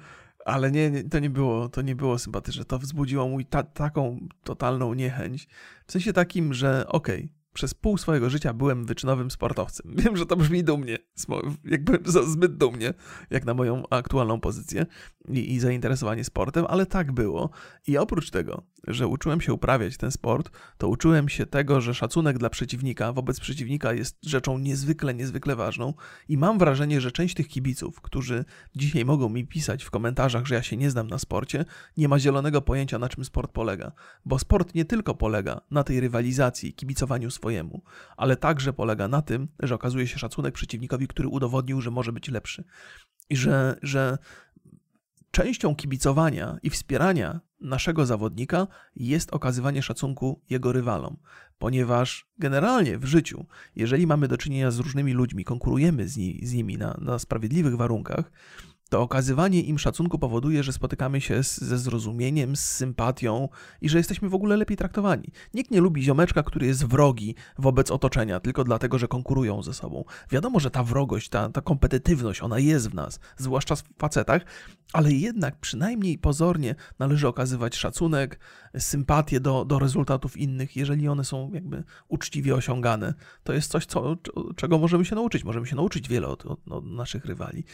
Ale 0.44 0.70
nie, 0.70 0.90
nie, 0.90 1.05
to 1.05 1.18
nie 1.18 1.31
było, 1.31 1.68
to 1.68 1.83
nie 1.83 1.96
było 1.96 2.18
sympatyczne. 2.18 2.64
To 2.64 2.79
wzbudziło 2.79 3.29
mój 3.29 3.46
ta, 3.46 3.62
taką 3.62 4.29
totalną 4.44 4.94
niechęć. 4.94 5.48
W 5.87 5.92
sensie 5.92 6.12
takim, 6.12 6.55
że 6.55 6.87
okej, 6.88 7.16
okay, 7.16 7.40
przez 7.53 7.74
pół 7.74 7.98
swojego 7.98 8.31
życia 8.31 8.53
byłem 8.53 8.85
wyczynowym 8.85 9.31
sportowcem. 9.31 9.92
Wiem, 10.05 10.16
że 10.16 10.26
to 10.26 10.37
brzmi 10.37 10.64
dumnie, 10.64 10.98
jakby 11.64 11.98
zbyt 12.11 12.57
dumnie, 12.57 12.94
jak 13.31 13.44
na 13.44 13.55
moją 13.55 13.83
aktualną 13.90 14.40
pozycję 14.40 14.87
i, 15.29 15.55
i, 15.55 15.61
zainteresowanie 15.61 16.24
sportem, 16.24 16.66
ale 16.68 16.87
tak 16.87 17.12
było. 17.12 17.50
I 17.87 17.98
oprócz 17.98 18.31
tego, 18.31 18.62
że 18.87 19.07
uczyłem 19.07 19.40
się 19.40 19.53
uprawiać 19.53 19.97
ten 19.97 20.11
sport, 20.11 20.51
to 20.79 20.88
uczyłem 20.88 21.29
się 21.29 21.47
tego, 21.47 21.81
że 21.81 21.95
szacunek 21.95 22.38
dla 22.38 22.51
przeciwnika 22.51 23.12
wobec 23.12 23.40
przeciwnika 23.40 23.93
jest 23.93 24.19
rzeczą 24.23 24.59
niezwykle, 24.59 25.14
niezwykle 25.14 25.57
ważną. 25.57 25.95
I 26.29 26.38
mam 26.38 26.59
wrażenie, 26.59 27.01
że 27.01 27.12
część 27.12 27.35
tych 27.35 27.49
kibiców, 27.49 28.01
którzy 28.01 28.45
dzisiaj 28.77 29.05
mogą 29.05 29.29
mi 29.29 29.47
pisać 29.47 29.85
w 29.85 29.90
komentarzach, 29.90 30.47
że 30.47 30.55
ja 30.55 30.62
się 30.62 30.77
nie 30.77 30.90
znam 30.90 31.07
na 31.07 31.19
sporcie, 31.19 31.64
nie 31.97 32.09
ma 32.09 32.19
zielonego 32.19 32.62
pojęcia, 32.62 32.99
na 32.99 33.09
czym 33.09 33.25
sport 33.25 33.53
polega. 33.53 33.93
Bo 34.25 34.38
sport 34.38 34.75
nie 34.75 34.85
tylko 34.85 35.14
polega 35.14 35.61
na 35.71 35.85
tej 35.85 36.01
rywalizacji, 36.01 36.75
kibicowaniu 36.75 37.31
swojemu, 37.31 37.83
ale 38.16 38.37
także 38.37 38.73
polega 38.73 39.09
na 39.09 39.23
tym, 39.23 39.49
że 39.61 39.75
okazuje 39.75 40.07
się 40.07 40.19
szacunek 40.19 40.55
przeciwnikowi, 40.55 41.09
który 41.09 41.29
udowodnił, 41.29 41.81
że 41.81 41.90
może 41.90 42.12
być 42.12 42.29
lepszy. 42.29 42.64
I 43.31 43.37
że, 43.37 43.77
że 43.83 44.19
częścią 45.31 45.75
kibicowania 45.75 46.59
i 46.62 46.71
wspierania 46.71 47.40
naszego 47.61 48.07
zawodnika 48.07 48.66
jest 48.97 49.32
okazywanie 49.32 49.82
szacunku 49.82 50.41
jego 50.51 50.72
rywalom, 50.72 51.16
ponieważ 51.59 52.26
generalnie 52.39 52.99
w 52.99 53.05
życiu, 53.05 53.47
jeżeli 53.76 54.07
mamy 54.07 54.28
do 54.28 54.39
czynienia 54.39 54.70
z 54.70 54.78
różnymi 54.78 55.12
ludźmi, 55.12 55.45
konkurujemy 55.45 56.09
z, 56.09 56.16
ni 56.16 56.47
z 56.47 56.53
nimi 56.53 56.78
na, 56.78 56.97
na 57.01 57.18
sprawiedliwych 57.18 57.76
warunkach, 57.76 58.32
to 58.91 59.03
okazywanie 59.03 59.61
im 59.61 59.78
szacunku 59.78 60.18
powoduje, 60.18 60.62
że 60.62 60.72
spotykamy 60.72 61.20
się 61.20 61.45
z, 61.45 61.59
ze 61.59 61.78
zrozumieniem, 61.78 62.57
z 62.57 62.61
sympatią 62.61 63.49
i 63.80 63.88
że 63.88 63.99
jesteśmy 63.99 64.28
w 64.28 64.34
ogóle 64.34 64.57
lepiej 64.57 64.76
traktowani. 64.76 65.32
Nikt 65.55 65.70
nie 65.70 65.80
lubi 65.80 66.03
ziomeczka, 66.03 66.43
który 66.43 66.66
jest 66.66 66.86
wrogi 66.86 67.34
wobec 67.59 67.91
otoczenia, 67.91 68.41
tylko 68.41 68.64
dlatego, 68.64 68.99
że 68.99 69.09
konkurują 69.09 69.62
ze 69.62 69.74
sobą. 69.74 70.05
Wiadomo, 70.30 70.61
że 70.61 70.70
ta 70.70 70.84
wrogość, 70.84 71.28
ta, 71.28 71.49
ta 71.49 71.61
kompetytywność, 71.61 72.43
ona 72.43 72.59
jest 72.59 72.91
w 72.91 72.95
nas, 72.95 73.20
zwłaszcza 73.36 73.76
w 73.76 73.82
facetach, 73.99 74.43
ale 74.93 75.12
jednak 75.12 75.57
przynajmniej 75.57 76.18
pozornie 76.18 76.74
należy 76.99 77.28
okazywać 77.28 77.76
szacunek, 77.76 78.38
sympatię 78.78 79.41
do, 79.41 79.64
do 79.64 79.78
rezultatów 79.78 80.36
innych, 80.36 80.76
jeżeli 80.76 81.09
one 81.09 81.24
są 81.24 81.51
jakby 81.53 81.84
uczciwie 82.09 82.55
osiągane. 82.55 83.14
To 83.45 83.53
jest 83.53 83.70
coś, 83.70 83.86
co, 83.86 84.16
czego 84.57 84.78
możemy 84.78 85.05
się 85.05 85.14
nauczyć. 85.14 85.45
Możemy 85.45 85.66
się 85.66 85.76
nauczyć 85.76 86.09
wiele 86.09 86.28
od, 86.28 86.47
od, 86.47 86.68
od 86.68 86.86
naszych 86.86 87.24
rywali. 87.24 87.64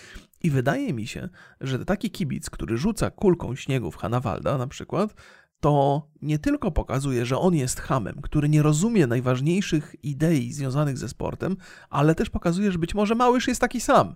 I 0.42 0.50
wydaje 0.50 0.92
mi 0.92 1.05
się, 1.06 1.28
że 1.60 1.84
taki 1.84 2.10
kibic, 2.10 2.50
który 2.50 2.78
rzuca 2.78 3.10
kulką 3.10 3.54
śniegu 3.54 3.90
w 3.90 3.96
Hanawalda 3.96 4.58
na 4.58 4.66
przykład, 4.66 5.14
to 5.60 6.06
nie 6.22 6.38
tylko 6.38 6.70
pokazuje, 6.70 7.26
że 7.26 7.38
on 7.38 7.54
jest 7.54 7.80
hamem, 7.80 8.20
który 8.22 8.48
nie 8.48 8.62
rozumie 8.62 9.06
najważniejszych 9.06 9.96
idei 10.02 10.52
związanych 10.52 10.98
ze 10.98 11.08
sportem, 11.08 11.56
ale 11.90 12.14
też 12.14 12.30
pokazuje, 12.30 12.72
że 12.72 12.78
być 12.78 12.94
może 12.94 13.14
Małysz 13.14 13.48
jest 13.48 13.60
taki 13.60 13.80
sam 13.80 14.14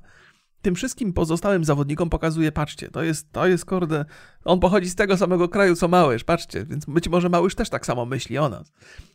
tym 0.62 0.74
wszystkim 0.74 1.12
pozostałym 1.12 1.64
zawodnikom 1.64 2.11
pokazuje, 2.11 2.53
patrzcie, 2.53 2.91
to 2.91 3.03
jest, 3.03 3.32
to 3.32 3.47
jest 3.47 3.64
kurde, 3.64 4.05
on 4.45 4.61
pochodzi 4.61 4.88
z 4.91 4.95
tego 4.95 5.16
samego 5.16 5.49
kraju 5.49 5.76
co 5.76 5.88
Małysz, 5.88 6.24
patrzcie, 6.24 6.66
więc 6.66 6.84
być 6.84 7.09
może 7.09 7.28
Małysz 7.28 7.55
też 7.55 7.70
tak 7.70 7.86
samo 7.86 8.07
myśli 8.07 8.38
o 8.38 8.49
nas. 8.49 8.72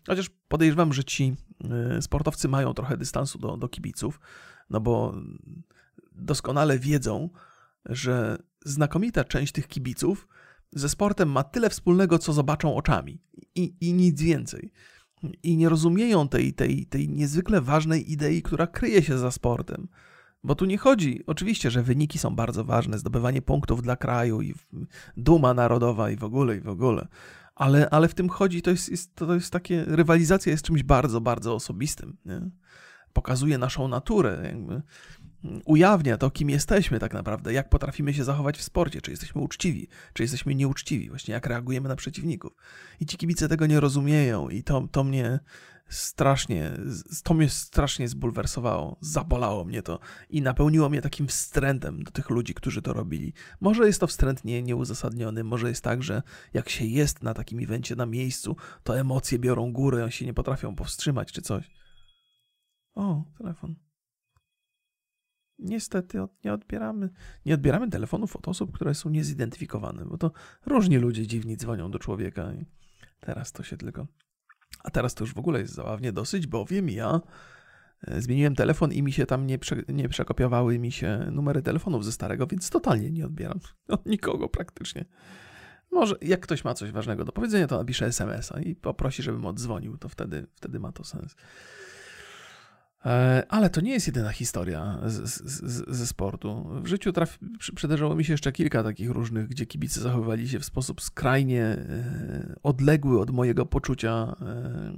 Chociaż 0.08 0.30
podejrzewam, 0.48 0.94
że 0.94 1.04
ci 1.04 1.36
y, 1.98 2.02
sportowcy 2.02 2.48
mają 2.48 2.74
trochę 2.74 2.98
dystansu 2.98 3.40
do, 3.40 3.58
do 3.58 3.68
kibiców, 3.68 4.20
no 4.70 4.80
bo 4.80 5.14
doskonale 6.12 6.80
wiedzą, 6.80 7.30
że 7.86 8.38
znakomita 8.66 9.24
część 9.24 9.54
tych 9.54 9.68
kibiców 9.68 10.28
ze 10.72 10.90
sportem 10.90 11.30
ma 11.32 11.44
tyle 11.44 11.70
wspólnego, 11.70 12.20
co 12.20 12.34
zobaczą 12.34 12.76
oczami 12.76 13.22
i, 13.56 13.76
i 13.82 13.94
nic 13.94 14.22
więcej. 14.22 14.72
I 15.44 15.58
nie 15.58 15.70
rozumieją 15.70 16.28
tej, 16.28 16.54
tej, 16.54 16.86
tej 16.86 17.10
niezwykle 17.10 17.62
ważnej 17.62 18.12
idei, 18.12 18.42
która 18.42 18.68
kryje 18.68 19.04
się 19.04 19.18
za 19.18 19.32
sportem. 19.32 19.88
Bo 20.44 20.56
tu 20.56 20.66
nie 20.66 20.78
chodzi, 20.78 21.24
oczywiście, 21.28 21.72
że 21.72 21.84
wyniki 21.84 22.20
są 22.20 22.36
bardzo 22.36 22.64
ważne, 22.64 23.00
zdobywanie 23.00 23.42
punktów 23.42 23.82
dla 23.82 23.96
kraju 23.96 24.42
i 24.42 24.54
duma 25.18 25.54
narodowa 25.54 26.10
i 26.10 26.16
w 26.16 26.24
ogóle, 26.24 26.58
i 26.58 26.62
w 26.62 26.70
ogóle. 26.70 27.08
Ale, 27.56 27.90
ale 27.90 28.08
w 28.08 28.14
tym 28.14 28.30
chodzi, 28.30 28.62
to 28.62 28.72
jest, 28.72 28.90
jest, 28.90 29.16
to 29.16 29.34
jest 29.34 29.52
takie, 29.52 29.86
rywalizacja 29.88 30.52
jest 30.52 30.66
czymś 30.66 30.84
bardzo, 30.84 31.22
bardzo 31.22 31.56
osobistym. 31.56 32.18
Nie? 32.26 32.42
Pokazuje 33.14 33.58
naszą 33.58 33.88
naturę, 33.88 34.42
jakby 34.44 34.82
ujawnia 35.66 36.18
to, 36.18 36.32
kim 36.32 36.50
jesteśmy 36.50 37.00
tak 37.00 37.14
naprawdę, 37.14 37.54
jak 37.54 37.70
potrafimy 37.70 38.14
się 38.14 38.24
zachować 38.24 38.58
w 38.58 38.64
sporcie, 38.64 39.02
czy 39.02 39.12
jesteśmy 39.12 39.42
uczciwi, 39.42 39.88
czy 40.14 40.24
jesteśmy 40.24 40.56
nieuczciwi, 40.56 41.10
właśnie 41.10 41.34
jak 41.34 41.46
reagujemy 41.46 41.90
na 41.90 41.96
przeciwników. 41.96 42.52
I 43.00 43.06
ci 43.06 43.18
kibice 43.18 43.48
tego 43.48 43.66
nie 43.66 43.80
rozumieją 43.80 44.50
i 44.50 44.64
to, 44.64 44.88
to 44.92 45.04
mnie 45.04 45.40
strasznie, 45.90 46.72
to 47.24 47.34
mnie 47.34 47.50
strasznie 47.50 48.08
zbulwersowało, 48.08 48.98
zabolało 49.02 49.66
mnie 49.66 49.82
to 49.82 50.00
i 50.30 50.42
napełniło 50.42 50.90
mnie 50.90 51.02
takim 51.02 51.28
wstrętem 51.28 52.04
do 52.04 52.12
tych 52.12 52.30
ludzi, 52.30 52.54
którzy 52.54 52.82
to 52.82 52.94
robili. 52.94 53.34
Może 53.62 53.88
jest 53.88 54.00
to 54.00 54.08
wstręt 54.08 54.46
nie, 54.46 54.64
nieuzasadniony, 54.64 55.44
może 55.44 55.70
jest 55.70 55.84
tak, 55.84 56.04
że 56.04 56.22
jak 56.54 56.70
się 56.70 56.86
jest 56.86 57.24
na 57.24 57.34
takim 57.34 57.60
evencie 57.60 57.96
na 57.96 58.06
miejscu, 58.06 58.56
to 58.84 59.00
emocje 59.00 59.40
biorą 59.40 59.74
górę, 59.74 60.12
się 60.12 60.26
nie 60.26 60.34
potrafią 60.34 60.76
powstrzymać 60.76 61.32
czy 61.32 61.42
coś. 61.42 61.72
O, 62.96 63.24
telefon. 63.38 63.76
Niestety 65.60 66.18
nie 66.46 66.54
odbieramy, 66.54 67.10
nie 67.46 67.54
odbieramy 67.54 67.90
telefonów 67.90 68.36
od 68.36 68.48
osób, 68.48 68.72
które 68.72 68.96
są 68.96 69.10
niezidentyfikowane, 69.10 70.06
bo 70.06 70.18
to 70.18 70.32
różni 70.66 70.98
ludzie 70.98 71.28
dziwni 71.28 71.58
dzwonią 71.58 71.92
do 71.92 72.00
człowieka 72.00 72.54
i 72.54 72.66
teraz 73.20 73.52
to 73.52 73.64
się 73.64 73.78
tylko 73.78 74.08
a 74.86 74.92
teraz 74.92 75.14
to 75.14 75.24
już 75.24 75.34
w 75.34 75.38
ogóle 75.38 75.60
jest 75.60 75.74
zabawnie 75.74 76.12
dosyć, 76.12 76.48
bowiem 76.48 76.90
ja 76.90 77.22
e, 78.08 78.22
zmieniłem 78.22 78.56
telefon 78.56 78.92
i 78.92 79.04
mi 79.04 79.12
się 79.12 79.26
tam 79.26 79.48
nie, 79.48 79.60
prze, 79.60 79.76
nie 79.88 80.10
przekopiowały 80.10 80.80
mi 80.80 80.92
się 80.92 81.28
numery 81.32 81.62
telefonów 81.62 82.06
ze 82.06 82.12
starego, 82.12 82.48
więc 82.48 82.70
totalnie 82.70 83.12
nie 83.12 83.26
odbieram 83.26 83.60
od 83.88 84.06
nikogo 84.06 84.50
praktycznie. 84.50 85.06
Może 85.92 86.16
jak 86.22 86.40
ktoś 86.40 86.64
ma 86.64 86.74
coś 86.74 86.92
ważnego 86.92 87.26
do 87.26 87.32
powiedzenia, 87.32 87.68
to 87.68 87.78
napisze 87.78 88.06
SMS-a 88.06 88.60
i 88.60 88.76
poprosi, 88.76 89.24
żebym 89.24 89.46
odzwonił, 89.46 89.98
to 89.98 90.10
wtedy, 90.10 90.48
wtedy 90.54 90.80
ma 90.80 90.92
to 90.92 91.04
sens. 91.04 91.36
E, 93.06 93.44
ale 93.50 93.70
to 93.70 93.82
nie 93.82 93.92
jest 93.92 94.08
jedyna 94.08 94.32
historia 94.32 95.00
ze 95.88 96.08
sportu. 96.08 96.70
W 96.84 96.88
życiu 96.88 97.14
traf, 97.14 97.40
przydarzyło 97.76 98.16
mi 98.16 98.26
się 98.26 98.34
jeszcze 98.34 98.52
kilka 98.52 98.84
takich 98.84 99.10
różnych, 99.10 99.48
gdzie 99.48 99.66
kibice 99.66 100.02
zachowywali 100.02 100.50
się 100.50 100.60
w 100.60 100.66
sposób 100.66 101.02
skrajnie 101.02 101.64
e, 101.64 102.56
odległy 102.64 103.20
od 103.20 103.32
mojego 103.32 103.66
poczucia 103.66 104.36
e, 104.42 104.94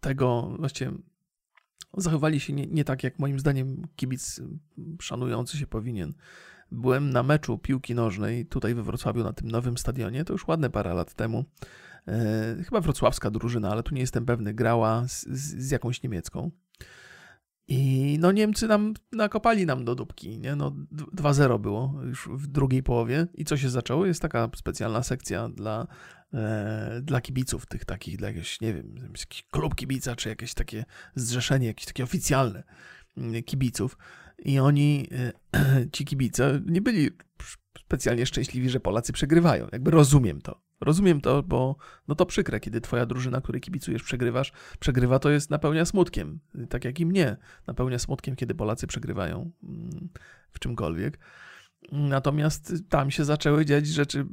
tego, 0.00 0.54
właściwie 0.58 0.92
zachowali 1.96 2.40
się 2.40 2.52
nie, 2.52 2.66
nie 2.66 2.84
tak, 2.84 3.04
jak 3.04 3.18
moim 3.18 3.40
zdaniem 3.40 3.86
kibic 3.96 4.40
szanujący 5.00 5.58
się 5.58 5.66
powinien. 5.66 6.14
Byłem 6.70 7.10
na 7.10 7.22
meczu 7.22 7.58
piłki 7.58 7.94
nożnej 7.94 8.46
tutaj 8.46 8.74
we 8.74 8.82
Wrocławiu 8.82 9.24
na 9.24 9.32
tym 9.32 9.50
nowym 9.50 9.78
stadionie, 9.78 10.24
to 10.24 10.32
już 10.32 10.48
ładne 10.48 10.70
parę 10.70 10.94
lat 10.94 11.14
temu. 11.14 11.44
Chyba 12.64 12.80
wrocławska 12.80 13.30
drużyna, 13.30 13.70
ale 13.70 13.82
tu 13.82 13.94
nie 13.94 14.00
jestem 14.00 14.26
pewny, 14.26 14.54
grała 14.54 15.08
z, 15.08 15.26
z 15.28 15.70
jakąś 15.70 16.02
niemiecką. 16.02 16.50
I 17.68 18.16
no 18.20 18.32
Niemcy 18.32 18.68
nam 18.68 18.94
nakopali 19.12 19.66
nam 19.66 19.84
do 19.84 19.94
dupki, 19.94 20.38
nie? 20.38 20.56
No 20.56 20.72
2-0 21.16 21.60
było 21.60 21.94
już 22.04 22.28
w 22.32 22.46
drugiej 22.46 22.82
połowie 22.82 23.26
i 23.34 23.44
co 23.44 23.56
się 23.56 23.70
zaczęło? 23.70 24.06
Jest 24.06 24.22
taka 24.22 24.50
specjalna 24.56 25.02
sekcja 25.02 25.48
dla, 25.48 25.86
e, 26.34 27.00
dla 27.02 27.20
kibiców 27.20 27.66
tych 27.66 27.84
takich, 27.84 28.16
dla 28.16 28.28
jakiegoś, 28.28 28.60
nie 28.60 28.74
wiem, 28.74 28.94
jakiś 29.18 29.44
klub 29.50 29.74
kibica, 29.74 30.16
czy 30.16 30.28
jakieś 30.28 30.54
takie 30.54 30.84
zrzeszenie, 31.14 31.66
jakieś 31.66 31.86
takie 31.86 32.04
oficjalne 32.04 32.62
mm, 33.16 33.42
kibiców. 33.42 33.98
I 34.38 34.58
oni, 34.58 35.08
e, 35.54 35.86
ci 35.92 36.04
kibice, 36.04 36.60
nie 36.66 36.80
byli 36.80 37.10
specjalnie 37.78 38.26
szczęśliwi, 38.26 38.70
że 38.70 38.80
Polacy 38.80 39.12
przegrywają. 39.12 39.68
Jakby 39.72 39.90
rozumiem 39.90 40.40
to. 40.40 40.60
Rozumiem 40.84 41.20
to, 41.20 41.42
bo 41.42 41.76
no 42.08 42.14
to 42.14 42.26
przykre, 42.26 42.60
kiedy 42.60 42.80
twoja 42.80 43.06
drużyna, 43.06 43.40
której 43.40 43.60
kibicujesz, 43.60 44.02
przegrywasz, 44.02 44.52
przegrywa, 44.80 45.18
to 45.18 45.30
jest 45.30 45.50
napełnia 45.50 45.84
smutkiem. 45.84 46.40
Tak 46.68 46.84
jak 46.84 47.00
i 47.00 47.06
mnie 47.06 47.36
napełnia 47.66 47.98
smutkiem, 47.98 48.36
kiedy 48.36 48.54
Polacy 48.54 48.86
przegrywają 48.86 49.50
mm, 49.62 50.08
w 50.50 50.58
czymkolwiek. 50.58 51.18
Natomiast 51.92 52.74
tam 52.88 53.10
się 53.10 53.24
zaczęły 53.24 53.64
dziać 53.64 53.86
rzeczy 53.86 54.26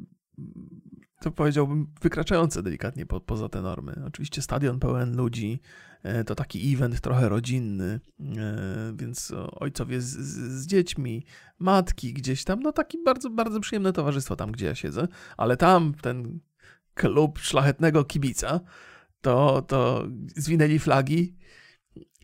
to 1.20 1.30
powiedziałbym, 1.30 1.86
wykraczające 2.02 2.62
delikatnie 2.62 3.06
po, 3.06 3.20
poza 3.20 3.48
te 3.48 3.62
normy. 3.62 4.02
Oczywiście 4.06 4.42
stadion 4.42 4.80
pełen 4.80 5.16
ludzi, 5.16 5.60
e, 6.02 6.24
to 6.24 6.34
taki 6.34 6.74
event 6.74 7.00
trochę 7.00 7.28
rodzinny, 7.28 8.00
e, 8.20 8.92
więc 8.96 9.32
ojcowie 9.52 10.00
z, 10.00 10.06
z, 10.06 10.60
z, 10.60 10.66
dziećmi, 10.66 11.24
matki 11.58 12.12
gdzieś 12.12 12.44
tam, 12.44 12.60
no 12.60 12.72
taki 12.72 12.98
bardzo, 13.04 13.30
bardzo 13.30 13.60
przyjemne 13.60 13.92
towarzystwo 13.92 14.36
tam, 14.36 14.52
gdzie 14.52 14.66
ja 14.66 14.74
siedzę, 14.74 15.08
ale 15.36 15.56
tam 15.56 15.94
ten 15.94 16.40
klub 16.94 17.38
szlachetnego 17.38 18.04
kibica, 18.04 18.60
to, 19.20 19.62
to 19.62 20.06
zwinęli 20.36 20.78
flagi 20.78 21.36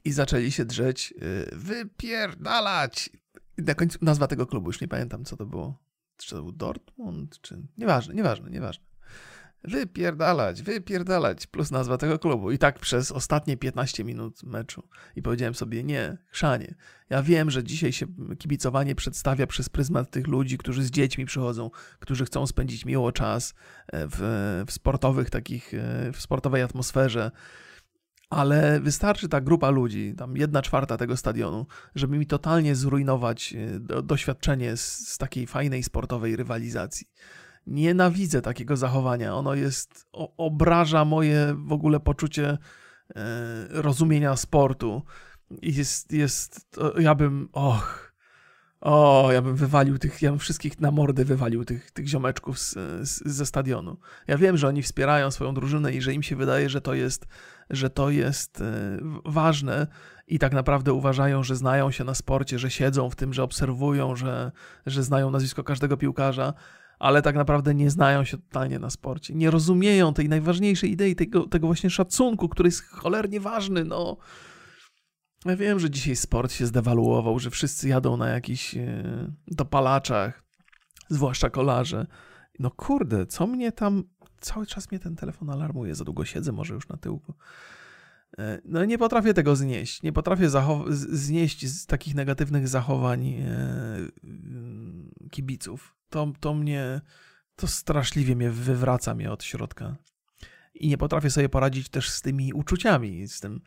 i 0.04 0.12
zaczęli 0.12 0.52
się 0.52 0.64
drzeć, 0.64 1.14
e, 1.20 1.56
wypierdalać. 1.56 3.10
Na 3.58 3.74
końcu 3.74 3.98
nazwa 4.02 4.26
tego 4.26 4.46
klubu, 4.46 4.68
już 4.68 4.80
nie 4.80 4.88
pamiętam, 4.88 5.24
co 5.24 5.36
to 5.36 5.46
było 5.46 5.85
czy 6.24 6.30
to 6.30 6.42
był 6.42 6.52
Dortmund, 6.52 7.40
czy... 7.40 7.62
Nieważne, 7.78 8.14
nieważne, 8.14 8.50
nieważne. 8.50 8.86
Wypierdalać, 9.64 10.62
wypierdalać, 10.62 11.46
plus 11.46 11.70
nazwa 11.70 11.98
tego 11.98 12.18
klubu. 12.18 12.50
I 12.50 12.58
tak 12.58 12.78
przez 12.78 13.12
ostatnie 13.12 13.56
15 13.56 14.04
minut 14.04 14.42
meczu. 14.42 14.88
I 15.16 15.22
powiedziałem 15.22 15.54
sobie, 15.54 15.84
nie, 15.84 16.18
chrzanie. 16.26 16.74
Ja 17.10 17.22
wiem, 17.22 17.50
że 17.50 17.64
dzisiaj 17.64 17.92
się 17.92 18.06
kibicowanie 18.38 18.94
przedstawia 18.94 19.46
przez 19.46 19.68
pryzmat 19.68 20.10
tych 20.10 20.26
ludzi, 20.26 20.58
którzy 20.58 20.84
z 20.84 20.90
dziećmi 20.90 21.26
przychodzą, 21.26 21.70
którzy 21.98 22.24
chcą 22.24 22.46
spędzić 22.46 22.84
miło 22.84 23.12
czas 23.12 23.54
e, 23.86 24.06
w, 24.10 24.16
w 24.66 24.72
sportowych 24.72 25.30
takich, 25.30 25.74
e, 25.74 26.12
w 26.12 26.20
sportowej 26.20 26.62
atmosferze 26.62 27.30
ale 28.30 28.80
wystarczy 28.80 29.28
ta 29.28 29.40
grupa 29.40 29.70
ludzi, 29.70 30.14
tam 30.16 30.36
jedna 30.36 30.62
czwarta 30.62 30.96
tego 30.96 31.16
stadionu, 31.16 31.66
żeby 31.94 32.18
mi 32.18 32.26
totalnie 32.26 32.74
zrujnować 32.74 33.54
e, 33.54 34.02
doświadczenie 34.02 34.76
z, 34.76 35.08
z 35.08 35.18
takiej 35.18 35.46
fajnej 35.46 35.82
sportowej 35.82 36.36
rywalizacji. 36.36 37.06
Nienawidzę 37.66 38.42
takiego 38.42 38.76
zachowania. 38.76 39.34
Ono 39.34 39.54
jest, 39.54 40.06
o, 40.12 40.36
obraża 40.36 41.04
moje 41.04 41.54
w 41.58 41.72
ogóle 41.72 42.00
poczucie 42.00 42.48
e, 42.48 42.58
rozumienia 43.70 44.36
sportu. 44.36 45.02
Jest, 45.62 46.12
jest, 46.12 46.78
ja 46.98 47.14
bym, 47.14 47.48
och, 47.52 48.06
O, 48.80 49.28
ja 49.32 49.42
bym 49.42 49.56
wywalił 49.56 49.98
tych, 49.98 50.22
ja 50.22 50.30
bym 50.30 50.38
wszystkich 50.38 50.80
na 50.80 50.90
mordy 50.90 51.24
wywalił 51.24 51.64
tych, 51.64 51.90
tych 51.90 52.08
ziomeczków 52.08 52.58
z, 52.58 52.74
z, 53.08 53.22
ze 53.26 53.46
stadionu. 53.46 53.96
Ja 54.26 54.38
wiem, 54.38 54.56
że 54.56 54.68
oni 54.68 54.82
wspierają 54.82 55.30
swoją 55.30 55.54
drużynę 55.54 55.92
i 55.92 56.02
że 56.02 56.14
im 56.14 56.22
się 56.22 56.36
wydaje, 56.36 56.68
że 56.68 56.80
to 56.80 56.94
jest, 56.94 57.26
że 57.70 57.90
to 57.90 58.10
jest 58.10 58.60
e, 58.60 58.98
ważne 59.24 59.86
i 60.26 60.38
tak 60.38 60.52
naprawdę 60.52 60.92
uważają, 60.92 61.42
że 61.42 61.56
znają 61.56 61.90
się 61.90 62.04
na 62.04 62.14
sporcie, 62.14 62.58
że 62.58 62.70
siedzą 62.70 63.10
w 63.10 63.16
tym, 63.16 63.32
że 63.32 63.42
obserwują, 63.42 64.16
że, 64.16 64.52
że 64.86 65.02
znają 65.02 65.30
nazwisko 65.30 65.64
każdego 65.64 65.96
piłkarza, 65.96 66.54
ale 66.98 67.22
tak 67.22 67.34
naprawdę 67.34 67.74
nie 67.74 67.90
znają 67.90 68.24
się 68.24 68.38
totalnie 68.38 68.78
na 68.78 68.90
sporcie. 68.90 69.34
Nie 69.34 69.50
rozumieją 69.50 70.14
tej 70.14 70.28
najważniejszej 70.28 70.90
idei, 70.90 71.16
tego, 71.16 71.46
tego 71.46 71.66
właśnie 71.66 71.90
szacunku, 71.90 72.48
który 72.48 72.66
jest 72.66 72.82
cholernie 72.82 73.40
ważny, 73.40 73.84
no. 73.84 74.16
Ja 75.44 75.56
wiem, 75.56 75.78
że 75.78 75.90
dzisiaj 75.90 76.16
sport 76.16 76.52
się 76.52 76.66
zdewaluował, 76.66 77.38
że 77.38 77.50
wszyscy 77.50 77.88
jadą 77.88 78.16
na 78.16 78.28
jakichś 78.28 78.76
e, 78.76 79.04
dopalaczach, 79.46 80.42
zwłaszcza 81.08 81.50
kolarze. 81.50 82.06
No 82.58 82.70
kurde, 82.70 83.26
co 83.26 83.46
mnie 83.46 83.72
tam. 83.72 84.04
Cały 84.46 84.66
czas 84.66 84.90
mnie 84.90 84.98
ten 84.98 85.16
telefon 85.16 85.50
alarmuje. 85.50 85.94
Za 85.94 86.04
długo 86.04 86.24
siedzę, 86.24 86.52
może 86.52 86.74
już 86.74 86.88
na 86.88 86.96
tyłku. 86.96 87.34
E, 88.38 88.60
no 88.64 88.84
nie 88.84 88.98
potrafię 88.98 89.34
tego 89.34 89.56
znieść. 89.56 90.02
Nie 90.02 90.12
potrafię 90.12 90.50
znieść 90.90 91.66
z 91.66 91.86
takich 91.86 92.14
negatywnych 92.14 92.68
zachowań 92.68 93.28
e, 93.28 93.44
kibiców. 95.30 95.96
To, 96.08 96.32
to 96.40 96.54
mnie. 96.54 97.00
To 97.56 97.66
straszliwie 97.66 98.36
mnie 98.36 98.50
wywraca 98.50 99.14
mnie 99.14 99.30
od 99.30 99.44
środka. 99.44 99.96
I 100.74 100.88
nie 100.88 100.98
potrafię 100.98 101.30
sobie 101.30 101.48
poradzić 101.48 101.88
też 101.88 102.10
z 102.10 102.22
tymi 102.22 102.52
uczuciami, 102.52 103.28
z 103.28 103.40
tym 103.40 103.60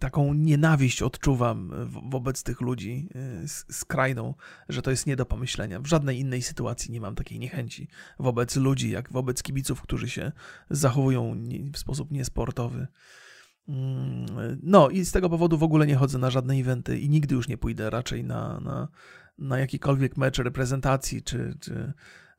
taką 0.00 0.34
nienawiść 0.34 1.02
odczuwam 1.02 1.72
wobec 2.10 2.42
tych 2.42 2.60
ludzi 2.60 3.08
e, 3.14 3.48
skrajną, 3.72 4.34
że 4.68 4.82
to 4.82 4.90
jest 4.90 5.06
nie 5.06 5.16
do 5.16 5.26
pomyślenia. 5.26 5.80
W 5.80 5.86
żadnej 5.86 6.18
innej 6.18 6.42
sytuacji 6.42 6.92
nie 6.92 7.00
mam 7.00 7.14
takiej 7.14 7.38
niechęci 7.38 7.88
wobec 8.18 8.56
ludzi, 8.56 8.90
jak 8.90 9.12
wobec 9.12 9.42
kibiców, 9.42 9.82
którzy 9.82 10.08
się 10.08 10.32
zachowują 10.70 11.36
w 11.72 11.78
sposób 11.78 12.10
niesportowy. 12.10 12.86
Mm, 13.68 14.26
no 14.62 14.90
i 14.90 15.04
z 15.04 15.12
tego 15.12 15.30
powodu 15.30 15.58
w 15.58 15.62
ogóle 15.62 15.86
nie 15.86 15.96
chodzę 15.96 16.18
na 16.18 16.30
żadne 16.30 16.54
eventy 16.54 16.98
i 16.98 17.08
nigdy 17.08 17.34
już 17.34 17.48
nie 17.48 17.58
pójdę 17.58 17.90
raczej 17.90 18.24
na, 18.24 18.60
na, 18.60 18.88
na 19.38 19.58
jakikolwiek 19.58 20.16
mecz 20.16 20.38
reprezentacji, 20.38 21.22
czy, 21.22 21.58
czy 21.60 21.92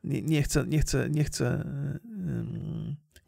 nie, 0.04 0.22
nie 0.22 0.42
chcę, 0.42 0.66
nie 0.66 0.78
chcę, 0.78 1.10
nie 1.10 1.24
chcę 1.24 1.64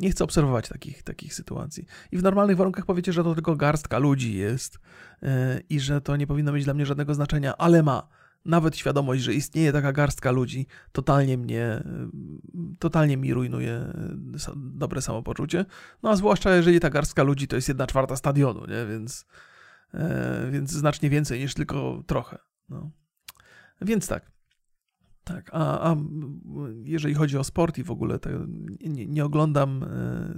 nie 0.00 0.10
chcę 0.10 0.24
obserwować 0.24 0.68
takich, 0.68 1.02
takich 1.02 1.34
sytuacji. 1.34 1.86
I 2.12 2.18
w 2.18 2.22
normalnych 2.22 2.56
warunkach 2.56 2.86
powiecie, 2.86 3.12
że 3.12 3.24
to 3.24 3.34
tylko 3.34 3.56
garstka 3.56 3.98
ludzi 3.98 4.36
jest 4.36 4.78
yy, 5.22 5.28
i 5.68 5.80
że 5.80 6.00
to 6.00 6.16
nie 6.16 6.26
powinno 6.26 6.52
mieć 6.52 6.64
dla 6.64 6.74
mnie 6.74 6.86
żadnego 6.86 7.14
znaczenia, 7.14 7.56
ale 7.56 7.82
ma. 7.82 8.08
Nawet 8.44 8.76
świadomość, 8.76 9.22
że 9.22 9.34
istnieje 9.34 9.72
taka 9.72 9.92
garstka 9.92 10.30
ludzi, 10.30 10.66
totalnie 10.92 11.38
mnie, 11.38 11.82
yy, 12.54 12.76
totalnie 12.78 13.16
mi 13.16 13.34
rujnuje 13.34 13.92
yy, 14.32 14.52
dobre 14.56 15.02
samopoczucie. 15.02 15.64
No 16.02 16.10
a 16.10 16.16
zwłaszcza 16.16 16.56
jeżeli 16.56 16.80
ta 16.80 16.90
garstka 16.90 17.22
ludzi 17.22 17.48
to 17.48 17.56
jest 17.56 17.68
jedna 17.68 17.86
czwarta 17.86 18.16
stadionu, 18.16 18.60
nie? 18.60 18.86
Więc, 18.86 19.26
więc 20.50 20.70
znacznie 20.70 21.10
więcej 21.10 21.40
niż 21.40 21.54
tylko 21.54 22.02
trochę. 22.06 22.38
No. 22.68 22.90
Więc 23.80 24.08
tak. 24.08 24.35
Tak, 25.26 25.50
a, 25.52 25.90
a 25.90 25.96
jeżeli 26.84 27.14
chodzi 27.14 27.38
o 27.38 27.44
sport 27.44 27.78
i 27.78 27.84
w 27.84 27.90
ogóle, 27.90 28.18
to 28.18 28.30
nie, 28.80 29.06
nie, 29.06 29.24
oglądam 29.24 29.82
e, 29.82 29.88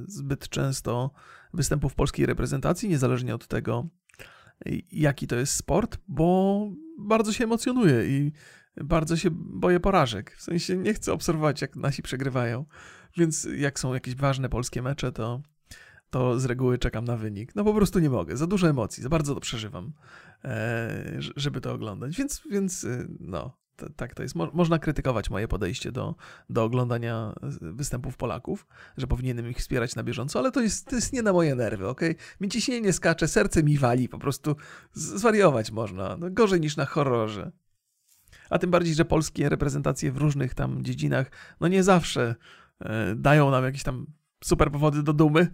zbyt 0.06 0.48
często 0.48 1.10
występów 1.54 1.94
polskiej 1.94 2.26
reprezentacji, 2.26 2.88
niezależnie 2.88 3.34
od 3.34 3.46
tego, 3.46 3.88
jaki 4.92 5.26
to 5.26 5.36
jest 5.36 5.52
sport, 5.52 5.98
bo 6.08 6.60
bardzo 6.98 7.32
się 7.32 7.44
emocjonuję 7.44 8.18
i 8.18 8.32
bardzo 8.76 9.16
się 9.16 9.28
boję 9.32 9.80
porażek. 9.80 10.36
W 10.36 10.42
sensie 10.42 10.76
nie 10.76 10.94
chcę 10.94 11.12
obserwować, 11.12 11.62
jak 11.62 11.76
nasi 11.76 12.02
przegrywają, 12.02 12.64
więc 13.16 13.48
jak 13.56 13.78
są 13.80 13.94
jakieś 13.94 14.14
ważne 14.14 14.48
polskie 14.48 14.82
mecze, 14.82 15.12
to, 15.12 15.42
to 16.10 16.40
z 16.40 16.44
reguły 16.44 16.78
czekam 16.78 17.04
na 17.04 17.16
wynik. 17.16 17.54
No 17.54 17.64
po 17.64 17.74
prostu 17.74 17.98
nie 17.98 18.10
mogę, 18.10 18.36
za 18.36 18.46
dużo 18.46 18.68
emocji, 18.68 19.02
za 19.02 19.08
bardzo 19.08 19.34
to 19.34 19.40
przeżywam, 19.40 19.92
e, 20.44 21.16
żeby 21.36 21.60
to 21.60 21.72
oglądać, 21.72 22.16
więc, 22.16 22.42
więc 22.50 22.84
e, 22.84 23.06
no, 23.20 23.67
tak 23.96 24.14
to 24.14 24.22
jest. 24.22 24.34
Mo 24.34 24.50
można 24.52 24.78
krytykować 24.78 25.30
moje 25.30 25.48
podejście 25.48 25.92
do, 25.92 26.14
do 26.50 26.64
oglądania 26.64 27.34
występów 27.60 28.16
Polaków, 28.16 28.66
że 28.96 29.06
powinienem 29.06 29.50
ich 29.50 29.58
wspierać 29.58 29.96
na 29.96 30.02
bieżąco, 30.02 30.38
ale 30.38 30.52
to 30.52 30.60
jest, 30.60 30.86
to 30.86 30.96
jest 30.96 31.12
nie 31.12 31.22
na 31.22 31.32
moje 31.32 31.54
nerwy, 31.54 31.88
ok? 31.88 32.00
Mi 32.40 32.48
ciśnienie 32.48 32.92
skacze, 32.92 33.28
serce 33.28 33.62
mi 33.62 33.78
wali, 33.78 34.08
po 34.08 34.18
prostu 34.18 34.56
zwariować 34.92 35.70
można. 35.70 36.16
No, 36.16 36.30
gorzej 36.30 36.60
niż 36.60 36.76
na 36.76 36.84
horrorze. 36.84 37.52
A 38.50 38.58
tym 38.58 38.70
bardziej, 38.70 38.94
że 38.94 39.04
polskie 39.04 39.48
reprezentacje 39.48 40.12
w 40.12 40.16
różnych 40.16 40.54
tam 40.54 40.84
dziedzinach, 40.84 41.30
no 41.60 41.68
nie 41.68 41.82
zawsze 41.82 42.34
e, 42.80 43.14
dają 43.14 43.50
nam 43.50 43.64
jakieś 43.64 43.82
tam 43.82 44.06
super 44.44 44.70
powody 44.70 45.02
do 45.02 45.12
dumy, 45.12 45.48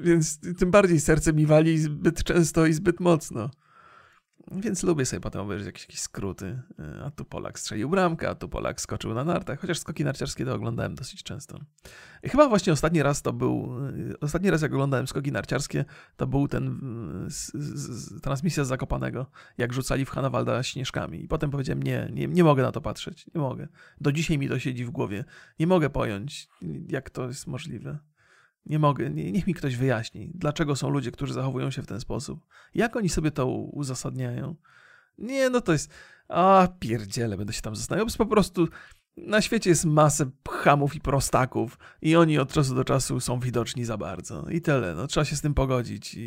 więc 0.00 0.40
tym 0.58 0.70
bardziej 0.70 1.00
serce 1.00 1.32
mi 1.32 1.46
wali 1.46 1.78
zbyt 1.78 2.24
często 2.24 2.66
i 2.66 2.72
zbyt 2.72 3.00
mocno. 3.00 3.50
Więc 4.52 4.82
lubię 4.82 5.06
sobie 5.06 5.20
potem 5.20 5.40
obejrzeć 5.40 5.66
jakieś, 5.66 5.82
jakieś 5.82 6.00
skróty. 6.00 6.62
E, 6.78 7.04
a 7.04 7.10
tu 7.10 7.24
Polak 7.24 7.58
strzelił 7.58 7.88
bramkę, 7.88 8.28
a 8.28 8.34
tu 8.34 8.48
Polak 8.48 8.80
skoczył 8.80 9.14
na 9.14 9.24
nartach, 9.24 9.60
chociaż 9.60 9.78
skoki 9.78 10.04
narciarskie 10.04 10.44
to 10.44 10.54
oglądałem 10.54 10.94
dosyć 10.94 11.22
często. 11.22 11.58
I 12.22 12.28
chyba 12.28 12.48
właśnie 12.48 12.72
ostatni 12.72 13.02
raz 13.02 13.22
to 13.22 13.32
był, 13.32 13.70
e, 14.10 14.20
ostatni 14.20 14.50
raz 14.50 14.62
jak 14.62 14.72
oglądałem 14.72 15.06
skoki 15.06 15.32
narciarskie, 15.32 15.84
to 16.16 16.26
był 16.26 16.48
ten 16.48 16.80
z, 17.30 17.52
z, 17.54 18.20
transmisja 18.20 18.64
z 18.64 18.68
Zakopanego, 18.68 19.26
jak 19.58 19.72
rzucali 19.72 20.04
w 20.04 20.10
Hanawalda 20.10 20.62
śnieżkami. 20.62 21.24
I 21.24 21.28
potem 21.28 21.50
powiedziałem, 21.50 21.82
nie, 21.82 22.08
nie, 22.12 22.26
nie 22.26 22.44
mogę 22.44 22.62
na 22.62 22.72
to 22.72 22.80
patrzeć, 22.80 23.26
nie 23.34 23.40
mogę. 23.40 23.68
Do 24.00 24.12
dzisiaj 24.12 24.38
mi 24.38 24.48
to 24.48 24.58
siedzi 24.58 24.84
w 24.84 24.90
głowie. 24.90 25.24
Nie 25.58 25.66
mogę 25.66 25.90
pojąć, 25.90 26.48
jak 26.88 27.10
to 27.10 27.26
jest 27.26 27.46
możliwe. 27.46 27.98
Nie 28.66 28.78
mogę, 28.78 29.10
nie, 29.10 29.32
niech 29.32 29.46
mi 29.46 29.54
ktoś 29.54 29.76
wyjaśni, 29.76 30.30
dlaczego 30.34 30.76
są 30.76 30.88
ludzie, 30.88 31.10
którzy 31.10 31.34
zachowują 31.34 31.70
się 31.70 31.82
w 31.82 31.86
ten 31.86 32.00
sposób. 32.00 32.46
Jak 32.74 32.96
oni 32.96 33.08
sobie 33.08 33.30
to 33.30 33.46
uzasadniają? 33.46 34.56
Nie, 35.18 35.50
no 35.50 35.60
to 35.60 35.72
jest. 35.72 35.90
A, 36.28 36.68
pierdziele, 36.78 37.36
będę 37.36 37.52
się 37.52 37.62
tam 37.62 37.76
zastanawiał. 37.76 38.06
Po 38.18 38.26
prostu 38.26 38.68
na 39.26 39.42
świecie 39.42 39.70
jest 39.70 39.84
masę 39.84 40.30
pchamów 40.42 40.94
i 40.94 41.00
prostaków 41.00 41.78
i 42.02 42.16
oni 42.16 42.38
od 42.38 42.52
czasu 42.52 42.74
do 42.74 42.84
czasu 42.84 43.20
są 43.20 43.40
widoczni 43.40 43.84
za 43.84 43.96
bardzo. 43.96 44.50
I 44.50 44.60
tyle. 44.60 44.94
No, 44.94 45.06
trzeba 45.06 45.24
się 45.24 45.36
z 45.36 45.40
tym 45.40 45.54
pogodzić 45.54 46.14
i, 46.14 46.20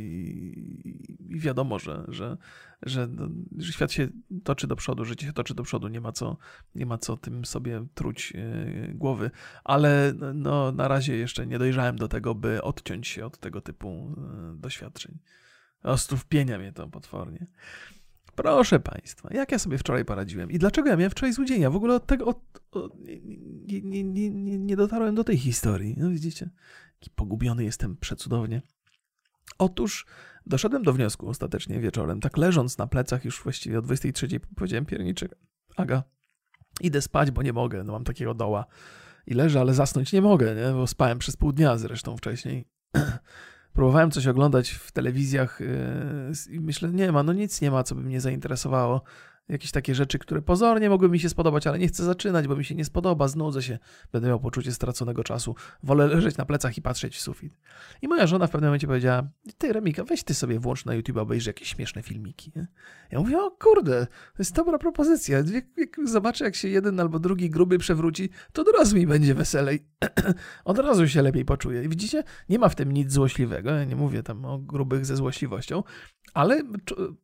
i 1.30 1.40
wiadomo, 1.40 1.80
że, 1.80 2.04
że, 2.08 2.38
że, 2.82 3.08
no, 3.08 3.28
że, 3.58 3.74
świat 3.74 3.92
się 3.92 4.08
toczy 4.44 4.68
do 4.68 4.76
przodu, 4.76 5.06
życie 5.06 5.26
się 5.26 5.34
toczy 5.34 5.54
do 5.54 5.64
przodu, 5.64 5.88
nie 5.88 6.02
ma 6.02 6.12
co, 6.12 6.38
nie 6.76 6.86
ma 6.86 6.98
co 6.98 7.18
tym 7.18 7.46
sobie 7.46 7.86
truć 7.94 8.32
yy, 8.32 8.94
głowy, 8.96 9.32
ale 9.64 10.14
no, 10.34 10.72
na 10.72 10.88
razie 10.88 11.18
jeszcze 11.18 11.48
nie 11.48 11.60
dojrzałem 11.60 11.96
do 11.96 12.08
tego, 12.08 12.36
by 12.36 12.62
odciąć 12.62 13.08
się 13.08 13.26
od 13.26 13.38
tego 13.38 13.62
typu 13.62 14.16
yy, 14.18 14.58
doświadczeń. 14.58 15.18
Ostrówpienia 15.84 16.58
mnie 16.58 16.74
to 16.74 16.88
potwornie. 16.88 17.48
Proszę 18.36 18.80
Państwa, 18.80 19.30
jak 19.32 19.52
ja 19.52 19.60
sobie 19.60 19.78
wczoraj 19.78 20.06
poradziłem 20.06 20.52
i 20.52 20.60
dlaczego 20.60 20.90
ja 20.90 20.96
miałem 20.96 21.12
wczoraj? 21.12 21.34
Ja 21.60 21.70
w 21.70 21.76
ogóle 21.76 21.96
od 21.96 22.06
tego 22.06 22.26
od, 22.26 22.40
od, 22.72 23.00
nie, 23.66 23.82
nie, 23.82 24.04
nie, 24.04 24.60
nie, 24.60 24.76
dotarłem 24.76 25.16
do 25.16 25.24
tej 25.24 25.38
historii. 25.38 25.96
No 25.98 26.10
widzicie, 26.10 26.50
jaki 26.94 27.10
pogubiony 27.10 27.64
jestem 27.64 27.98
przecudownie. 27.98 28.62
Otóż 29.58 30.06
doszedłem 30.46 30.84
do 30.84 30.94
wniosku 30.94 31.30
ostatecznie 31.30 31.80
wieczorem, 31.80 32.20
tak 32.20 32.38
leżąc 32.38 32.78
na 32.78 32.88
plecach 32.88 33.26
już 33.26 33.44
właściwie 33.44 33.80
o 33.80 33.82
23 33.82 34.28
powiedziałem 34.56 34.86
pierniczek, 34.86 35.36
Aga, 35.76 36.04
idę 36.82 37.02
spać, 37.02 37.32
bo 37.32 37.42
nie 37.44 37.54
mogę, 37.54 37.84
no 37.84 37.94
mam 37.94 38.04
takiego 38.04 38.34
doła 38.34 38.66
i 39.28 39.34
leżę, 39.34 39.60
ale 39.60 39.74
zasnąć 39.74 40.14
nie 40.14 40.22
mogę, 40.22 40.56
nie? 40.56 40.74
bo 40.74 40.88
spałem 40.88 41.20
przez 41.20 41.38
pół 41.38 41.52
dnia 41.52 41.78
zresztą 41.78 42.18
wcześniej. 42.18 42.66
próbowałem 43.74 44.12
coś 44.12 44.28
oglądać 44.28 44.70
w 44.70 44.92
telewizjach 44.92 45.60
yy, 45.60 46.56
i 46.56 46.60
myślę, 46.60 46.90
nie 46.90 47.12
ma, 47.12 47.24
no 47.24 47.34
nic 47.34 47.62
nie 47.62 47.72
ma, 47.72 47.84
co 47.84 47.96
by 47.96 48.02
mnie 48.02 48.22
zainteresowało 48.22 49.02
jakieś 49.52 49.72
takie 49.72 49.96
rzeczy, 49.96 50.20
które 50.20 50.42
pozornie 50.42 50.90
mogły 50.90 51.10
mi 51.10 51.20
się 51.20 51.30
spodobać, 51.30 51.68
ale 51.68 51.80
nie 51.80 51.88
chcę 51.88 52.04
zaczynać, 52.04 52.48
bo 52.48 52.56
mi 52.56 52.66
się 52.66 52.76
nie 52.76 52.86
spodoba, 52.86 53.28
znudzę 53.28 53.62
się, 53.62 53.80
będę 54.12 54.28
miał 54.28 54.40
poczucie 54.40 54.72
straconego 54.72 55.24
czasu, 55.24 55.56
wolę 55.84 56.08
leżeć 56.08 56.38
na 56.38 56.46
plecach 56.46 56.78
i 56.78 56.82
patrzeć 56.82 57.16
w 57.16 57.22
sufit. 57.22 57.54
I 58.02 58.08
moja 58.08 58.28
żona 58.28 58.48
w 58.48 58.50
pewnym 58.50 58.68
momencie 58.68 58.88
powiedziała, 58.88 59.24
ty 59.58 59.74
Remika, 59.74 60.04
weź 60.04 60.24
ty 60.24 60.34
sobie 60.34 60.60
włącz 60.60 60.86
na 60.86 60.94
YouTube, 60.94 61.18
obejrzyj 61.18 61.50
jakieś 61.50 61.68
śmieszne 61.68 62.04
filmiki. 62.04 62.52
Ja 63.12 63.20
mówię, 63.20 63.38
o 63.38 63.52
kurde, 63.52 64.06
to 64.06 64.40
jest 64.40 64.56
dobra 64.56 64.78
propozycja, 64.78 65.38
jak, 65.38 65.66
jak 65.78 66.10
zobaczę, 66.10 66.46
jak 66.46 66.56
się 66.56 66.68
jeden 66.68 67.00
albo 67.00 67.20
drugi 67.20 67.50
gruby 67.50 67.78
przewróci, 67.78 68.30
to 68.54 68.62
od 68.62 68.68
razu 68.78 68.96
mi 68.96 69.08
będzie 69.08 69.34
weselej, 69.34 69.88
od 70.66 70.80
razu 70.80 71.08
się 71.08 71.22
lepiej 71.22 71.46
poczuję. 71.46 71.84
I 71.84 71.90
widzicie, 71.90 72.24
nie 72.50 72.60
ma 72.60 72.70
w 72.70 72.76
tym 72.76 72.92
nic 72.92 73.12
złośliwego, 73.12 73.72
ja 73.72 73.84
nie 73.84 73.96
mówię 73.96 74.24
tam 74.24 74.46
o 74.46 74.58
grubych 74.58 75.06
ze 75.06 75.16
złośliwością, 75.16 75.84
ale 76.34 76.62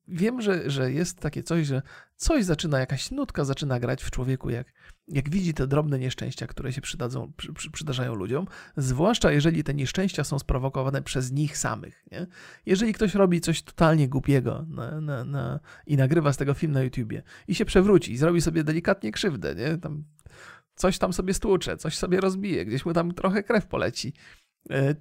wiem, 0.07 0.41
że, 0.41 0.69
że 0.69 0.91
jest 0.91 1.19
takie 1.19 1.43
coś, 1.43 1.67
że 1.67 1.81
coś 2.15 2.45
zaczyna, 2.45 2.79
jakaś 2.79 3.11
nutka 3.11 3.45
zaczyna 3.45 3.79
grać 3.79 4.03
w 4.03 4.11
człowieku, 4.11 4.49
jak, 4.49 4.73
jak 5.07 5.29
widzi 5.29 5.53
te 5.53 5.67
drobne 5.67 5.99
nieszczęścia, 5.99 6.47
które 6.47 6.73
się 6.73 6.81
przydadzą, 6.81 7.31
przy, 7.37 7.53
przy, 7.53 7.71
przydarzają 7.71 8.15
ludziom, 8.15 8.47
zwłaszcza 8.77 9.31
jeżeli 9.31 9.63
te 9.63 9.73
nieszczęścia 9.73 10.23
są 10.23 10.39
sprowokowane 10.39 11.01
przez 11.01 11.31
nich 11.31 11.57
samych. 11.57 12.05
Nie? 12.11 12.27
Jeżeli 12.65 12.93
ktoś 12.93 13.15
robi 13.15 13.41
coś 13.41 13.61
totalnie 13.61 14.09
głupiego 14.09 14.65
na, 14.69 15.01
na, 15.01 15.23
na, 15.23 15.59
i 15.87 15.97
nagrywa 15.97 16.33
z 16.33 16.37
tego 16.37 16.53
film 16.53 16.71
na 16.71 16.83
YouTubie 16.83 17.23
i 17.47 17.55
się 17.55 17.65
przewróci 17.65 18.11
i 18.11 18.17
zrobi 18.17 18.41
sobie 18.41 18.63
delikatnie 18.63 19.11
krzywdę, 19.11 19.55
nie? 19.55 19.77
Tam 19.77 20.03
coś 20.75 20.97
tam 20.97 21.13
sobie 21.13 21.33
stłucze, 21.33 21.77
coś 21.77 21.97
sobie 21.97 22.21
rozbije, 22.21 22.65
gdzieś 22.65 22.85
mu 22.85 22.93
tam 22.93 23.13
trochę 23.13 23.43
krew 23.43 23.67
poleci, 23.67 24.13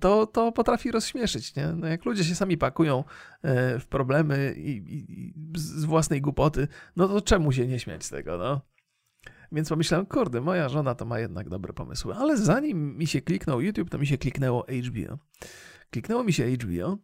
to, 0.00 0.26
to 0.26 0.52
potrafi 0.52 0.90
rozśmieszyć. 0.90 1.54
Nie? 1.54 1.66
No 1.66 1.86
jak 1.86 2.04
ludzie 2.04 2.24
się 2.24 2.34
sami 2.34 2.58
pakują 2.58 3.04
e, 3.42 3.78
w 3.78 3.86
problemy 3.86 4.54
i, 4.56 4.70
i, 4.70 5.34
z 5.54 5.84
własnej 5.84 6.20
głupoty, 6.20 6.68
no 6.96 7.08
to 7.08 7.20
czemu 7.20 7.52
się 7.52 7.66
nie 7.66 7.78
śmiać 7.78 8.04
z 8.04 8.08
tego? 8.08 8.38
No? 8.38 8.60
Więc 9.52 9.68
pomyślałem, 9.68 10.06
kurde, 10.06 10.40
moja 10.40 10.68
żona 10.68 10.94
to 10.94 11.04
ma 11.04 11.18
jednak 11.18 11.48
dobre 11.48 11.72
pomysły. 11.72 12.14
Ale 12.14 12.36
zanim 12.36 12.98
mi 12.98 13.06
się 13.06 13.20
kliknął 13.20 13.60
YouTube, 13.60 13.90
to 13.90 13.98
mi 13.98 14.06
się 14.06 14.18
kliknęło 14.18 14.66
HBO. 14.88 15.18
Kliknęło 15.90 16.24
mi 16.24 16.32
się 16.32 16.46
HBO 16.50 16.98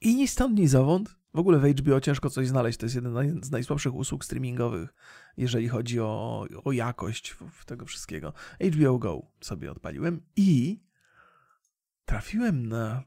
i 0.00 0.16
ni 0.16 0.28
stąd, 0.28 0.58
ni 0.58 0.68
zowąd. 0.68 1.16
W 1.34 1.38
ogóle 1.38 1.58
w 1.58 1.64
HBO 1.78 2.00
ciężko 2.00 2.30
coś 2.30 2.48
znaleźć. 2.48 2.78
To 2.78 2.86
jest 2.86 2.94
jeden 2.94 3.44
z 3.44 3.50
najsłabszych 3.50 3.94
usług 3.94 4.24
streamingowych, 4.24 4.94
jeżeli 5.36 5.68
chodzi 5.68 6.00
o, 6.00 6.46
o 6.64 6.72
jakość 6.72 7.36
tego 7.66 7.86
wszystkiego. 7.86 8.32
HBO 8.60 8.98
Go 8.98 9.22
sobie 9.40 9.70
odpaliłem 9.70 10.20
i 10.36 10.80
trafiłem 12.04 12.66
na 12.66 13.02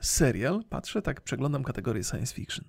serial, 0.00 0.64
patrzę, 0.68 1.02
tak 1.02 1.20
przeglądam 1.20 1.64
kategorię 1.64 2.04
science 2.04 2.34
fiction. 2.34 2.64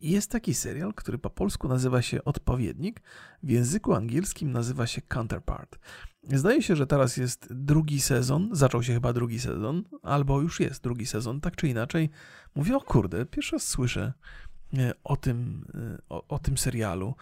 I 0.00 0.10
jest 0.10 0.30
taki 0.30 0.54
serial, 0.54 0.94
który 0.94 1.18
po 1.18 1.30
polsku 1.30 1.68
nazywa 1.68 2.02
się 2.02 2.24
Odpowiednik, 2.24 3.00
w 3.42 3.50
języku 3.50 3.94
angielskim 3.94 4.52
nazywa 4.52 4.86
się 4.86 5.02
Counterpart. 5.02 5.78
Zdaje 6.22 6.62
się, 6.62 6.76
że 6.76 6.86
teraz 6.86 7.16
jest 7.16 7.48
drugi 7.54 8.00
sezon, 8.00 8.48
zaczął 8.52 8.82
się 8.82 8.92
chyba 8.92 9.12
drugi 9.12 9.40
sezon, 9.40 9.84
albo 10.02 10.40
już 10.40 10.60
jest 10.60 10.82
drugi 10.82 11.06
sezon, 11.06 11.40
tak 11.40 11.56
czy 11.56 11.68
inaczej. 11.68 12.10
Mówię, 12.54 12.76
o 12.76 12.80
kurde, 12.80 13.26
pierwszy 13.26 13.52
raz 13.56 13.66
słyszę 13.66 14.12
e, 14.78 14.92
o 15.04 15.16
tym, 15.16 15.64
e, 15.74 15.98
o, 16.08 16.28
o 16.28 16.38
tym 16.38 16.58
serialu. 16.58 17.14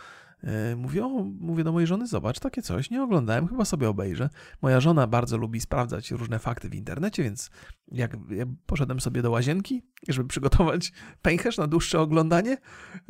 E, 0.45 0.77
mówię, 0.77 1.05
o, 1.05 1.09
mówię 1.41 1.65
do 1.65 1.73
mojej 1.73 1.87
żony, 1.87 2.07
zobacz, 2.07 2.41
takie 2.41 2.63
coś, 2.63 2.91
nie 2.91 3.03
oglądałem, 3.03 3.49
chyba 3.49 3.65
sobie 3.65 3.89
obejrzę. 3.89 4.31
Moja 4.63 4.81
żona 4.81 5.07
bardzo 5.07 5.37
lubi 5.37 5.61
sprawdzać 5.61 6.11
różne 6.11 6.39
fakty 6.39 6.69
w 6.69 6.75
internecie, 6.75 7.23
więc 7.23 7.51
jak, 7.93 8.17
jak 8.31 8.49
poszedłem 8.67 9.01
sobie 9.01 9.23
do 9.23 9.31
łazienki, 9.31 9.83
żeby 10.09 10.29
przygotować 10.29 10.93
pęcherz 11.23 11.59
na 11.59 11.67
dłuższe 11.67 12.01
oglądanie, 12.01 12.57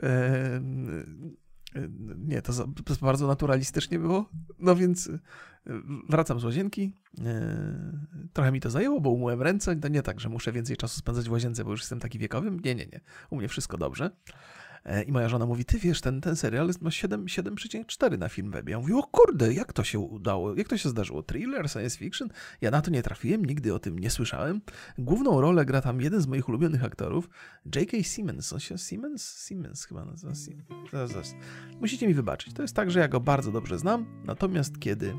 e, 0.02 0.60
nie, 2.18 2.42
to, 2.42 2.52
to 2.84 2.94
bardzo 3.00 3.26
naturalistycznie 3.26 3.98
było. 3.98 4.30
No 4.58 4.76
więc 4.76 5.08
e, 5.08 5.18
wracam 6.08 6.40
z 6.40 6.44
łazienki. 6.44 6.92
Trochę 8.32 8.52
mi 8.52 8.60
to 8.60 8.70
zajęło, 8.70 9.00
bo 9.00 9.10
umyłem 9.10 9.42
ręce. 9.42 9.76
To 9.76 9.88
nie 9.88 10.02
tak, 10.02 10.20
że 10.20 10.28
muszę 10.28 10.52
więcej 10.52 10.76
czasu 10.76 10.98
spędzać 10.98 11.28
w 11.28 11.32
łazience, 11.32 11.64
bo 11.64 11.70
już 11.70 11.80
jestem 11.80 12.00
taki 12.00 12.18
wiekowym. 12.18 12.60
Nie, 12.64 12.74
nie, 12.74 12.86
nie. 12.86 13.00
U 13.30 13.36
mnie 13.36 13.48
wszystko 13.48 13.78
dobrze. 13.78 14.10
E, 14.88 15.02
I 15.02 15.12
moja 15.12 15.28
żona 15.28 15.46
mówi, 15.46 15.64
ty 15.64 15.78
wiesz, 15.78 16.00
ten, 16.00 16.20
ten 16.20 16.36
serial 16.36 16.66
ma 16.80 16.90
7,4 16.90 18.18
na 18.18 18.28
Filmwebie. 18.28 18.72
Ja 18.72 18.78
mówię, 18.78 18.96
o 18.96 19.02
kurde, 19.02 19.52
jak 19.52 19.72
to 19.72 19.84
się 19.84 19.98
udało, 19.98 20.54
jak 20.54 20.68
to 20.68 20.76
się 20.76 20.88
zdarzyło? 20.88 21.22
Thriller, 21.22 21.68
science 21.70 21.98
fiction? 21.98 22.28
Ja 22.60 22.70
na 22.70 22.82
to 22.82 22.90
nie 22.90 23.02
trafiłem, 23.02 23.44
nigdy 23.44 23.74
o 23.74 23.78
tym 23.78 23.98
nie 23.98 24.10
słyszałem. 24.10 24.60
Główną 24.98 25.40
rolę 25.40 25.64
gra 25.64 25.80
tam 25.80 26.00
jeden 26.00 26.20
z 26.20 26.26
moich 26.26 26.48
ulubionych 26.48 26.84
aktorów, 26.84 27.28
J.K. 27.74 28.02
Simmons. 28.02 28.52
On 28.52 28.60
się 28.60 28.78
Simmons? 28.78 29.46
Simmons 29.46 29.84
chyba 29.84 30.04
nazywa. 30.04 30.32
Musicie 31.80 32.08
mi 32.08 32.14
wybaczyć. 32.14 32.54
To 32.54 32.62
jest 32.62 32.74
tak, 32.74 32.90
że 32.90 33.00
ja 33.00 33.08
go 33.08 33.20
bardzo 33.20 33.52
dobrze 33.52 33.78
znam, 33.78 34.06
natomiast 34.24 34.78
kiedy 34.78 35.14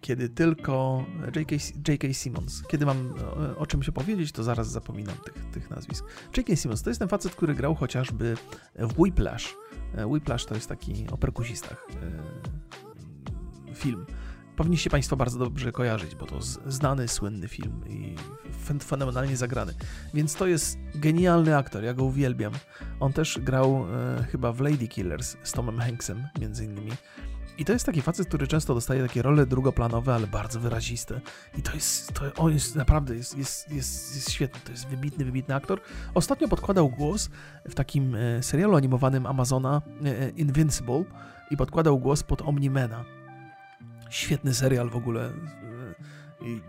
kiedy 0.00 0.28
tylko 0.28 1.04
J.K. 1.36 1.56
J.K. 1.88 2.12
Simmons. 2.12 2.62
Kiedy 2.68 2.86
mam 2.86 3.14
e, 3.52 3.56
o 3.56 3.66
czymś 3.66 3.88
opowiedzieć, 3.88 4.32
to 4.32 4.42
zaraz 4.42 4.70
zapominam 4.70 5.14
tych, 5.24 5.34
tych 5.50 5.70
nazwisk. 5.70 6.04
J.K. 6.36 6.56
Simmons 6.56 6.82
to 6.82 6.90
jest 6.90 7.00
ten 7.00 7.08
facet, 7.08 7.34
który 7.34 7.54
grał 7.54 7.74
chociażby 7.74 8.36
w 8.74 8.98
Whiplash. 8.98 9.54
E, 9.94 10.06
Whiplash 10.06 10.44
to 10.44 10.54
jest 10.54 10.68
taki 10.68 11.06
o 11.10 11.18
perkusistach 11.18 11.86
film. 13.74 14.06
Powinniście 14.56 14.90
Państwo 14.90 15.16
bardzo 15.16 15.38
dobrze 15.38 15.72
kojarzyć, 15.72 16.14
bo 16.14 16.26
to 16.26 16.38
znany, 16.66 17.08
słynny 17.08 17.48
film 17.48 17.80
i 17.88 18.16
fenomenalnie 18.84 19.36
zagrany. 19.36 19.74
Więc 20.14 20.34
to 20.34 20.46
jest 20.46 20.78
genialny 20.94 21.56
aktor, 21.56 21.84
ja 21.84 21.94
go 21.94 22.04
uwielbiam. 22.04 22.52
On 23.00 23.12
też 23.12 23.38
grał 23.42 23.86
e, 24.18 24.24
chyba 24.24 24.52
w 24.52 24.60
Lady 24.60 24.88
Killers 24.88 25.36
z 25.42 25.52
Tomem 25.52 25.78
Hanksem, 25.78 26.28
między 26.40 26.64
innymi. 26.64 26.90
I 27.58 27.64
to 27.64 27.72
jest 27.72 27.86
taki 27.86 28.02
facet, 28.02 28.28
który 28.28 28.46
często 28.46 28.74
dostaje 28.74 29.02
takie 29.02 29.22
role 29.22 29.46
drugoplanowe, 29.46 30.14
ale 30.14 30.26
bardzo 30.26 30.60
wyraziste. 30.60 31.20
I 31.58 31.62
to 31.62 31.74
jest, 31.74 32.12
to, 32.12 32.24
on 32.36 32.52
jest 32.52 32.76
naprawdę, 32.76 33.16
jest, 33.16 33.38
jest, 33.38 33.70
jest, 33.70 34.14
jest 34.14 34.30
świetny, 34.30 34.60
to 34.64 34.70
jest 34.70 34.86
wybitny, 34.86 35.24
wybitny 35.24 35.54
aktor. 35.54 35.80
Ostatnio 36.14 36.48
podkładał 36.48 36.88
głos 36.88 37.30
w 37.64 37.74
takim 37.74 38.14
e, 38.14 38.42
serialu 38.42 38.76
animowanym 38.76 39.26
Amazona 39.26 39.82
e, 40.04 40.22
e, 40.22 40.30
Invincible 40.30 41.04
i 41.50 41.56
podkładał 41.56 41.98
głos 41.98 42.22
pod 42.22 42.42
Omnimena. 42.42 43.04
Świetny 44.10 44.54
serial 44.54 44.90
w 44.90 44.96
ogóle. 44.96 45.32
I 46.40 46.60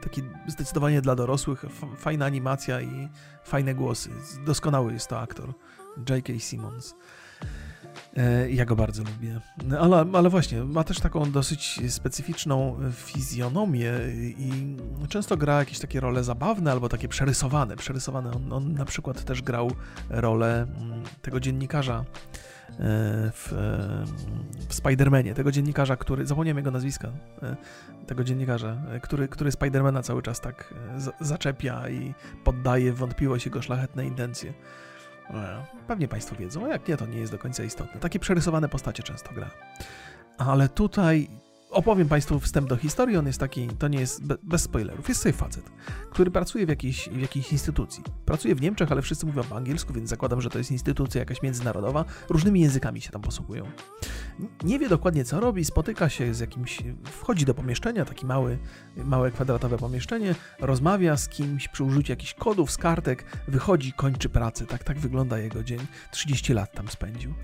taki 0.00 0.22
zdecydowanie 0.46 1.02
dla 1.02 1.14
dorosłych, 1.14 1.64
fajna 1.98 2.26
animacja 2.26 2.80
i 2.80 3.08
fajne 3.44 3.74
głosy. 3.74 4.10
Doskonały 4.46 4.92
jest 4.92 5.08
to 5.08 5.20
aktor. 5.20 5.52
J.K. 6.10 6.32
Simmons. 6.38 6.94
E, 8.16 8.50
ja 8.50 8.64
go 8.64 8.76
bardzo 8.76 9.02
lubię. 9.02 9.40
Ale, 9.78 10.04
ale 10.12 10.30
właśnie, 10.30 10.64
ma 10.64 10.84
też 10.84 11.00
taką 11.00 11.32
dosyć 11.32 11.80
specyficzną 11.88 12.76
fizjonomię 12.92 13.92
i 14.38 14.76
często 15.08 15.36
gra 15.36 15.58
jakieś 15.58 15.78
takie 15.78 16.00
role 16.00 16.24
zabawne 16.24 16.72
albo 16.72 16.88
takie 16.88 17.08
przerysowane. 17.08 17.76
Przerysowane. 17.76 18.32
On, 18.32 18.52
on 18.52 18.74
na 18.74 18.84
przykład 18.84 19.24
też 19.24 19.42
grał 19.42 19.70
rolę 20.10 20.62
mm, 20.62 21.02
tego 21.22 21.40
dziennikarza 21.40 21.98
e, 21.98 22.74
w, 23.34 23.54
w 24.68 24.74
Spidermanie, 24.74 25.34
tego 25.34 25.52
dziennikarza, 25.52 25.96
który, 25.96 26.26
zapomniałem 26.26 26.56
jego 26.56 26.70
nazwiska, 26.70 27.08
e, 27.42 27.56
tego 28.06 28.24
dziennikarza, 28.24 28.76
który, 29.02 29.28
który 29.28 29.52
Spidermana 29.52 30.02
cały 30.02 30.22
czas 30.22 30.40
tak 30.40 30.74
zaczepia 31.20 31.88
i 31.88 32.14
poddaje 32.44 32.92
wątpliwość 32.92 33.46
jego 33.46 33.62
szlachetne 33.62 34.06
intencje. 34.06 34.52
E, 35.30 35.64
pewnie 35.86 36.08
Państwo 36.08 36.36
wiedzą, 36.36 36.64
a 36.64 36.68
jak 36.68 36.88
nie, 36.88 36.96
to 36.96 37.06
nie 37.06 37.18
jest 37.18 37.32
do 37.32 37.38
końca 37.38 37.64
istotne. 37.64 38.00
Takie 38.00 38.18
przerysowane 38.18 38.68
postacie 38.68 39.02
często 39.02 39.34
gra. 39.34 39.50
Ale 40.38 40.68
tutaj 40.68 41.28
opowiem 41.72 42.08
Państwu 42.08 42.40
wstęp 42.40 42.68
do 42.68 42.76
historii. 42.76 43.16
On 43.16 43.26
jest 43.26 43.40
taki, 43.40 43.68
to 43.68 43.88
nie 43.88 44.00
jest 44.00 44.22
bez 44.42 44.62
spoilerów. 44.62 45.08
Jest 45.08 45.22
sobie 45.22 45.32
facet, 45.32 45.64
który 46.10 46.30
pracuje 46.30 46.66
w 46.66 46.68
jakiejś, 46.68 47.08
w 47.08 47.20
jakiejś 47.20 47.52
instytucji. 47.52 48.04
Pracuje 48.24 48.54
w 48.54 48.60
Niemczech, 48.60 48.92
ale 48.92 49.02
wszyscy 49.02 49.26
mówią 49.26 49.42
po 49.44 49.56
angielsku, 49.56 49.92
więc 49.92 50.10
zakładam, 50.10 50.40
że 50.40 50.50
to 50.50 50.58
jest 50.58 50.70
instytucja 50.70 51.18
jakaś 51.18 51.42
międzynarodowa. 51.42 52.04
Różnymi 52.28 52.60
językami 52.60 53.00
się 53.00 53.10
tam 53.10 53.22
posługują. 53.22 53.66
Nie 54.64 54.78
wie 54.78 54.88
dokładnie, 54.88 55.24
co 55.24 55.40
robi, 55.40 55.64
spotyka 55.64 56.08
się 56.08 56.34
z 56.34 56.40
jakimś, 56.40 56.78
wchodzi 57.04 57.44
do 57.44 57.54
pomieszczenia, 57.54 58.04
taki 58.04 58.26
mały, 58.26 58.58
małe 58.96 59.30
kwadratowe 59.30 59.78
pomieszczenie, 59.78 60.34
rozmawia 60.60 61.16
z 61.16 61.28
kimś 61.28 61.68
przy 61.68 61.84
użyciu 61.84 62.12
jakichś 62.12 62.34
kodów, 62.34 62.70
z 62.70 62.78
kartek, 62.78 63.24
wychodzi, 63.48 63.92
kończy 63.92 64.28
pracę. 64.28 64.66
Tak, 64.66 64.84
tak 64.84 64.98
wygląda 64.98 65.38
jego 65.38 65.62
dzień. 65.64 65.80
30 66.10 66.54
lat 66.54 66.72
tam 66.72 66.88
spędził 66.88 67.34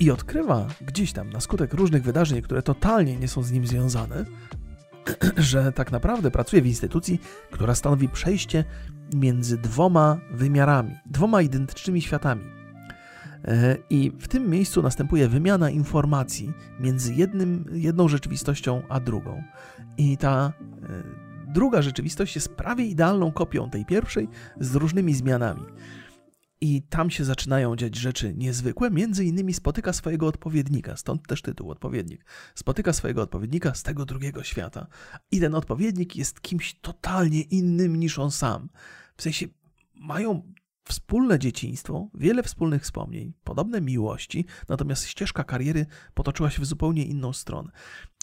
i 0.00 0.10
odkrywa 0.10 0.66
gdzieś 0.80 1.12
tam 1.12 1.30
na 1.30 1.40
skutek 1.40 1.74
różnych 1.74 2.02
wydarzeń, 2.02 2.42
które 2.42 2.62
totalnie 2.62 3.16
nie 3.16 3.28
są 3.28 3.42
z 3.42 3.52
nim 3.52 3.66
związane, 3.66 4.24
że 5.36 5.72
tak 5.72 5.92
naprawdę 5.92 6.30
pracuje 6.30 6.62
w 6.62 6.66
instytucji, 6.66 7.20
która 7.50 7.74
stanowi 7.74 8.08
przejście 8.08 8.64
między 9.14 9.58
dwoma 9.58 10.18
wymiarami, 10.30 10.94
dwoma 11.06 11.42
identycznymi 11.42 12.02
światami. 12.02 12.44
E, 13.44 13.76
I 13.90 14.12
w 14.18 14.28
tym 14.28 14.50
miejscu 14.50 14.82
następuje 14.82 15.28
wymiana 15.28 15.70
informacji 15.70 16.52
między 16.80 17.14
jednym, 17.14 17.64
jedną 17.72 18.08
rzeczywistością 18.08 18.82
a 18.88 19.00
drugą. 19.00 19.42
I 19.98 20.16
ta 20.16 20.52
e, 20.82 21.52
druga 21.52 21.82
rzeczywistość 21.82 22.34
jest 22.34 22.54
prawie 22.54 22.84
idealną 22.84 23.32
kopią 23.32 23.70
tej 23.70 23.84
pierwszej 23.84 24.28
z 24.60 24.74
różnymi 24.74 25.14
zmianami. 25.14 25.62
I 26.66 26.82
tam 26.82 27.10
się 27.10 27.24
zaczynają 27.24 27.76
dziać 27.76 27.96
rzeczy 27.96 28.34
niezwykłe. 28.34 28.90
Między 28.90 29.24
innymi 29.24 29.54
spotyka 29.54 29.92
swojego 29.92 30.26
odpowiednika, 30.26 30.96
stąd 30.96 31.26
też 31.26 31.42
tytuł 31.42 31.70
odpowiednik. 31.70 32.24
Spotyka 32.54 32.92
swojego 32.92 33.22
odpowiednika 33.22 33.74
z 33.74 33.82
tego 33.82 34.04
drugiego 34.04 34.42
świata. 34.42 34.86
I 35.30 35.40
ten 35.40 35.54
odpowiednik 35.54 36.16
jest 36.16 36.40
kimś 36.40 36.74
totalnie 36.74 37.42
innym 37.42 37.96
niż 37.96 38.18
on 38.18 38.30
sam. 38.30 38.68
W 39.16 39.22
sensie 39.22 39.46
mają 39.94 40.52
wspólne 40.88 41.38
dzieciństwo, 41.38 42.08
wiele 42.14 42.42
wspólnych 42.42 42.82
wspomnień, 42.82 43.32
podobne 43.44 43.80
miłości, 43.80 44.44
natomiast 44.68 45.06
ścieżka 45.06 45.44
kariery 45.44 45.86
potoczyła 46.14 46.50
się 46.50 46.62
w 46.62 46.66
zupełnie 46.66 47.04
inną 47.04 47.32
stronę. 47.32 47.70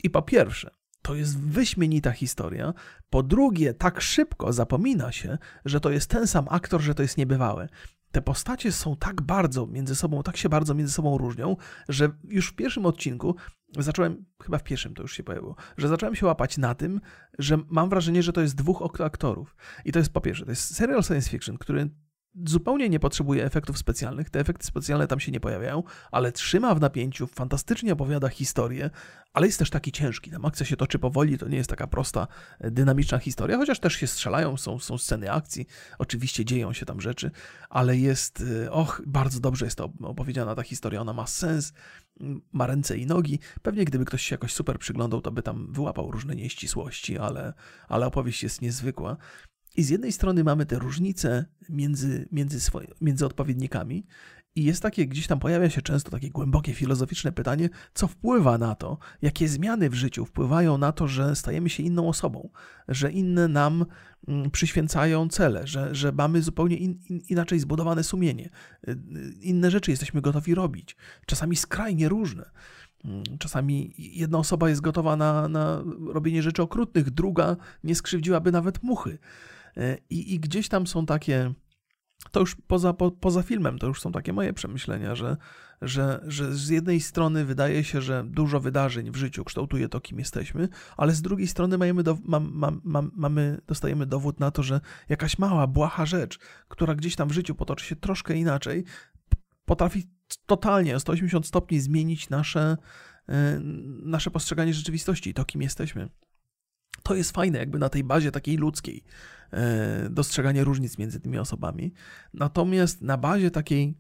I 0.04 0.10
po 0.10 0.22
pierwsze, 0.22 0.72
to 1.02 1.16
jest 1.16 1.40
wyśmienita 1.40 2.12
historia. 2.12 2.74
Po 3.10 3.24
drugie, 3.24 3.74
tak 3.74 4.02
szybko 4.02 4.54
zapomina 4.54 5.12
się, 5.12 5.38
że 5.66 5.80
to 5.80 5.90
jest 5.90 6.10
ten 6.10 6.28
sam 6.28 6.46
aktor, 6.50 6.82
że 6.82 6.96
to 6.96 7.02
jest 7.02 7.18
niebywałe. 7.18 7.70
Te 8.14 8.22
postacie 8.22 8.72
są 8.72 8.96
tak 8.96 9.22
bardzo 9.22 9.68
między 9.68 9.96
sobą, 9.96 10.24
tak 10.24 10.38
się 10.38 10.50
bardzo 10.50 10.74
między 10.74 10.94
sobą 10.94 11.18
różnią, 11.18 11.56
że 11.90 12.10
już 12.24 12.48
w 12.48 12.56
pierwszym 12.56 12.86
odcinku 12.86 13.36
zacząłem, 13.78 14.26
chyba 14.44 14.58
w 14.58 14.64
pierwszym 14.64 14.94
to 14.94 15.02
już 15.02 15.14
się 15.14 15.24
pojawiło, 15.24 15.56
że 15.78 15.88
zacząłem 15.88 16.16
się 16.16 16.26
łapać 16.26 16.58
na 16.58 16.76
tym, 16.76 17.02
że 17.40 17.58
mam 17.68 17.90
wrażenie, 17.90 18.24
że 18.24 18.34
to 18.34 18.42
jest 18.42 18.56
dwóch 18.56 19.02
aktorów. 19.02 19.56
I 19.86 19.92
to 19.92 20.00
jest 20.00 20.14
po 20.14 20.22
pierwsze, 20.22 20.46
to 20.46 20.52
jest 20.52 20.76
serial 20.76 21.04
science 21.04 21.30
fiction, 21.30 21.58
który 21.58 21.90
zupełnie 22.46 22.90
nie 22.90 23.00
potrzebuje 23.00 23.46
efektów 23.46 23.78
specjalnych. 23.78 24.30
Te 24.30 24.40
efekty 24.40 24.66
specjalne 24.66 25.08
tam 25.08 25.20
się 25.20 25.32
nie 25.32 25.40
pojawiają, 25.40 25.84
ale 26.12 26.32
trzyma 26.32 26.76
w 26.76 26.82
napięciu, 26.82 27.28
fantastycznie 27.28 27.94
opowiada 27.94 28.30
historię, 28.30 28.90
ale 29.34 29.46
jest 29.46 29.60
też 29.60 29.70
taki 29.70 29.92
ciężki. 29.92 30.32
Tam 30.32 30.46
akcja 30.46 30.66
się 30.66 30.78
toczy 30.78 31.00
powoli, 31.00 31.38
to 31.38 31.48
nie 31.48 31.58
jest 31.58 31.70
taka 31.70 31.88
prosta, 31.88 32.28
e, 32.60 32.72
dynamiczna 32.72 33.18
historia, 33.18 33.58
chociaż 33.58 33.80
też 33.80 33.94
się 33.94 34.08
strzelają, 34.08 34.58
są, 34.58 34.80
są 34.80 34.98
sceny 34.98 35.32
akcji, 35.32 35.68
oczywiście 35.98 36.46
dzieją 36.46 36.74
się 36.74 36.86
tam 36.86 37.02
rzeczy, 37.02 37.32
ale 37.70 37.98
jest, 37.98 38.44
e, 38.66 38.72
och, 38.72 39.02
bardzo 39.08 39.40
dobrze 39.40 39.66
jest 39.66 39.78
to 39.78 39.94
opowiedziana 40.02 40.56
ta 40.56 40.64
historia, 40.64 41.02
ona 41.02 41.14
ma 41.14 41.28
sens, 41.28 41.74
ma 42.52 42.68
ręce 42.68 42.98
i 42.98 43.06
nogi. 43.06 43.40
Pewnie 43.62 43.86
gdyby 43.86 44.06
ktoś 44.06 44.22
się 44.22 44.34
jakoś 44.34 44.54
super 44.54 44.80
przyglądał, 44.80 45.22
to 45.22 45.32
by 45.32 45.42
tam 45.42 45.74
wyłapał 45.74 46.12
różne 46.12 46.36
nieścisłości, 46.36 47.18
ale, 47.18 47.54
ale 47.88 48.06
opowieść 48.06 48.44
jest 48.44 48.62
niezwykła. 48.62 49.18
I 49.76 49.84
z 49.84 49.90
jednej 49.90 50.12
strony 50.12 50.44
mamy 50.44 50.66
te 50.66 50.80
różnice 50.80 51.46
między, 51.70 52.28
między, 52.32 52.72
między 53.02 53.26
odpowiednikami, 53.26 54.06
i 54.56 54.64
jest 54.64 54.82
takie, 54.82 55.08
gdzieś 55.08 55.28
tam 55.28 55.40
pojawia 55.40 55.70
się 55.70 55.82
często 55.82 56.12
takie 56.12 56.30
głębokie 56.30 56.74
filozoficzne 56.74 57.32
pytanie, 57.32 57.70
co 57.94 58.08
wpływa 58.08 58.58
na 58.58 58.76
to, 58.76 58.98
jakie 59.22 59.48
zmiany 59.48 59.90
w 59.90 59.94
życiu 59.94 60.26
wpływają 60.26 60.78
na 60.78 60.92
to, 60.92 61.08
że 61.08 61.36
stajemy 61.36 61.70
się 61.70 61.84
inną 61.84 62.10
osobą, 62.10 62.50
że 62.88 63.12
inne 63.12 63.48
nam 63.48 63.86
mm, 64.28 64.52
przyświęcają 64.52 65.30
cele, 65.30 65.68
że, 65.68 65.96
że 65.96 66.12
mamy 66.12 66.42
zupełnie 66.42 66.78
in, 66.78 67.00
in, 67.10 67.22
inaczej 67.30 67.60
zbudowane 67.60 68.04
sumienie, 68.04 68.50
y, 68.88 68.98
inne 69.42 69.72
rzeczy 69.72 69.92
jesteśmy 69.92 70.22
gotowi 70.22 70.56
robić, 70.56 70.96
czasami 71.26 71.56
skrajnie 71.56 72.10
różne. 72.10 72.50
Mm, 73.06 73.24
czasami 73.40 73.94
jedna 73.98 74.38
osoba 74.38 74.70
jest 74.70 74.82
gotowa 74.82 75.16
na, 75.16 75.48
na 75.48 75.84
robienie 76.08 76.44
rzeczy 76.44 76.62
okrutnych, 76.62 77.10
druga 77.10 77.56
nie 77.84 77.96
skrzywdziłaby 77.96 78.52
nawet 78.52 78.84
muchy. 78.84 79.18
E, 79.78 79.98
I, 80.10 80.34
I, 80.34 80.40
gdzieś 80.40 80.68
tam 80.70 80.88
są 80.88 81.06
takie, 81.06 81.54
to 82.32 82.40
już 82.40 82.56
poza, 82.68 82.94
po, 82.94 83.12
poza 83.12 83.44
filmem, 83.44 83.80
to 83.80 83.88
już 83.88 84.02
są 84.02 84.12
takie 84.12 84.34
moje 84.34 84.54
przemyślenia, 84.54 85.16
że, 85.16 85.38
że, 85.82 86.24
że 86.28 86.56
z 86.56 86.70
jednej 86.70 87.02
strony 87.02 87.46
wydaje 87.46 87.84
się, 87.84 88.02
że 88.02 88.24
dużo 88.28 88.60
wydarzeń 88.60 89.12
w 89.12 89.16
życiu 89.16 89.44
kształtuje 89.44 89.90
to, 89.90 90.02
kim 90.02 90.20
jesteśmy, 90.20 90.70
ale 90.98 91.14
z 91.14 91.22
drugiej 91.22 91.48
strony 91.48 91.78
mamy, 91.78 92.04
do, 92.04 92.18
mam, 92.24 92.52
mam, 92.54 92.82
mam, 92.84 93.12
mamy, 93.16 93.62
dostajemy 93.68 94.06
dowód 94.06 94.40
na 94.40 94.52
to, 94.52 94.64
że 94.64 94.82
jakaś 95.10 95.40
mała, 95.40 95.68
błaha 95.68 96.06
rzecz, 96.06 96.40
która 96.68 96.96
gdzieś 96.96 97.16
tam 97.16 97.30
w 97.30 97.34
życiu 97.34 97.56
potoczy 97.56 97.86
się 97.86 97.96
troszkę 97.96 98.36
inaczej, 98.36 98.84
potrafi 99.66 100.04
totalnie 100.46 100.96
o 100.96 101.00
180 101.00 101.48
stopni 101.48 101.80
zmienić 101.80 102.30
nasze, 102.30 102.78
e, 103.30 103.60
nasze 104.04 104.32
postrzeganie 104.32 104.74
rzeczywistości, 104.74 105.34
to 105.34 105.46
kim 105.46 105.62
jesteśmy. 105.62 106.10
To 107.04 107.16
jest 107.16 107.32
fajne, 107.32 107.60
jakby 107.60 107.80
na 107.80 107.90
tej 107.90 108.04
bazie 108.04 108.32
takiej 108.32 108.58
ludzkiej, 108.58 109.04
dostrzeganie 110.10 110.64
różnic 110.64 110.98
między 110.98 111.20
tymi 111.20 111.38
osobami. 111.38 111.94
Natomiast 112.34 113.02
na 113.02 113.18
bazie 113.18 113.52
takiej 113.52 113.98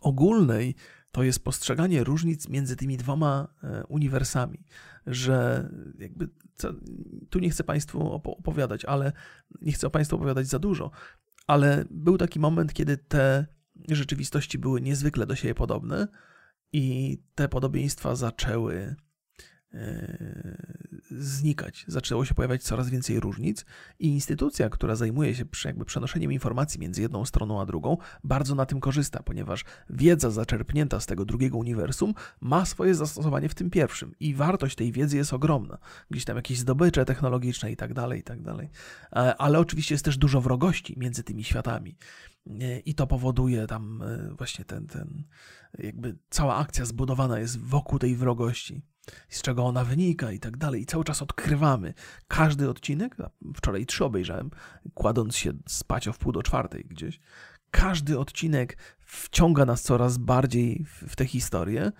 ogólnej 0.00 0.74
to 1.12 1.22
jest 1.22 1.44
postrzeganie 1.44 2.04
różnic 2.04 2.48
między 2.48 2.76
tymi 2.76 2.96
dwoma 2.96 3.48
e, 3.62 3.84
uniwersami, 3.86 4.64
że 5.06 5.68
jakby 5.98 6.28
co, 6.56 6.68
tu 7.30 7.38
nie 7.38 7.50
chcę 7.50 7.64
Państwu 7.64 8.12
opowiadać, 8.12 8.84
ale 8.84 9.12
nie 9.60 9.72
chcę 9.72 9.90
Państwu 9.90 10.16
opowiadać 10.16 10.46
za 10.46 10.58
dużo, 10.58 10.90
ale 11.46 11.84
był 11.90 12.18
taki 12.18 12.40
moment, 12.40 12.72
kiedy 12.72 12.96
te 12.96 13.46
rzeczywistości 13.88 14.58
były 14.58 14.80
niezwykle 14.80 15.26
do 15.26 15.36
siebie 15.36 15.54
podobne 15.54 16.08
i 16.72 17.18
te 17.34 17.48
podobieństwa 17.48 18.14
zaczęły 18.14 18.96
E, 19.76 20.95
znikać. 21.18 21.84
Zaczęło 21.88 22.24
się 22.24 22.34
pojawiać 22.34 22.62
coraz 22.62 22.90
więcej 22.90 23.20
różnic 23.20 23.64
i 23.98 24.08
instytucja, 24.08 24.70
która 24.70 24.94
zajmuje 24.94 25.34
się 25.34 25.44
jakby 25.64 25.84
przenoszeniem 25.84 26.32
informacji 26.32 26.80
między 26.80 27.02
jedną 27.02 27.24
stroną 27.24 27.60
a 27.60 27.66
drugą, 27.66 27.96
bardzo 28.24 28.54
na 28.54 28.66
tym 28.66 28.80
korzysta, 28.80 29.22
ponieważ 29.22 29.64
wiedza 29.90 30.30
zaczerpnięta 30.30 31.00
z 31.00 31.06
tego 31.06 31.24
drugiego 31.24 31.58
uniwersum 31.58 32.14
ma 32.40 32.64
swoje 32.64 32.94
zastosowanie 32.94 33.48
w 33.48 33.54
tym 33.54 33.70
pierwszym 33.70 34.14
i 34.20 34.34
wartość 34.34 34.76
tej 34.76 34.92
wiedzy 34.92 35.16
jest 35.16 35.32
ogromna. 35.32 35.78
Gdzieś 36.10 36.24
tam 36.24 36.36
jakieś 36.36 36.58
zdobycze 36.58 37.04
technologiczne 37.04 37.72
i 37.72 37.76
tak 37.76 37.94
dalej, 37.94 38.20
i 38.20 38.22
tak 38.22 38.42
dalej. 38.42 38.70
E, 39.12 39.36
ale 39.36 39.58
oczywiście 39.58 39.94
jest 39.94 40.04
też 40.04 40.18
dużo 40.18 40.40
wrogości 40.40 40.94
między 40.96 41.22
tymi 41.22 41.44
światami. 41.44 41.96
E, 42.60 42.78
I 42.78 42.94
to 42.94 43.06
powoduje 43.06 43.66
tam 43.66 44.02
właśnie 44.38 44.64
ten, 44.64 44.86
ten, 44.86 45.24
jakby 45.78 46.18
cała 46.30 46.56
akcja 46.56 46.84
zbudowana 46.84 47.38
jest 47.38 47.58
wokół 47.58 47.98
tej 47.98 48.16
wrogości 48.16 48.82
z 49.28 49.42
czego 49.42 49.64
ona 49.64 49.84
wynika 49.84 50.32
i 50.32 50.38
tak 50.38 50.56
dalej. 50.56 50.82
I 50.82 50.86
cały 50.86 51.04
czas 51.04 51.22
odkrywamy 51.22 51.94
każdy 52.28 52.70
odcinek. 52.70 53.16
Wczoraj 53.56 53.86
trzy 53.86 54.04
obejrzałem, 54.04 54.50
kładąc 54.94 55.36
się 55.36 55.52
spać 55.68 56.08
o 56.08 56.12
wpół 56.12 56.32
do 56.32 56.42
czwartej 56.42 56.84
gdzieś. 56.84 57.20
Każdy 57.70 58.18
odcinek 58.18 58.78
wciąga 58.98 59.64
nas 59.64 59.82
coraz 59.82 60.18
bardziej 60.18 60.84
w 61.08 61.16
tę 61.16 61.26
historię, 61.26 61.92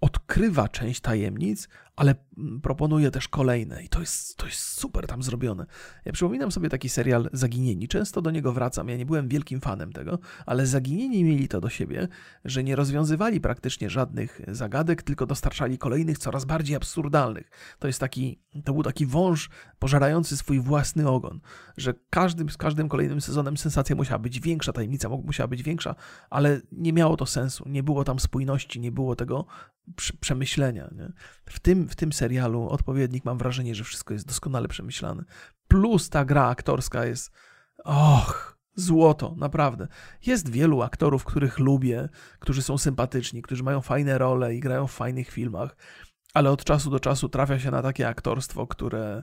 odkrywa 0.00 0.68
część 0.68 1.00
tajemnic, 1.00 1.68
ale 1.96 2.14
proponuje 2.62 3.10
też 3.10 3.28
kolejne 3.28 3.82
i 3.82 3.88
to 3.88 4.00
jest, 4.00 4.36
to 4.36 4.46
jest 4.46 4.60
super 4.60 5.06
tam 5.06 5.22
zrobione. 5.22 5.66
Ja 6.04 6.12
przypominam 6.12 6.52
sobie 6.52 6.68
taki 6.68 6.88
serial 6.88 7.30
Zaginieni. 7.32 7.88
Często 7.88 8.22
do 8.22 8.30
niego 8.30 8.52
wracam. 8.52 8.88
Ja 8.88 8.96
nie 8.96 9.06
byłem 9.06 9.28
wielkim 9.28 9.60
fanem 9.60 9.92
tego, 9.92 10.18
ale 10.46 10.66
Zaginieni 10.66 11.24
mieli 11.24 11.48
to 11.48 11.60
do 11.60 11.68
siebie, 11.68 12.08
że 12.44 12.64
nie 12.64 12.76
rozwiązywali 12.76 13.40
praktycznie 13.40 13.90
żadnych 13.90 14.40
zagadek, 14.48 15.02
tylko 15.02 15.26
dostarczali 15.26 15.78
kolejnych, 15.78 16.18
coraz 16.18 16.44
bardziej 16.44 16.76
absurdalnych. 16.76 17.50
To 17.78 17.86
jest 17.86 18.00
taki, 18.00 18.38
to 18.64 18.72
był 18.72 18.82
taki 18.82 19.06
wąż 19.06 19.50
pożerający 19.78 20.36
swój 20.36 20.60
własny 20.60 21.08
ogon, 21.08 21.40
że 21.76 21.94
każdym, 22.10 22.50
z 22.50 22.56
każdym 22.56 22.88
kolejnym 22.88 23.20
sezonem 23.20 23.56
sensacja 23.56 23.96
musiała 23.96 24.18
być 24.18 24.40
większa, 24.40 24.72
tajemnica 24.72 25.08
musiała 25.08 25.48
być 25.48 25.62
większa, 25.62 25.94
ale 26.30 26.60
nie 26.72 26.92
miało 26.92 27.16
to 27.16 27.26
sensu. 27.26 27.64
Nie 27.68 27.82
było 27.82 28.04
tam 28.04 28.20
spójności, 28.20 28.80
nie 28.80 28.92
było 28.92 29.16
tego 29.16 29.46
przemyślenia. 30.20 30.90
Nie? 30.96 31.12
W, 31.46 31.60
tym, 31.60 31.83
w 31.88 31.96
tym 31.96 32.12
serialu 32.12 32.68
odpowiednik 32.68 33.24
mam 33.24 33.38
wrażenie, 33.38 33.74
że 33.74 33.84
wszystko 33.84 34.14
jest 34.14 34.26
doskonale 34.26 34.68
przemyślane. 34.68 35.24
Plus 35.68 36.08
ta 36.08 36.24
gra 36.24 36.48
aktorska 36.48 37.04
jest. 37.04 37.32
Och, 37.84 38.58
złoto, 38.74 39.34
naprawdę. 39.38 39.88
Jest 40.26 40.48
wielu 40.48 40.82
aktorów, 40.82 41.24
których 41.24 41.58
lubię, 41.58 42.08
którzy 42.38 42.62
są 42.62 42.78
sympatyczni, 42.78 43.42
którzy 43.42 43.62
mają 43.62 43.80
fajne 43.80 44.18
role 44.18 44.54
i 44.54 44.60
grają 44.60 44.86
w 44.86 44.92
fajnych 44.92 45.30
filmach, 45.30 45.76
ale 46.34 46.50
od 46.50 46.64
czasu 46.64 46.90
do 46.90 47.00
czasu 47.00 47.28
trafia 47.28 47.58
się 47.58 47.70
na 47.70 47.82
takie 47.82 48.08
aktorstwo, 48.08 48.66
które 48.66 49.22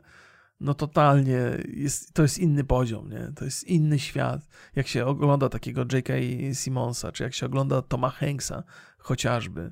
no 0.59 0.73
totalnie 0.73 1.39
jest, 1.67 2.13
to 2.13 2.21
jest 2.21 2.37
inny 2.37 2.63
poziom, 2.63 3.09
nie? 3.09 3.31
To 3.35 3.45
jest 3.45 3.63
inny 3.63 3.99
świat. 3.99 4.47
Jak 4.75 4.87
się 4.87 5.05
ogląda 5.05 5.49
takiego 5.49 5.81
J.K. 5.81 6.13
Simonsa, 6.53 7.11
czy 7.11 7.23
jak 7.23 7.33
się 7.33 7.45
ogląda 7.45 7.81
Toma 7.81 8.09
Hanksa 8.09 8.63
chociażby, 8.97 9.71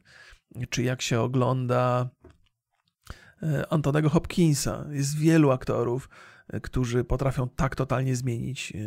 czy 0.70 0.84
jak 0.84 1.02
się 1.02 1.22
ogląda 1.22 2.10
Antonego 3.70 4.10
Hopkinsa. 4.10 4.86
Jest 4.92 5.18
wielu 5.18 5.52
aktorów, 5.52 6.10
e, 6.48 6.60
którzy 6.60 7.04
potrafią 7.04 7.50
tak 7.50 7.76
totalnie 7.76 8.16
zmienić 8.16 8.74
e, 8.76 8.78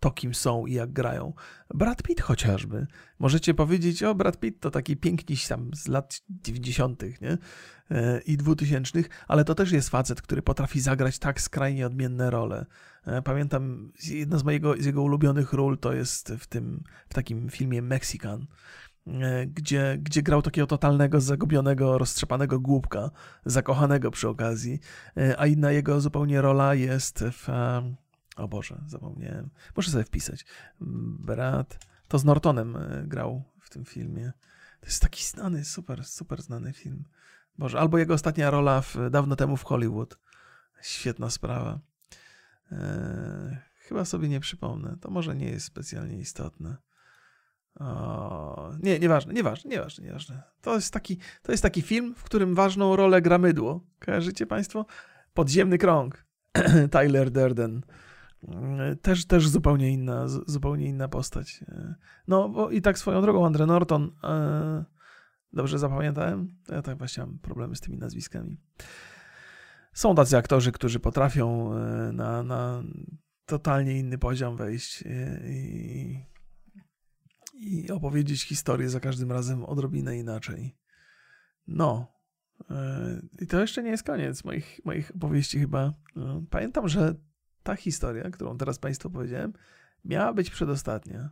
to, 0.00 0.10
kim 0.10 0.34
są 0.34 0.66
i 0.66 0.72
jak 0.72 0.92
grają. 0.92 1.32
Brad 1.74 2.02
Pitt 2.02 2.20
chociażby. 2.20 2.86
Możecie 3.18 3.54
powiedzieć, 3.54 4.02
o 4.02 4.14
Brad 4.14 4.40
Pitt 4.40 4.60
to 4.60 4.70
taki 4.70 4.96
piękniś 4.96 5.46
tam 5.46 5.70
z 5.74 5.88
lat 5.88 6.20
90. 6.28 7.02
Nie? 7.20 7.38
i 8.26 8.36
2000, 8.36 9.02
ale 9.28 9.44
to 9.44 9.54
też 9.54 9.72
jest 9.72 9.88
facet, 9.88 10.22
który 10.22 10.42
potrafi 10.42 10.80
zagrać 10.80 11.18
tak 11.18 11.40
skrajnie 11.40 11.86
odmienne 11.86 12.30
role. 12.30 12.66
Pamiętam, 13.24 13.92
jedna 14.08 14.38
z, 14.38 14.44
mojego, 14.44 14.74
z 14.78 14.84
jego 14.84 15.02
ulubionych 15.02 15.52
ról 15.52 15.78
to 15.78 15.92
jest 15.92 16.32
w 16.38 16.46
tym, 16.46 16.84
w 17.08 17.14
takim 17.14 17.50
filmie 17.50 17.82
Mexican, 17.82 18.46
E, 18.46 18.93
gdzie, 19.46 19.98
gdzie 20.02 20.22
grał 20.22 20.42
takiego 20.42 20.66
totalnego, 20.66 21.20
zagubionego, 21.20 21.98
roztrzepanego 21.98 22.60
głupka, 22.60 23.10
zakochanego 23.44 24.10
przy 24.10 24.28
okazji, 24.28 24.80
e, 25.16 25.40
a 25.40 25.46
inna 25.46 25.72
jego 25.72 26.00
zupełnie 26.00 26.40
rola 26.40 26.74
jest 26.74 27.24
w... 27.32 27.48
O 28.36 28.48
Boże, 28.48 28.80
zapomniałem. 28.86 29.50
Muszę 29.76 29.90
sobie 29.90 30.04
wpisać. 30.04 30.44
Brat... 31.20 31.78
To 32.08 32.18
z 32.18 32.24
Nortonem 32.24 32.76
e, 32.76 33.04
grał 33.06 33.42
w 33.60 33.70
tym 33.70 33.84
filmie. 33.84 34.32
To 34.80 34.86
jest 34.86 35.02
taki 35.02 35.24
znany, 35.24 35.64
super, 35.64 36.04
super 36.04 36.42
znany 36.42 36.72
film. 36.72 37.04
Boże, 37.58 37.80
albo 37.80 37.98
jego 37.98 38.14
ostatnia 38.14 38.50
rola 38.50 38.80
w, 38.80 38.96
dawno 39.10 39.36
temu 39.36 39.56
w 39.56 39.62
Hollywood. 39.62 40.18
Świetna 40.82 41.30
sprawa. 41.30 41.80
Eee, 42.72 43.58
chyba 43.78 44.04
sobie 44.04 44.28
nie 44.28 44.40
przypomnę. 44.40 44.96
To 45.00 45.10
może 45.10 45.36
nie 45.36 45.50
jest 45.50 45.66
specjalnie 45.66 46.18
istotne. 46.18 46.76
O, 47.80 48.70
nie, 48.82 48.98
nieważne, 48.98 49.32
nieważne, 49.32 49.70
nieważne, 49.70 50.04
nieważne. 50.04 50.42
To 50.60 50.74
jest, 50.74 50.92
taki, 50.92 51.18
to 51.42 51.52
jest 51.52 51.62
taki 51.62 51.82
film, 51.82 52.14
w 52.16 52.24
którym 52.24 52.54
ważną 52.54 52.96
rolę 52.96 53.22
gra 53.22 53.38
mydło. 53.38 53.80
Kojarzycie 53.98 54.46
Państwo? 54.46 54.86
Podziemny 55.34 55.78
krąg. 55.78 56.26
Tyler 56.90 57.30
Durden. 57.30 57.82
Też, 59.02 59.26
też 59.26 59.48
zupełnie 59.48 59.90
inna, 59.90 60.28
zupełnie 60.28 60.86
inna 60.86 61.08
postać. 61.08 61.64
No 62.28 62.48
bo 62.48 62.70
i 62.70 62.82
tak 62.82 62.98
swoją 62.98 63.22
drogą 63.22 63.46
Andre 63.46 63.66
Norton, 63.66 64.12
dobrze 65.52 65.78
zapamiętałem? 65.78 66.56
Ja 66.68 66.82
tak 66.82 66.98
właśnie 66.98 67.26
mam 67.26 67.38
problemy 67.38 67.76
z 67.76 67.80
tymi 67.80 67.98
nazwiskami. 67.98 68.60
Są 69.92 70.14
tacy 70.14 70.36
aktorzy, 70.36 70.72
którzy 70.72 71.00
potrafią 71.00 71.74
na, 72.12 72.42
na 72.42 72.82
totalnie 73.46 73.98
inny 73.98 74.18
poziom 74.18 74.56
wejść 74.56 75.02
i, 75.02 75.06
i 75.86 76.33
opowiedzieć 77.92 78.42
historię 78.42 78.88
za 78.90 79.00
każdym 79.00 79.32
razem 79.32 79.64
odrobinę 79.64 80.18
inaczej. 80.18 80.76
No. 81.66 82.12
E, 82.70 83.20
I 83.40 83.46
to 83.46 83.60
jeszcze 83.60 83.82
nie 83.82 83.90
jest 83.90 84.02
koniec 84.02 84.44
moich, 84.44 84.80
moich 84.84 85.12
opowieści 85.16 85.58
chyba. 85.58 85.92
No, 86.16 86.42
pamiętam, 86.50 86.88
że 86.88 87.14
ta 87.62 87.76
historia, 87.76 88.30
którą 88.30 88.58
teraz 88.58 88.78
Państwu 88.78 89.10
powiedziałem, 89.10 89.52
miała 90.04 90.32
być 90.32 90.50
przedostatnia. 90.50 91.30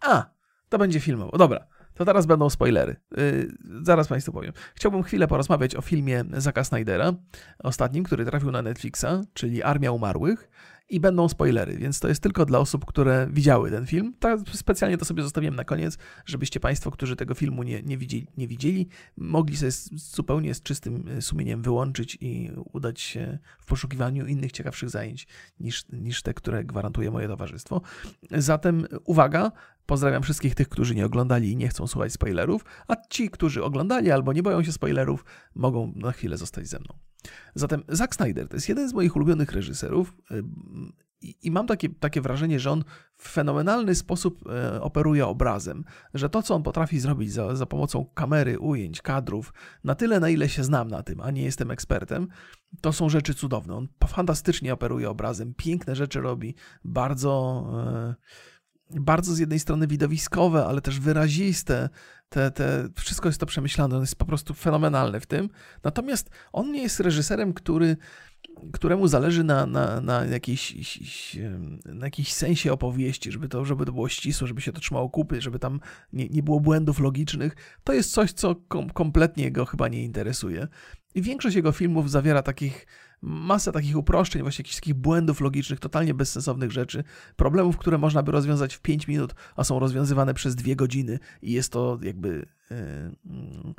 A, 0.00 0.30
to 0.68 0.78
będzie 0.78 1.00
filmowo. 1.00 1.38
Dobra, 1.38 1.66
to 1.94 2.04
teraz 2.04 2.26
będą 2.26 2.50
spoilery. 2.50 2.96
Yy, 3.16 3.52
zaraz 3.82 4.08
Państwu 4.08 4.32
powiem. 4.32 4.52
Chciałbym 4.74 5.02
chwilę 5.02 5.28
porozmawiać 5.28 5.76
o 5.76 5.80
filmie 5.80 6.24
Zaka 6.32 6.64
Snydera, 6.64 7.12
ostatnim, 7.58 8.04
który 8.04 8.24
trafił 8.24 8.50
na 8.50 8.62
Netflixa, 8.62 9.06
czyli 9.34 9.62
Armia 9.62 9.92
Umarłych 9.92 10.50
i 10.88 11.00
będą 11.00 11.28
spoilery, 11.28 11.76
więc 11.76 12.00
to 12.00 12.08
jest 12.08 12.22
tylko 12.22 12.46
dla 12.46 12.58
osób, 12.58 12.84
które 12.84 13.28
widziały 13.30 13.70
ten 13.70 13.86
film. 13.86 14.14
Tak 14.18 14.40
specjalnie 14.52 14.98
to 14.98 15.04
sobie 15.04 15.22
zostawiłem 15.22 15.56
na 15.56 15.64
koniec, 15.64 15.98
żebyście 16.26 16.60
Państwo, 16.60 16.90
którzy 16.90 17.16
tego 17.16 17.34
filmu 17.34 17.62
nie, 17.62 17.82
nie, 17.82 17.98
widzieli, 17.98 18.26
nie 18.36 18.48
widzieli, 18.48 18.88
mogli 19.16 19.56
sobie 19.56 19.72
zupełnie 19.92 20.54
z 20.54 20.62
czystym 20.62 21.08
e, 21.08 21.22
sumieniem 21.22 21.62
wyłączyć 21.62 22.18
i 22.20 22.50
udać 22.72 23.00
się 23.00 23.38
w 23.60 23.66
poszukiwaniu 23.66 24.26
innych 24.26 24.52
ciekawszych 24.52 24.90
zajęć 24.90 25.26
niż, 25.60 25.84
niż 25.92 26.22
te, 26.22 26.34
które 26.34 26.64
gwarantuje 26.64 27.10
moje 27.10 27.28
towarzystwo. 27.28 27.80
Zatem 28.30 28.86
uwaga, 29.04 29.52
Pozdrawiam 29.86 30.22
wszystkich 30.22 30.54
tych, 30.54 30.68
którzy 30.68 30.94
nie 30.94 31.06
oglądali 31.06 31.52
i 31.52 31.56
nie 31.56 31.68
chcą 31.68 31.86
słuchać 31.86 32.12
spoilerów, 32.12 32.64
a 32.88 32.96
ci, 33.10 33.30
którzy 33.30 33.64
oglądali 33.64 34.10
albo 34.10 34.32
nie 34.32 34.42
boją 34.42 34.62
się 34.62 34.72
spoilerów, 34.72 35.24
mogą 35.54 35.92
na 35.96 36.12
chwilę 36.12 36.36
zostać 36.36 36.68
ze 36.68 36.78
mną. 36.78 36.98
Zatem 37.54 37.82
Zack 37.88 38.14
Snyder 38.14 38.48
to 38.48 38.56
jest 38.56 38.68
jeden 38.68 38.88
z 38.88 38.94
moich 38.94 39.16
ulubionych 39.16 39.52
reżyserów 39.52 40.16
y, 40.30 40.44
i, 41.42 41.50
mam 41.50 41.66
takie, 41.66 41.88
takie 41.88 42.20
wrażenie, 42.20 42.60
że 42.60 42.70
on 42.70 42.84
w 43.16 43.28
fenomenalny 43.28 43.94
sposób 43.94 44.48
e, 44.48 44.82
operuje 44.82 45.26
obrazem, 45.26 45.84
że 46.14 46.28
to, 46.28 46.42
co 46.42 46.54
on 46.54 46.62
potrafi 46.62 47.00
zrobić 47.00 47.32
za, 47.32 47.56
za 47.56 47.66
pomocą 47.66 48.06
kamery, 48.14 48.58
ujęć, 48.58 49.02
kadrów, 49.02 49.52
na 49.84 49.94
tyle, 49.94 50.20
na 50.20 50.28
ile 50.28 50.48
się 50.48 50.64
znam 50.64 50.88
na 50.88 51.02
tym, 51.02 51.20
a 51.20 51.30
nie 51.30 51.42
jestem 51.42 51.70
ekspertem, 51.70 52.28
to 52.80 52.92
są 52.92 53.08
rzeczy 53.08 53.34
cudowne. 53.34 53.74
On 53.74 53.88
fantastycznie 54.06 54.72
operuje 54.72 55.10
obrazem, 55.10 55.54
piękne 55.54 55.96
rzeczy 55.96 56.20
robi, 56.20 56.54
bardzo. 56.84 57.64
E, 57.86 58.14
bardzo 58.90 59.34
z 59.34 59.38
jednej 59.38 59.60
strony 59.60 59.86
widowiskowe, 59.86 60.66
ale 60.66 60.80
też 60.80 61.00
wyraziste. 61.00 61.88
Te, 62.28 62.50
te, 62.50 62.88
wszystko 62.94 63.28
jest 63.28 63.40
to 63.40 63.46
przemyślane, 63.46 63.96
on 63.96 64.00
jest 64.00 64.16
po 64.16 64.24
prostu 64.24 64.54
fenomenalny 64.54 65.20
w 65.20 65.26
tym. 65.26 65.48
Natomiast 65.84 66.30
on 66.52 66.72
nie 66.72 66.82
jest 66.82 67.00
reżyserem, 67.00 67.52
który, 67.52 67.96
któremu 68.72 69.08
zależy 69.08 69.44
na, 69.44 69.66
na, 69.66 70.00
na, 70.00 70.24
jakiejś, 70.24 70.76
na 71.84 72.06
jakiejś 72.06 72.32
sensie 72.32 72.72
opowieści, 72.72 73.32
żeby 73.32 73.48
to, 73.48 73.64
żeby 73.64 73.86
to 73.86 73.92
było 73.92 74.08
ścisłe, 74.08 74.46
żeby 74.46 74.60
się 74.60 74.72
to 74.72 74.80
trzymało 74.80 75.10
kupy, 75.10 75.40
żeby 75.40 75.58
tam 75.58 75.80
nie, 76.12 76.28
nie 76.28 76.42
było 76.42 76.60
błędów 76.60 77.00
logicznych. 77.00 77.56
To 77.84 77.92
jest 77.92 78.12
coś, 78.12 78.32
co 78.32 78.54
kom, 78.68 78.90
kompletnie 78.90 79.52
go 79.52 79.64
chyba 79.64 79.88
nie 79.88 80.04
interesuje. 80.04 80.68
I 81.14 81.22
większość 81.22 81.56
jego 81.56 81.72
filmów 81.72 82.10
zawiera 82.10 82.42
takich 82.42 82.86
masę 83.24 83.72
takich 83.72 83.96
uproszczeń, 83.96 84.42
właśnie 84.42 84.62
jakichś 84.62 84.76
takich 84.76 84.94
błędów 84.94 85.40
logicznych, 85.40 85.80
totalnie 85.80 86.14
bezsensownych 86.14 86.72
rzeczy, 86.72 87.04
problemów, 87.36 87.78
które 87.78 87.98
można 87.98 88.22
by 88.22 88.32
rozwiązać 88.32 88.74
w 88.74 88.80
5 88.80 89.08
minut, 89.08 89.34
a 89.56 89.64
są 89.64 89.78
rozwiązywane 89.78 90.34
przez 90.34 90.54
2 90.54 90.74
godziny 90.74 91.18
i 91.42 91.52
jest 91.52 91.72
to 91.72 91.98
jakby. 92.02 92.46
Yy, 92.70 93.74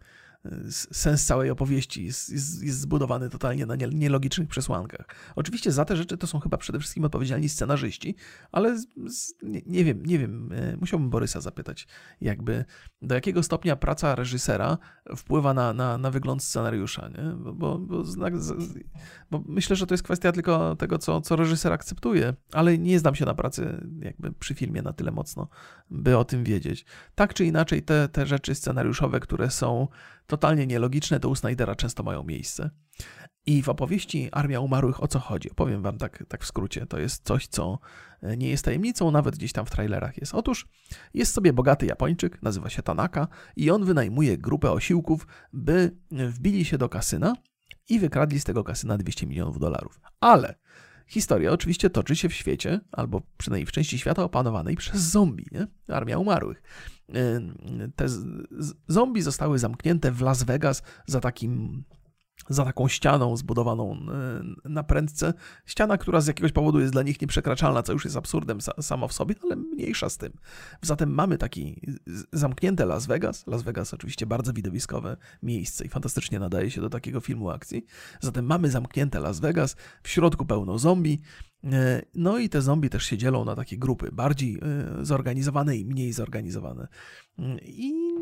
sens 0.70 1.26
całej 1.26 1.50
opowieści 1.50 2.06
jest, 2.06 2.30
jest, 2.30 2.64
jest 2.64 2.80
zbudowany 2.80 3.30
totalnie 3.30 3.66
na 3.66 3.76
nielogicznych 3.76 4.48
przesłankach. 4.48 5.08
Oczywiście 5.36 5.72
za 5.72 5.86
te 5.86 5.98
rzeczy 5.98 6.18
to 6.18 6.28
są 6.28 6.40
chyba 6.40 6.58
przede 6.58 6.80
wszystkim 6.80 7.06
odpowiedzialni 7.06 7.50
scenarzyści, 7.50 8.16
ale 8.52 8.78
z, 8.80 8.88
z, 9.08 9.34
nie, 9.44 9.62
nie, 9.66 9.84
wiem, 9.84 10.06
nie 10.06 10.20
wiem, 10.20 10.50
e, 10.52 10.78
musiałbym 10.78 11.10
Borysa 11.10 11.42
zapytać, 11.42 11.88
jakby 12.22 12.66
do 13.02 13.16
jakiego 13.16 13.44
stopnia 13.44 13.76
praca 13.76 14.16
reżysera 14.16 14.78
wpływa 15.16 15.54
na, 15.54 15.74
na, 15.74 15.98
na 15.98 16.12
wygląd 16.12 16.44
scenariusza, 16.44 17.10
nie? 17.10 17.24
Bo, 17.38 17.54
bo, 17.54 17.80
bo, 17.80 18.04
bo, 19.32 19.44
myślę, 19.48 19.76
że 19.76 19.88
to 19.88 19.94
jest 19.94 20.04
kwestia 20.04 20.32
tylko 20.32 20.76
tego, 20.76 20.98
co, 20.98 21.22
co 21.22 21.36
reżyser 21.36 21.74
akceptuje, 21.74 22.34
ale 22.52 22.78
nie 22.78 23.00
znam 23.00 23.16
się 23.16 23.26
na 23.26 23.34
pracy 23.34 23.88
jakby 24.00 24.32
przy 24.32 24.54
filmie 24.54 24.82
na 24.82 24.94
tyle 24.94 25.12
mocno, 25.12 25.48
by 25.90 26.18
o 26.18 26.26
tym 26.26 26.44
wiedzieć. 26.44 26.86
Tak 27.16 27.34
czy 27.34 27.46
inaczej, 27.46 27.84
te, 27.84 28.10
te 28.10 28.26
rzeczy 28.26 28.56
scenariuszowe, 28.56 29.20
które 29.20 29.50
są 29.50 29.88
totalnie 30.38 30.68
nielogiczne, 30.68 31.20
u 31.28 31.36
Snydera 31.36 31.76
często 31.76 32.04
mają 32.04 32.24
miejsce. 32.24 32.70
I 33.46 33.64
w 33.64 33.70
opowieści 33.70 34.30
Armia 34.32 34.60
Umarłych 34.60 35.04
o 35.04 35.08
co 35.08 35.20
chodzi? 35.20 35.52
Opowiem 35.52 35.82
wam 35.82 35.98
tak, 35.98 36.24
tak 36.28 36.44
w 36.44 36.48
skrócie. 36.48 36.86
To 36.86 37.00
jest 37.00 37.24
coś, 37.24 37.48
co 37.48 37.80
e, 38.22 38.38
nie 38.38 38.50
jest 38.50 38.66
tajemnicą, 38.66 39.12
nawet 39.12 39.36
gdzieś 39.36 39.54
tam 39.54 39.66
w 39.66 39.70
trailerach 39.70 40.18
jest. 40.18 40.34
Otóż 40.34 40.68
jest 41.14 41.34
sobie 41.34 41.54
bogaty 41.54 41.86
Japończyk, 41.86 42.42
nazywa 42.42 42.70
się 42.70 42.82
Tanaka, 42.82 43.28
i 43.56 43.72
on 43.72 43.86
wynajmuje 43.86 44.38
grupę 44.38 44.72
osiłków, 44.72 45.28
by 45.54 45.96
wbili 46.12 46.66
się 46.66 46.78
do 46.78 46.90
kasyna 46.90 47.36
i 47.90 48.00
wykradli 48.00 48.40
z 48.40 48.44
tego 48.44 48.64
kasyna 48.64 48.98
200 48.98 49.28
milionów 49.28 49.60
dolarów. 49.60 50.00
Ale 50.20 50.56
historia 51.08 51.52
oczywiście 51.52 51.90
toczy 51.90 52.16
się 52.16 52.30
w 52.30 52.34
świecie, 52.34 52.80
albo 52.92 53.22
przynajmniej 53.38 53.66
w 53.66 53.72
części 53.72 54.00
świata 54.00 54.24
opanowanej 54.24 54.76
przez 54.76 55.02
zombie, 55.02 55.48
nie? 55.52 55.68
Armia 55.88 56.18
Umarłych. 56.18 56.64
Te 57.96 58.06
zombie 58.88 59.22
zostały 59.22 59.60
zamknięte 59.60 60.12
w 60.12 60.22
Las 60.22 60.44
Vegas 60.44 60.84
za 61.06 61.20
takim 61.20 61.84
za 62.50 62.66
taką 62.66 62.88
ścianą 62.88 63.38
zbudowaną 63.38 63.94
e, 64.66 64.70
na 64.70 64.84
prędce. 64.84 65.34
Ściana, 65.66 65.98
która 65.98 66.22
z 66.22 66.28
jakiegoś 66.28 66.52
powodu 66.52 66.80
jest 66.80 66.94
dla 66.94 67.04
nich 67.04 67.22
nieprzekraczalna, 67.22 67.84
co 67.84 67.94
już 67.94 68.06
jest 68.06 68.18
absurdem 68.18 68.60
samo 68.82 69.08
w 69.08 69.14
sobie, 69.14 69.36
ale 69.44 69.56
mniejsza 69.56 70.10
z 70.10 70.18
tym. 70.18 70.34
Zatem 70.82 71.14
mamy 71.14 71.38
taki 71.38 71.82
zamknięte 72.34 72.86
Las 72.86 73.06
Vegas. 73.06 73.48
Las 73.48 73.64
Vegas 73.64 73.94
oczywiście 73.94 74.26
bardzo 74.26 74.54
widowiskowe 74.54 75.18
miejsce 75.44 75.86
i 75.86 75.90
fantastycznie 75.90 76.40
nadaje 76.40 76.72
się 76.72 76.82
do 76.82 76.90
takiego 76.90 77.20
filmu 77.20 77.50
akcji. 77.50 77.86
Zatem 78.22 78.46
mamy 78.46 78.72
zamknięte 78.72 79.20
Las 79.20 79.40
Vegas, 79.40 79.76
w 80.04 80.10
środku 80.10 80.46
pełno 80.46 80.80
zombie, 80.80 81.22
e, 81.64 82.02
no 82.16 82.38
i 82.38 82.50
te 82.50 82.62
zombie 82.62 82.90
też 82.90 83.04
się 83.04 83.18
dzielą 83.18 83.46
na 83.46 83.56
takie 83.56 83.78
grupy, 83.78 84.12
bardziej 84.12 84.56
e, 84.56 85.06
zorganizowane 85.06 85.78
i 85.78 85.86
mniej 85.86 86.14
zorganizowane. 86.14 86.88
I 87.62 88.15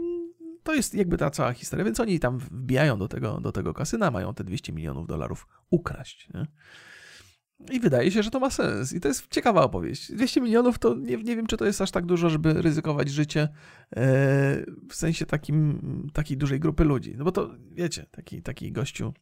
to 0.64 0.74
jest 0.74 0.94
jakby 0.94 1.18
ta 1.18 1.30
cała 1.30 1.54
historia, 1.54 1.86
więc 1.86 2.00
oni 2.00 2.20
tam 2.20 2.40
wbijają 2.40 2.98
do 2.98 3.08
tego, 3.08 3.40
do 3.42 3.52
tego 3.52 3.74
kasyna, 3.74 4.12
mają 4.12 4.34
te 4.34 4.44
200 4.44 4.74
milionów 4.74 5.08
dolarów 5.08 5.48
ukraść. 5.70 6.30
Nie? 6.34 6.48
I 7.72 7.80
wydaje 7.80 8.12
się, 8.12 8.24
że 8.24 8.32
to 8.32 8.40
ma 8.40 8.50
sens. 8.50 8.94
I 8.94 9.00
to 9.00 9.08
jest 9.08 9.28
ciekawa 9.28 9.64
opowieść. 9.64 10.12
200 10.12 10.42
milionów 10.42 10.80
to 10.80 10.96
nie, 10.96 11.18
nie 11.18 11.36
wiem, 11.36 11.48
czy 11.48 11.58
to 11.58 11.66
jest 11.66 11.82
aż 11.82 11.92
tak 11.92 12.06
dużo, 12.06 12.30
żeby 12.30 12.54
ryzykować 12.54 13.10
życie 13.10 13.42
e, 13.42 13.50
w 14.90 14.96
sensie 14.96 15.26
takim, 15.26 15.80
takiej 16.14 16.38
dużej 16.38 16.60
grupy 16.60 16.84
ludzi. 16.84 17.16
No 17.18 17.24
bo 17.24 17.32
to, 17.32 17.50
wiecie, 17.72 18.06
taki, 18.12 18.42
taki 18.42 18.72
gościu, 18.72 19.14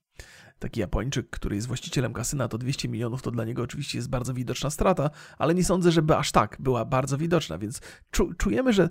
taki 0.59 0.79
Japończyk, 0.79 1.29
który 1.29 1.55
jest 1.55 1.67
właścicielem 1.67 2.13
kasyna, 2.13 2.47
to 2.47 2.57
200 2.57 2.89
milionów 2.89 3.21
to 3.21 3.31
dla 3.31 3.45
niego 3.45 3.63
oczywiście 3.63 3.97
jest 3.97 4.09
bardzo 4.09 4.33
widoczna 4.33 4.69
strata, 4.69 5.09
ale 5.37 5.55
nie 5.55 5.63
sądzę, 5.63 5.91
żeby 5.91 6.17
aż 6.17 6.31
tak 6.31 6.57
była 6.59 6.85
bardzo 6.85 7.17
widoczna, 7.17 7.57
więc 7.57 7.81
czu, 8.11 8.33
czujemy, 8.33 8.73
że 8.73 8.89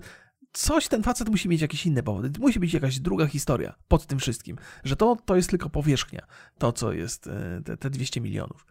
coś 0.53 0.87
ten 0.87 1.03
facet 1.03 1.29
musi 1.29 1.49
mieć 1.49 1.61
jakieś 1.61 1.85
inne 1.85 2.03
powody. 2.03 2.39
Musi 2.39 2.59
być 2.59 2.73
jakaś 2.73 2.99
druga 2.99 3.27
historia 3.27 3.75
pod 3.87 4.05
tym 4.05 4.19
wszystkim, 4.19 4.57
że 4.83 4.95
to, 4.95 5.17
to 5.25 5.35
jest 5.35 5.49
tylko 5.49 5.69
powierzchnia, 5.69 6.25
to 6.57 6.71
co 6.71 6.93
jest 6.93 7.27
e, 7.27 7.61
te, 7.65 7.77
te 7.77 7.89
200 7.89 8.21
milionów. 8.21 8.65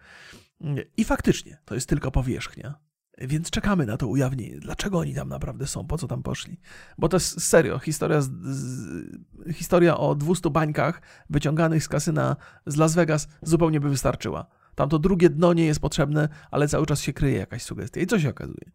I 0.96 1.04
faktycznie, 1.04 1.58
to 1.64 1.74
jest 1.74 1.88
tylko 1.88 2.10
powierzchnia. 2.10 2.74
Więc 3.18 3.50
czekamy 3.50 3.86
na 3.86 3.96
to 3.96 4.06
ujawnienie. 4.06 4.60
Dlaczego 4.60 4.98
oni 4.98 5.14
tam 5.14 5.28
naprawdę 5.28 5.66
są? 5.66 5.86
Po 5.86 5.98
co 5.98 6.08
tam 6.08 6.22
poszli? 6.22 6.60
Bo 6.98 7.08
to 7.08 7.16
jest 7.16 7.42
serio, 7.42 7.78
historia, 7.78 8.20
z, 8.20 8.30
z, 8.42 9.54
historia 9.54 9.96
o 9.96 10.14
200 10.14 10.50
bańkach 10.50 11.02
wyciąganych 11.30 11.84
z 11.84 11.88
kasyna 11.88 12.36
z 12.66 12.76
Las 12.76 12.94
Vegas 12.94 13.28
zupełnie 13.42 13.80
by 13.80 13.88
wystarczyła. 13.88 14.46
Tam 14.80 14.88
to 14.88 14.98
drugie 14.98 15.30
dno 15.30 15.52
nie 15.52 15.66
jest 15.66 15.80
potrzebne, 15.80 16.28
ale 16.50 16.68
cały 16.68 16.86
czas 16.86 17.00
się 17.00 17.12
kryje 17.12 17.38
jakaś 17.38 17.62
sugestia. 17.62 18.00
I 18.00 18.06
co 18.06 18.20
się 18.20 18.30
okazuje? 18.30 18.70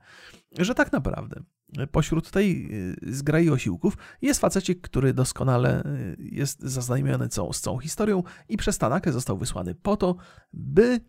Że 0.57 0.75
tak 0.75 0.91
naprawdę 0.91 1.43
pośród 1.91 2.31
tej 2.31 2.67
y, 2.73 3.13
zgrai 3.13 3.49
osiłków 3.49 3.97
jest 4.21 4.41
facecik, 4.41 4.81
który 4.81 5.13
doskonale 5.13 5.83
y, 5.85 6.17
jest 6.19 6.61
zaznajomiony 6.61 7.29
całą, 7.29 7.53
z 7.53 7.61
całą 7.61 7.79
historią 7.79 8.23
i 8.49 8.57
przez 8.57 8.77
Tanakę 8.77 9.11
został 9.11 9.37
wysłany 9.37 9.75
po 9.75 9.97
to, 9.97 10.15
by 10.53 10.99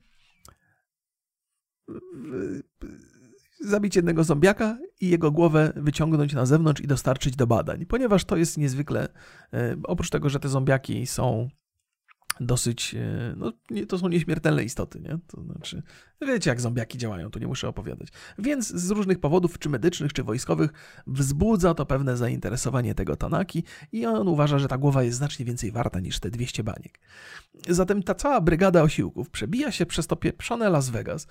zabić 3.61 3.97
jednego 3.97 4.25
zombiaka 4.25 4.79
i 5.01 5.09
jego 5.09 5.31
głowę 5.31 5.73
wyciągnąć 5.77 6.33
na 6.33 6.47
zewnątrz 6.47 6.81
i 6.81 6.87
dostarczyć 6.87 7.37
do 7.37 7.47
badań, 7.47 7.87
ponieważ 7.87 8.25
to 8.25 8.37
jest 8.37 8.59
niezwykle, 8.59 9.09
oprócz 9.85 10.11
tego, 10.11 10.29
że 10.29 10.41
te 10.41 10.49
zombiaki 10.49 11.07
są 11.07 11.49
dosyć, 12.41 12.95
e, 12.95 13.35
no 13.37 13.53
nie, 13.71 13.87
to 13.87 13.99
są 13.99 14.09
nieśmiertelne 14.09 14.65
istoty, 14.65 15.01
nie? 15.01 15.19
To 15.27 15.43
znaczy, 15.43 15.83
wiecie 16.21 16.51
jak 16.51 16.61
zombiaki 16.61 16.99
działają, 16.99 17.31
to 17.31 17.39
nie 17.39 17.47
muszę 17.47 17.69
opowiadać. 17.69 18.09
Więc 18.39 18.69
z 18.69 18.91
różnych 18.91 19.21
powodów, 19.21 19.59
czy 19.59 19.69
medycznych, 19.69 20.13
czy 20.13 20.23
wojskowych, 20.23 20.71
wzbudza 21.07 21.75
to 21.75 21.87
pewne 21.87 22.17
zainteresowanie 22.17 22.95
tego 22.95 23.17
Tanaki 23.17 23.65
i 23.93 24.07
on 24.07 24.29
uważa, 24.29 24.59
że 24.59 24.69
ta 24.69 24.79
głowa 24.79 25.03
jest 25.03 25.17
znacznie 25.17 25.45
więcej 25.45 25.73
warta 25.73 26.01
niż 26.01 26.21
te 26.21 26.31
200 26.31 26.65
baniek. 26.65 27.01
Zatem 27.69 28.03
ta 28.03 28.15
cała 28.15 28.41
brygada 28.41 28.83
osiłków 28.83 29.31
przebija 29.31 29.73
się 29.73 29.87
przez 29.87 30.07
to 30.07 30.17
pieprzone 30.17 30.71
Las 30.71 30.91
Vegas, 30.91 31.27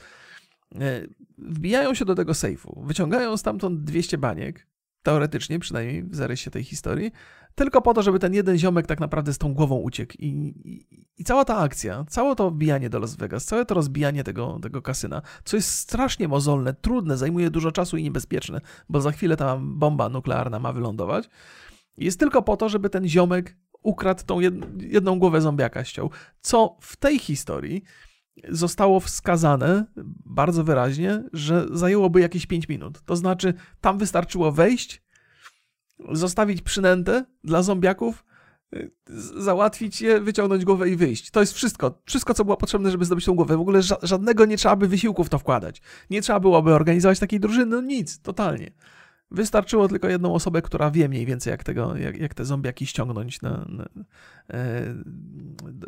e, 0.76 1.08
wbijają 1.38 1.94
się 1.94 2.06
do 2.06 2.16
tego 2.16 2.34
sejfu, 2.34 2.84
wyciągają 2.86 3.38
stamtąd 3.38 3.84
200 3.84 4.18
baniek, 4.18 4.68
teoretycznie 5.06 5.60
przynajmniej 5.60 6.04
w 6.04 6.16
zarysie 6.16 6.52
tej 6.52 6.64
historii, 6.64 7.12
tylko 7.56 7.82
po 7.82 7.94
to, 7.94 8.02
żeby 8.02 8.20
ten 8.20 8.34
jeden 8.34 8.58
ziomek 8.58 8.88
tak 8.88 9.00
naprawdę 9.00 9.34
z 9.34 9.38
tą 9.38 9.54
głową 9.54 9.76
uciekł. 9.76 10.14
I, 10.20 10.28
i, 10.28 11.04
i 11.18 11.24
cała 11.24 11.46
ta 11.46 11.58
akcja, 11.58 12.06
całe 12.10 12.36
to 12.36 12.52
wbijanie 12.52 12.90
do 12.90 13.00
Las 13.00 13.16
Vegas, 13.16 13.46
całe 13.46 13.66
to 13.66 13.76
rozbijanie 13.76 14.24
tego, 14.24 14.60
tego 14.62 14.82
kasyna, 14.82 15.22
co 15.44 15.58
jest 15.58 15.70
strasznie 15.70 16.28
mozolne, 16.28 16.74
trudne, 16.74 17.18
zajmuje 17.18 17.50
dużo 17.50 17.72
czasu 17.72 17.98
i 17.98 18.04
niebezpieczne, 18.04 18.62
bo 18.90 19.02
za 19.02 19.12
chwilę 19.12 19.38
ta 19.38 19.58
bomba 19.62 20.10
nuklearna 20.10 20.60
ma 20.60 20.74
wylądować, 20.74 21.30
jest 21.98 22.20
tylko 22.20 22.42
po 22.42 22.58
to, 22.58 22.70
żeby 22.70 22.90
ten 22.90 23.08
ziomek 23.08 23.58
ukradł 23.84 24.24
tą 24.26 24.40
jedną 24.80 25.20
głowę 25.20 25.42
zombiaka 25.42 25.84
ściął. 25.84 26.10
Co 26.42 26.78
w 26.82 26.96
tej 26.96 27.20
historii 27.20 27.84
zostało 28.50 29.00
wskazane 29.00 29.86
bardzo 30.26 30.64
wyraźnie, 30.64 31.24
że 31.34 31.68
zajęłoby 31.72 32.22
jakieś 32.22 32.46
5 32.46 32.70
minut. 32.70 33.02
To 33.06 33.16
znaczy, 33.16 33.54
tam 33.82 33.98
wystarczyło 33.98 34.52
wejść, 34.52 35.04
zostawić 36.12 36.62
przynętę 36.62 37.26
dla 37.44 37.64
zombiaków, 37.64 38.26
załatwić 39.38 40.02
je, 40.02 40.22
wyciągnąć 40.22 40.66
głowę 40.66 40.90
i 40.90 40.96
wyjść. 40.96 41.32
To 41.32 41.40
jest 41.40 41.54
wszystko. 41.54 42.02
Wszystko, 42.06 42.34
co 42.34 42.46
było 42.46 42.58
potrzebne, 42.58 42.92
żeby 42.92 43.06
zdobyć 43.06 43.26
tą 43.26 43.34
głowę. 43.34 43.58
W 43.58 43.62
ogóle 43.62 43.82
ża 43.82 43.98
żadnego 44.04 44.46
nie 44.46 44.58
trzeba 44.58 44.76
by 44.76 44.88
wysiłku 44.88 45.24
w 45.24 45.30
to 45.30 45.40
wkładać. 45.40 45.82
Nie 46.10 46.22
trzeba 46.22 46.40
byłoby 46.40 46.74
organizować 46.74 47.20
takiej 47.20 47.40
drużyny, 47.40 47.66
no 47.66 47.82
nic, 47.82 48.22
totalnie. 48.22 48.72
Wystarczyło 49.32 49.88
tylko 49.88 50.10
jedną 50.10 50.34
osobę, 50.34 50.62
która 50.62 50.92
wie 50.92 51.10
mniej 51.10 51.26
więcej, 51.26 51.52
jak, 51.52 51.64
tego, 51.64 51.98
jak, 51.98 52.18
jak 52.18 52.34
te 52.34 52.46
zombiaki 52.46 52.86
ściągnąć 52.86 53.42
na, 53.42 53.66
na, 53.70 53.86
e, 54.50 54.96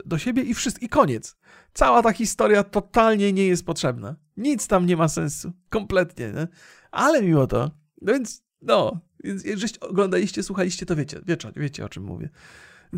do 0.06 0.18
siebie 0.18 0.44
i 0.44 0.54
wszystko, 0.54 0.86
i 0.86 0.90
koniec. 0.90 1.38
Cała 1.74 2.04
ta 2.04 2.12
historia 2.14 2.64
totalnie 2.64 3.34
nie 3.34 3.48
jest 3.48 3.66
potrzebna. 3.66 4.16
Nic 4.38 4.68
tam 4.68 4.86
nie 4.86 4.98
ma 4.98 5.08
sensu. 5.08 5.52
Kompletnie, 5.70 6.32
nie? 6.32 6.48
Ale 6.92 7.22
mimo 7.22 7.48
to, 7.48 7.72
no 8.02 8.14
więc, 8.14 8.44
no, 8.62 9.00
jeżeli 9.24 9.80
oglądaliście, 9.80 10.44
słuchaliście, 10.44 10.86
to 10.86 10.96
wiecie, 10.96 11.22
wiecie, 11.26 11.52
wiecie 11.56 11.86
o 11.86 11.90
czym 11.90 12.04
mówię. 12.04 12.30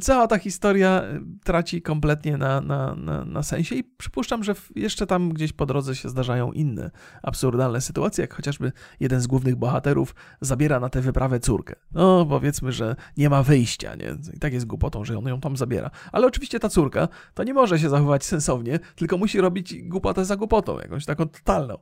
Cała 0.02 0.28
ta 0.28 0.38
historia 0.38 1.04
y, 1.04 1.22
traci 1.44 1.82
kompletnie 1.82 2.38
na, 2.38 2.62
na, 2.62 2.96
na, 2.96 3.26
na 3.26 3.44
sensie 3.44 3.76
i 3.76 3.84
przypuszczam, 3.84 4.44
że 4.44 4.56
jeszcze 4.76 5.08
tam 5.08 5.30
gdzieś 5.30 5.54
po 5.54 5.66
drodze 5.66 5.96
się 5.96 6.10
zdarzają 6.10 6.52
inne 6.52 6.92
absurdalne 7.24 7.82
sytuacje, 7.82 8.22
jak 8.22 8.34
chociażby 8.34 8.72
jeden 9.00 9.22
z 9.22 9.28
głównych 9.28 9.56
bohaterów 9.56 10.16
zabiera 10.42 10.80
na 10.80 10.90
tę 10.90 11.02
wyprawę 11.02 11.40
córkę. 11.40 11.76
No, 11.92 12.26
powiedzmy, 12.26 12.72
że 12.72 12.96
nie 13.18 13.30
ma 13.30 13.44
wyjścia, 13.44 13.96
nie? 13.96 14.16
I 14.34 14.40
tak 14.40 14.54
jest 14.54 14.66
głupotą, 14.66 15.06
że 15.06 15.18
on 15.18 15.26
ją 15.26 15.40
tam 15.42 15.58
zabiera. 15.58 15.92
Ale 16.12 16.28
oczywiście 16.28 16.60
ta 16.60 16.70
córka 16.70 17.08
to 17.34 17.44
nie 17.44 17.54
może 17.54 17.80
się 17.80 17.90
zachować 17.90 18.26
sensownie, 18.26 18.80
tylko 18.96 19.18
musi 19.18 19.42
robić 19.42 19.84
głupotę 19.84 20.26
za 20.26 20.36
głupotą, 20.36 20.80
jakąś 20.80 21.06
taką 21.06 21.28
totalną 21.28 21.78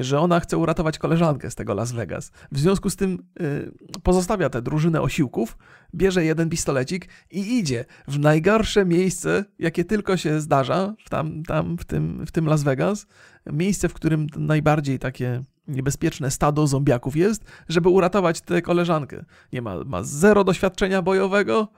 że 0.00 0.20
ona 0.20 0.40
chce 0.40 0.58
uratować 0.58 0.98
koleżankę 0.98 1.50
z 1.50 1.54
tego 1.54 1.74
Las 1.74 1.92
Vegas. 1.92 2.32
W 2.52 2.58
związku 2.58 2.90
z 2.90 2.96
tym 2.96 3.22
y, 3.40 3.72
pozostawia 4.02 4.50
tę 4.50 4.62
drużynę 4.62 5.02
osiłków, 5.02 5.56
bierze 5.94 6.24
jeden 6.24 6.50
pistolecik 6.50 7.08
i 7.30 7.58
idzie 7.58 7.84
w 8.08 8.18
najgorsze 8.18 8.84
miejsce, 8.84 9.44
jakie 9.58 9.84
tylko 9.84 10.16
się 10.16 10.40
zdarza, 10.40 10.94
tam, 11.10 11.42
tam 11.42 11.78
w, 11.78 11.84
tym, 11.84 12.26
w 12.26 12.32
tym 12.32 12.46
Las 12.46 12.62
Vegas. 12.62 13.06
Miejsce, 13.46 13.88
w 13.88 13.94
którym 13.94 14.26
najbardziej 14.36 14.98
takie 14.98 15.42
niebezpieczne 15.68 16.30
stado 16.30 16.66
zombiaków 16.66 17.16
jest, 17.16 17.44
żeby 17.68 17.88
uratować 17.88 18.40
tę 18.40 18.62
koleżankę. 18.62 19.24
Nie 19.52 19.62
ma, 19.62 19.84
ma 19.84 20.02
zero 20.02 20.44
doświadczenia 20.44 21.02
bojowego, 21.02 21.68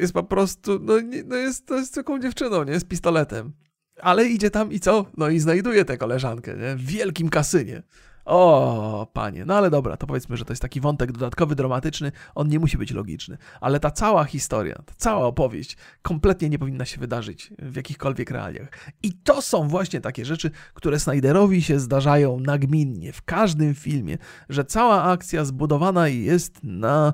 jest 0.00 0.12
po 0.12 0.22
prostu, 0.22 0.78
no, 0.82 0.94
no 1.26 1.36
jest, 1.36 1.66
to 1.66 1.74
jest 1.74 1.94
taką 1.94 2.18
dziewczyną, 2.18 2.64
nie, 2.64 2.80
z 2.80 2.84
pistoletem. 2.84 3.52
Ale 4.00 4.24
idzie 4.24 4.50
tam 4.50 4.72
i 4.72 4.80
co? 4.80 5.06
No 5.16 5.28
i 5.28 5.38
znajduje 5.38 5.84
tę 5.84 5.98
koleżankę, 5.98 6.56
nie? 6.56 6.76
W 6.76 6.86
wielkim 6.86 7.28
kasynie. 7.28 7.82
O, 8.26 9.06
panie, 9.12 9.44
no 9.44 9.54
ale 9.54 9.70
dobra, 9.70 9.96
to 9.96 10.06
powiedzmy, 10.06 10.36
że 10.36 10.44
to 10.44 10.52
jest 10.52 10.62
taki 10.62 10.80
wątek 10.80 11.12
dodatkowy, 11.12 11.54
dramatyczny, 11.54 12.12
on 12.34 12.48
nie 12.48 12.58
musi 12.58 12.78
być 12.78 12.90
logiczny, 12.90 13.38
ale 13.60 13.80
ta 13.80 13.90
cała 13.90 14.24
historia, 14.24 14.82
ta 14.86 14.94
cała 14.96 15.26
opowieść 15.26 15.76
kompletnie 16.02 16.48
nie 16.48 16.58
powinna 16.58 16.84
się 16.84 17.00
wydarzyć 17.00 17.52
w 17.58 17.76
jakichkolwiek 17.76 18.30
realiach. 18.30 18.68
I 19.02 19.12
to 19.12 19.42
są 19.42 19.68
właśnie 19.68 20.00
takie 20.00 20.24
rzeczy, 20.24 20.50
które 20.74 20.98
Snyderowi 20.98 21.62
się 21.62 21.80
zdarzają 21.80 22.40
nagminnie 22.40 23.12
w 23.12 23.22
każdym 23.22 23.74
filmie, 23.74 24.18
że 24.48 24.64
cała 24.64 25.02
akcja 25.02 25.44
zbudowana 25.44 26.08
jest 26.08 26.60
na 26.62 27.12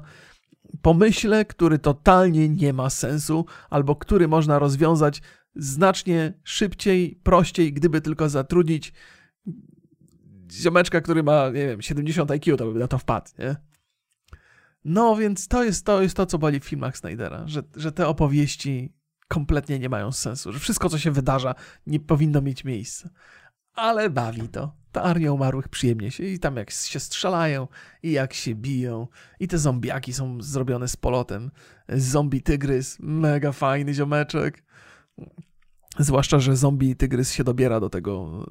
pomyśle, 0.83 1.45
który 1.45 1.79
totalnie 1.79 2.49
nie 2.49 2.73
ma 2.73 2.91
sensu, 2.91 3.47
albo 3.71 3.97
który 3.97 4.29
można 4.29 4.59
rozwiązać 4.59 5.23
znacznie 5.55 6.33
szybciej, 6.45 7.21
prościej, 7.23 7.73
gdyby 7.73 8.01
tylko 8.01 8.29
zatrudnić 8.29 8.93
ziomeczka, 10.53 11.01
który 11.01 11.23
ma, 11.23 11.47
nie 11.47 11.67
wiem, 11.67 11.83
70 11.83 12.31
IQ, 12.31 12.57
to 12.57 12.73
by 12.73 12.79
na 12.79 12.89
to 12.89 12.99
wpadł, 12.99 13.31
nie? 13.39 13.57
No, 14.85 15.17
więc 15.17 15.49
to 15.49 15.65
jest 15.65 15.87
to, 15.87 16.03
jest 16.03 16.17
to 16.17 16.27
co 16.27 16.39
boli 16.39 16.61
w 16.61 16.65
filmach 16.65 16.97
Snydera, 16.97 17.43
że, 17.47 17.63
że 17.77 17.93
te 17.93 18.09
opowieści 18.09 18.93
kompletnie 19.29 19.79
nie 19.79 19.89
mają 19.89 20.13
sensu, 20.13 20.53
że 20.53 20.59
wszystko, 20.59 20.89
co 20.89 20.99
się 20.99 21.11
wydarza, 21.11 21.55
nie 21.87 22.01
powinno 22.01 22.43
mieć 22.43 22.65
miejsca. 22.65 23.11
Ale 23.75 24.11
bawi 24.11 24.49
to. 24.49 24.77
Ta 24.93 25.03
armia 25.03 25.33
umarłych 25.33 25.69
przyjemnie 25.69 26.11
się 26.11 26.25
i 26.25 26.39
tam 26.39 26.57
jak 26.57 26.71
się 26.71 27.01
strzelają 27.01 27.69
i 28.03 28.13
jak 28.13 28.35
się 28.35 28.55
biją 28.55 29.09
i 29.41 29.49
te 29.49 29.59
zombiaki 29.59 30.13
są 30.13 30.43
zrobione 30.43 30.89
z 30.89 30.97
polotem. 30.97 31.51
Zombie 31.89 32.43
tygrys, 32.43 32.97
mega 33.01 33.53
fajny 33.53 33.95
ziomeczek. 33.95 34.65
Zwłaszcza, 35.99 36.39
że 36.39 36.57
zombie 36.57 36.97
tygrys 36.97 37.33
się 37.33 37.45
dobiera 37.45 37.81
do 37.81 37.91
tego 37.91 38.45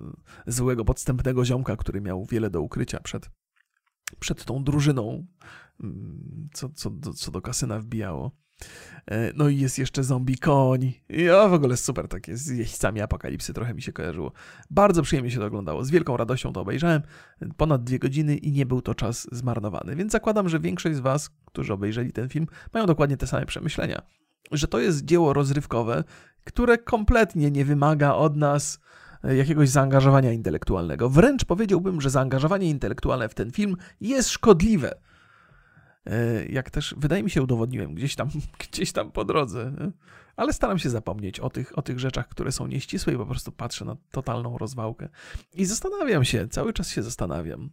e, 0.48 0.52
złego, 0.52 0.86
podstępnego 0.86 1.46
ziomka, 1.46 1.76
który 1.76 2.02
miał 2.02 2.26
wiele 2.26 2.50
do 2.50 2.62
ukrycia 2.62 3.00
przed, 3.00 3.30
przed 4.20 4.46
tą 4.46 4.64
drużyną, 4.64 5.26
mm, 5.84 6.50
co, 6.54 6.70
co, 6.70 6.92
co 7.16 7.32
do 7.32 7.42
kasyna 7.42 7.80
wbijało. 7.80 8.32
E, 9.12 9.32
no 9.36 9.50
i 9.50 9.58
jest 9.58 9.80
jeszcze 9.80 10.04
zombie 10.04 10.38
koń. 10.38 10.94
Ja 11.10 11.48
w 11.48 11.54
ogóle 11.54 11.78
super 11.78 12.08
takie 12.08 12.38
z 12.38 12.48
jeźdźcami 12.48 13.02
apokalipsy 13.02 13.54
trochę 13.54 13.74
mi 13.74 13.82
się 13.82 13.94
kojarzyło. 13.94 14.32
Bardzo 14.70 15.02
przyjemnie 15.02 15.32
się 15.32 15.40
to 15.40 15.46
oglądało. 15.46 15.86
Z 15.86 15.90
wielką 15.90 16.18
radością 16.18 16.54
to 16.54 16.62
obejrzałem. 16.62 17.02
Ponad 17.58 17.84
dwie 17.84 18.00
godziny 18.00 18.38
i 18.38 18.52
nie 18.52 18.66
był 18.66 18.82
to 18.82 18.96
czas 18.96 19.28
zmarnowany. 19.32 19.96
Więc 19.96 20.12
zakładam, 20.12 20.50
że 20.50 20.60
większość 20.60 20.96
z 20.96 21.00
Was, 21.00 21.30
którzy 21.46 21.74
obejrzeli 21.74 22.12
ten 22.12 22.30
film, 22.30 22.48
mają 22.74 22.86
dokładnie 22.86 23.18
te 23.18 23.28
same 23.28 23.46
przemyślenia. 23.46 24.02
Że 24.52 24.68
to 24.68 24.80
jest 24.80 25.06
dzieło 25.06 25.34
rozrywkowe, 25.34 26.04
które 26.44 26.78
kompletnie 26.78 27.52
nie 27.52 27.66
wymaga 27.66 28.14
od 28.14 28.36
nas 28.36 28.80
e, 29.24 29.36
jakiegoś 29.36 29.70
zaangażowania 29.70 30.32
intelektualnego. 30.32 31.10
Wręcz 31.10 31.46
powiedziałbym, 31.46 32.02
że 32.02 32.10
zaangażowanie 32.10 32.70
intelektualne 32.70 33.30
w 33.30 33.34
ten 33.34 33.52
film 33.52 33.78
jest 34.02 34.30
szkodliwe. 34.30 34.96
E, 36.06 36.46
jak 36.46 36.70
też 36.70 36.96
wydaje 36.98 37.24
mi 37.24 37.30
się 37.30 37.42
udowodniłem 37.42 37.96
gdzieś 37.96 38.16
tam, 38.16 38.30
gdzieś 38.72 38.92
tam 38.92 39.12
po 39.12 39.26
drodze. 39.26 39.74
Ale 40.36 40.54
staram 40.54 40.80
się 40.80 40.90
zapomnieć 40.90 41.40
o 41.40 41.50
tych, 41.50 41.78
o 41.78 41.82
tych 41.82 42.00
rzeczach, 42.00 42.28
które 42.28 42.52
są 42.52 42.68
nieścisłe 42.68 43.14
i 43.14 43.18
po 43.18 43.26
prostu 43.26 43.52
patrzę 43.52 43.86
na 43.86 43.96
totalną 44.12 44.58
rozwałkę. 44.58 45.10
I 45.54 45.66
zastanawiam 45.66 46.26
się, 46.26 46.48
cały 46.48 46.74
czas 46.74 46.90
się 46.90 47.04
zastanawiam, 47.04 47.70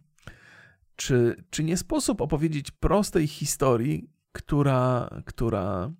czy, 0.95 1.43
czy 1.49 1.63
nie 1.63 1.77
sposób 1.77 2.21
opowiedzieć 2.21 2.71
prostej 2.71 3.27
historii, 3.27 4.09
która, 4.31 5.09
która 5.25 5.91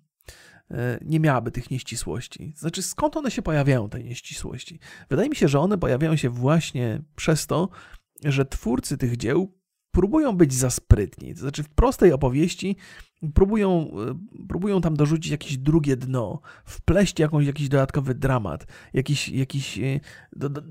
nie 1.00 1.20
miałaby 1.20 1.50
tych 1.50 1.70
nieścisłości. 1.70 2.54
Znaczy, 2.56 2.82
skąd 2.82 3.16
one 3.16 3.30
się 3.30 3.42
pojawiają, 3.42 3.88
te 3.88 4.02
nieścisłości? 4.02 4.78
Wydaje 5.10 5.28
mi 5.28 5.36
się, 5.36 5.48
że 5.48 5.60
one 5.60 5.78
pojawiają 5.78 6.16
się 6.16 6.30
właśnie 6.30 7.02
przez 7.16 7.46
to, 7.46 7.68
że 8.24 8.44
twórcy 8.44 8.96
tych 8.96 9.16
dzieł 9.16 9.60
próbują 9.90 10.36
być 10.36 10.54
za 10.54 10.70
sprytni. 10.70 11.34
To 11.34 11.40
znaczy, 11.40 11.62
w 11.62 11.68
prostej 11.68 12.12
opowieści 12.12 12.76
próbują, 13.34 13.90
e, 13.90 14.18
próbują 14.48 14.80
tam 14.80 14.96
dorzucić 14.96 15.32
jakieś 15.32 15.58
drugie 15.58 15.96
dno, 15.96 16.40
wpleść 16.64 17.18
jakąś, 17.18 17.46
jakiś 17.46 17.68
dodatkowy 17.68 18.14
dramat, 18.14 18.66
jakiś, 18.94 19.28
jakiś, 19.28 19.78
e, 19.78 20.00
do, 20.32 20.48
do, 20.48 20.62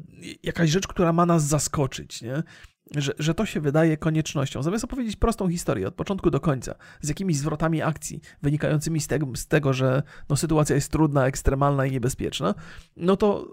jakaś 0.43 0.69
rzecz, 0.69 0.87
która 0.87 1.13
ma 1.13 1.25
nas 1.25 1.43
zaskoczyć. 1.43 2.21
Nie? 2.21 2.43
Że, 2.95 3.13
że 3.19 3.33
to 3.33 3.45
się 3.45 3.61
wydaje 3.61 3.97
koniecznością. 3.97 4.63
Zamiast 4.63 4.83
opowiedzieć 4.83 5.15
prostą 5.15 5.49
historię 5.49 5.87
od 5.87 5.95
początku 5.95 6.31
do 6.31 6.39
końca, 6.39 6.75
z 7.01 7.09
jakimiś 7.09 7.37
zwrotami 7.37 7.81
akcji 7.81 8.21
wynikającymi 8.41 8.99
z 9.01 9.07
tego, 9.07 9.27
z 9.35 9.47
tego 9.47 9.73
że 9.73 10.03
no, 10.29 10.35
sytuacja 10.35 10.75
jest 10.75 10.91
trudna, 10.91 11.27
ekstremalna 11.27 11.85
i 11.85 11.91
niebezpieczna, 11.91 12.55
no 12.95 13.17
to 13.17 13.47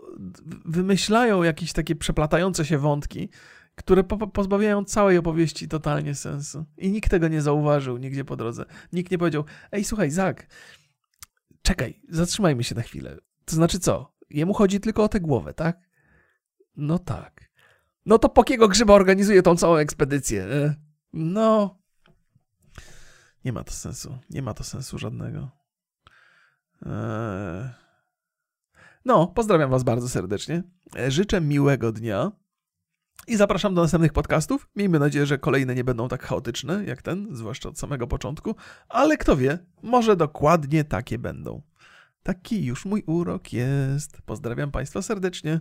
wymyślają 0.65 1.43
jakieś 1.43 1.73
takie 1.73 1.97
przeplatające 1.97 2.65
się 2.65 2.79
wątki, 2.79 3.29
które 3.75 4.05
po 4.05 4.27
pozbawiają 4.27 4.85
całej 4.85 5.19
opowieści 5.19 5.69
totalnie 5.69 6.15
sensu. 6.15 6.65
I 6.79 6.91
nikt 6.91 7.11
tego 7.11 7.29
nie 7.29 7.43
zauważył 7.43 7.97
nigdzie 7.97 8.25
po 8.25 8.37
drodze. 8.37 8.65
Nikt 8.93 9.11
nie 9.11 9.19
powiedział, 9.19 9.45
ej, 9.73 9.85
słuchaj, 9.85 10.11
Zak, 10.11 10.47
czekaj, 11.63 12.01
zatrzymajmy 12.09 12.65
się 12.65 12.75
na 12.75 12.83
chwilę. 12.83 13.17
To 13.45 13.57
znaczy 13.57 13.79
co? 13.79 14.17
Jemu 14.31 14.55
chodzi 14.55 14.81
tylko 14.81 15.05
o 15.05 15.09
tę 15.09 15.21
głowę, 15.21 15.55
tak? 15.55 15.81
No 16.77 16.99
tak. 16.99 17.46
No 18.07 18.19
to 18.19 18.29
Pokiego 18.29 18.69
Grzyba 18.69 18.95
organizuje 18.95 19.43
tą 19.43 19.57
całą 19.57 19.77
ekspedycję. 19.77 20.47
No. 21.13 21.79
Nie 23.45 23.53
ma 23.53 23.65
to 23.65 23.73
sensu. 23.73 24.19
Nie 24.31 24.43
ma 24.43 24.55
to 24.55 24.65
sensu 24.65 24.99
żadnego. 24.99 25.51
Eee... 26.87 27.87
No, 29.05 29.27
pozdrawiam 29.27 29.71
Was 29.71 29.83
bardzo 29.83 30.09
serdecznie. 30.09 30.63
E, 30.99 31.11
życzę 31.11 31.41
miłego 31.41 31.93
dnia 31.93 32.33
i 33.27 33.37
zapraszam 33.37 33.75
do 33.75 33.83
następnych 33.83 34.13
podcastów. 34.13 34.69
Miejmy 34.77 34.99
nadzieję, 34.99 35.27
że 35.27 35.39
kolejne 35.39 35.75
nie 35.75 35.85
będą 35.85 36.09
tak 36.09 36.23
chaotyczne 36.23 36.85
jak 36.85 37.03
ten, 37.03 37.29
zwłaszcza 37.37 37.69
od 37.69 37.79
samego 37.79 38.07
początku, 38.07 38.55
ale 38.89 39.17
kto 39.17 39.37
wie, 39.37 39.59
może 39.83 40.17
dokładnie 40.17 40.85
takie 40.85 41.19
będą. 41.19 41.63
Taki 42.23 42.65
już 42.65 42.85
mój 42.85 43.03
urok 43.07 43.53
jest. 43.53 44.23
Pozdrawiam 44.23 44.71
Państwa 44.71 45.03
serdecznie. 45.03 45.61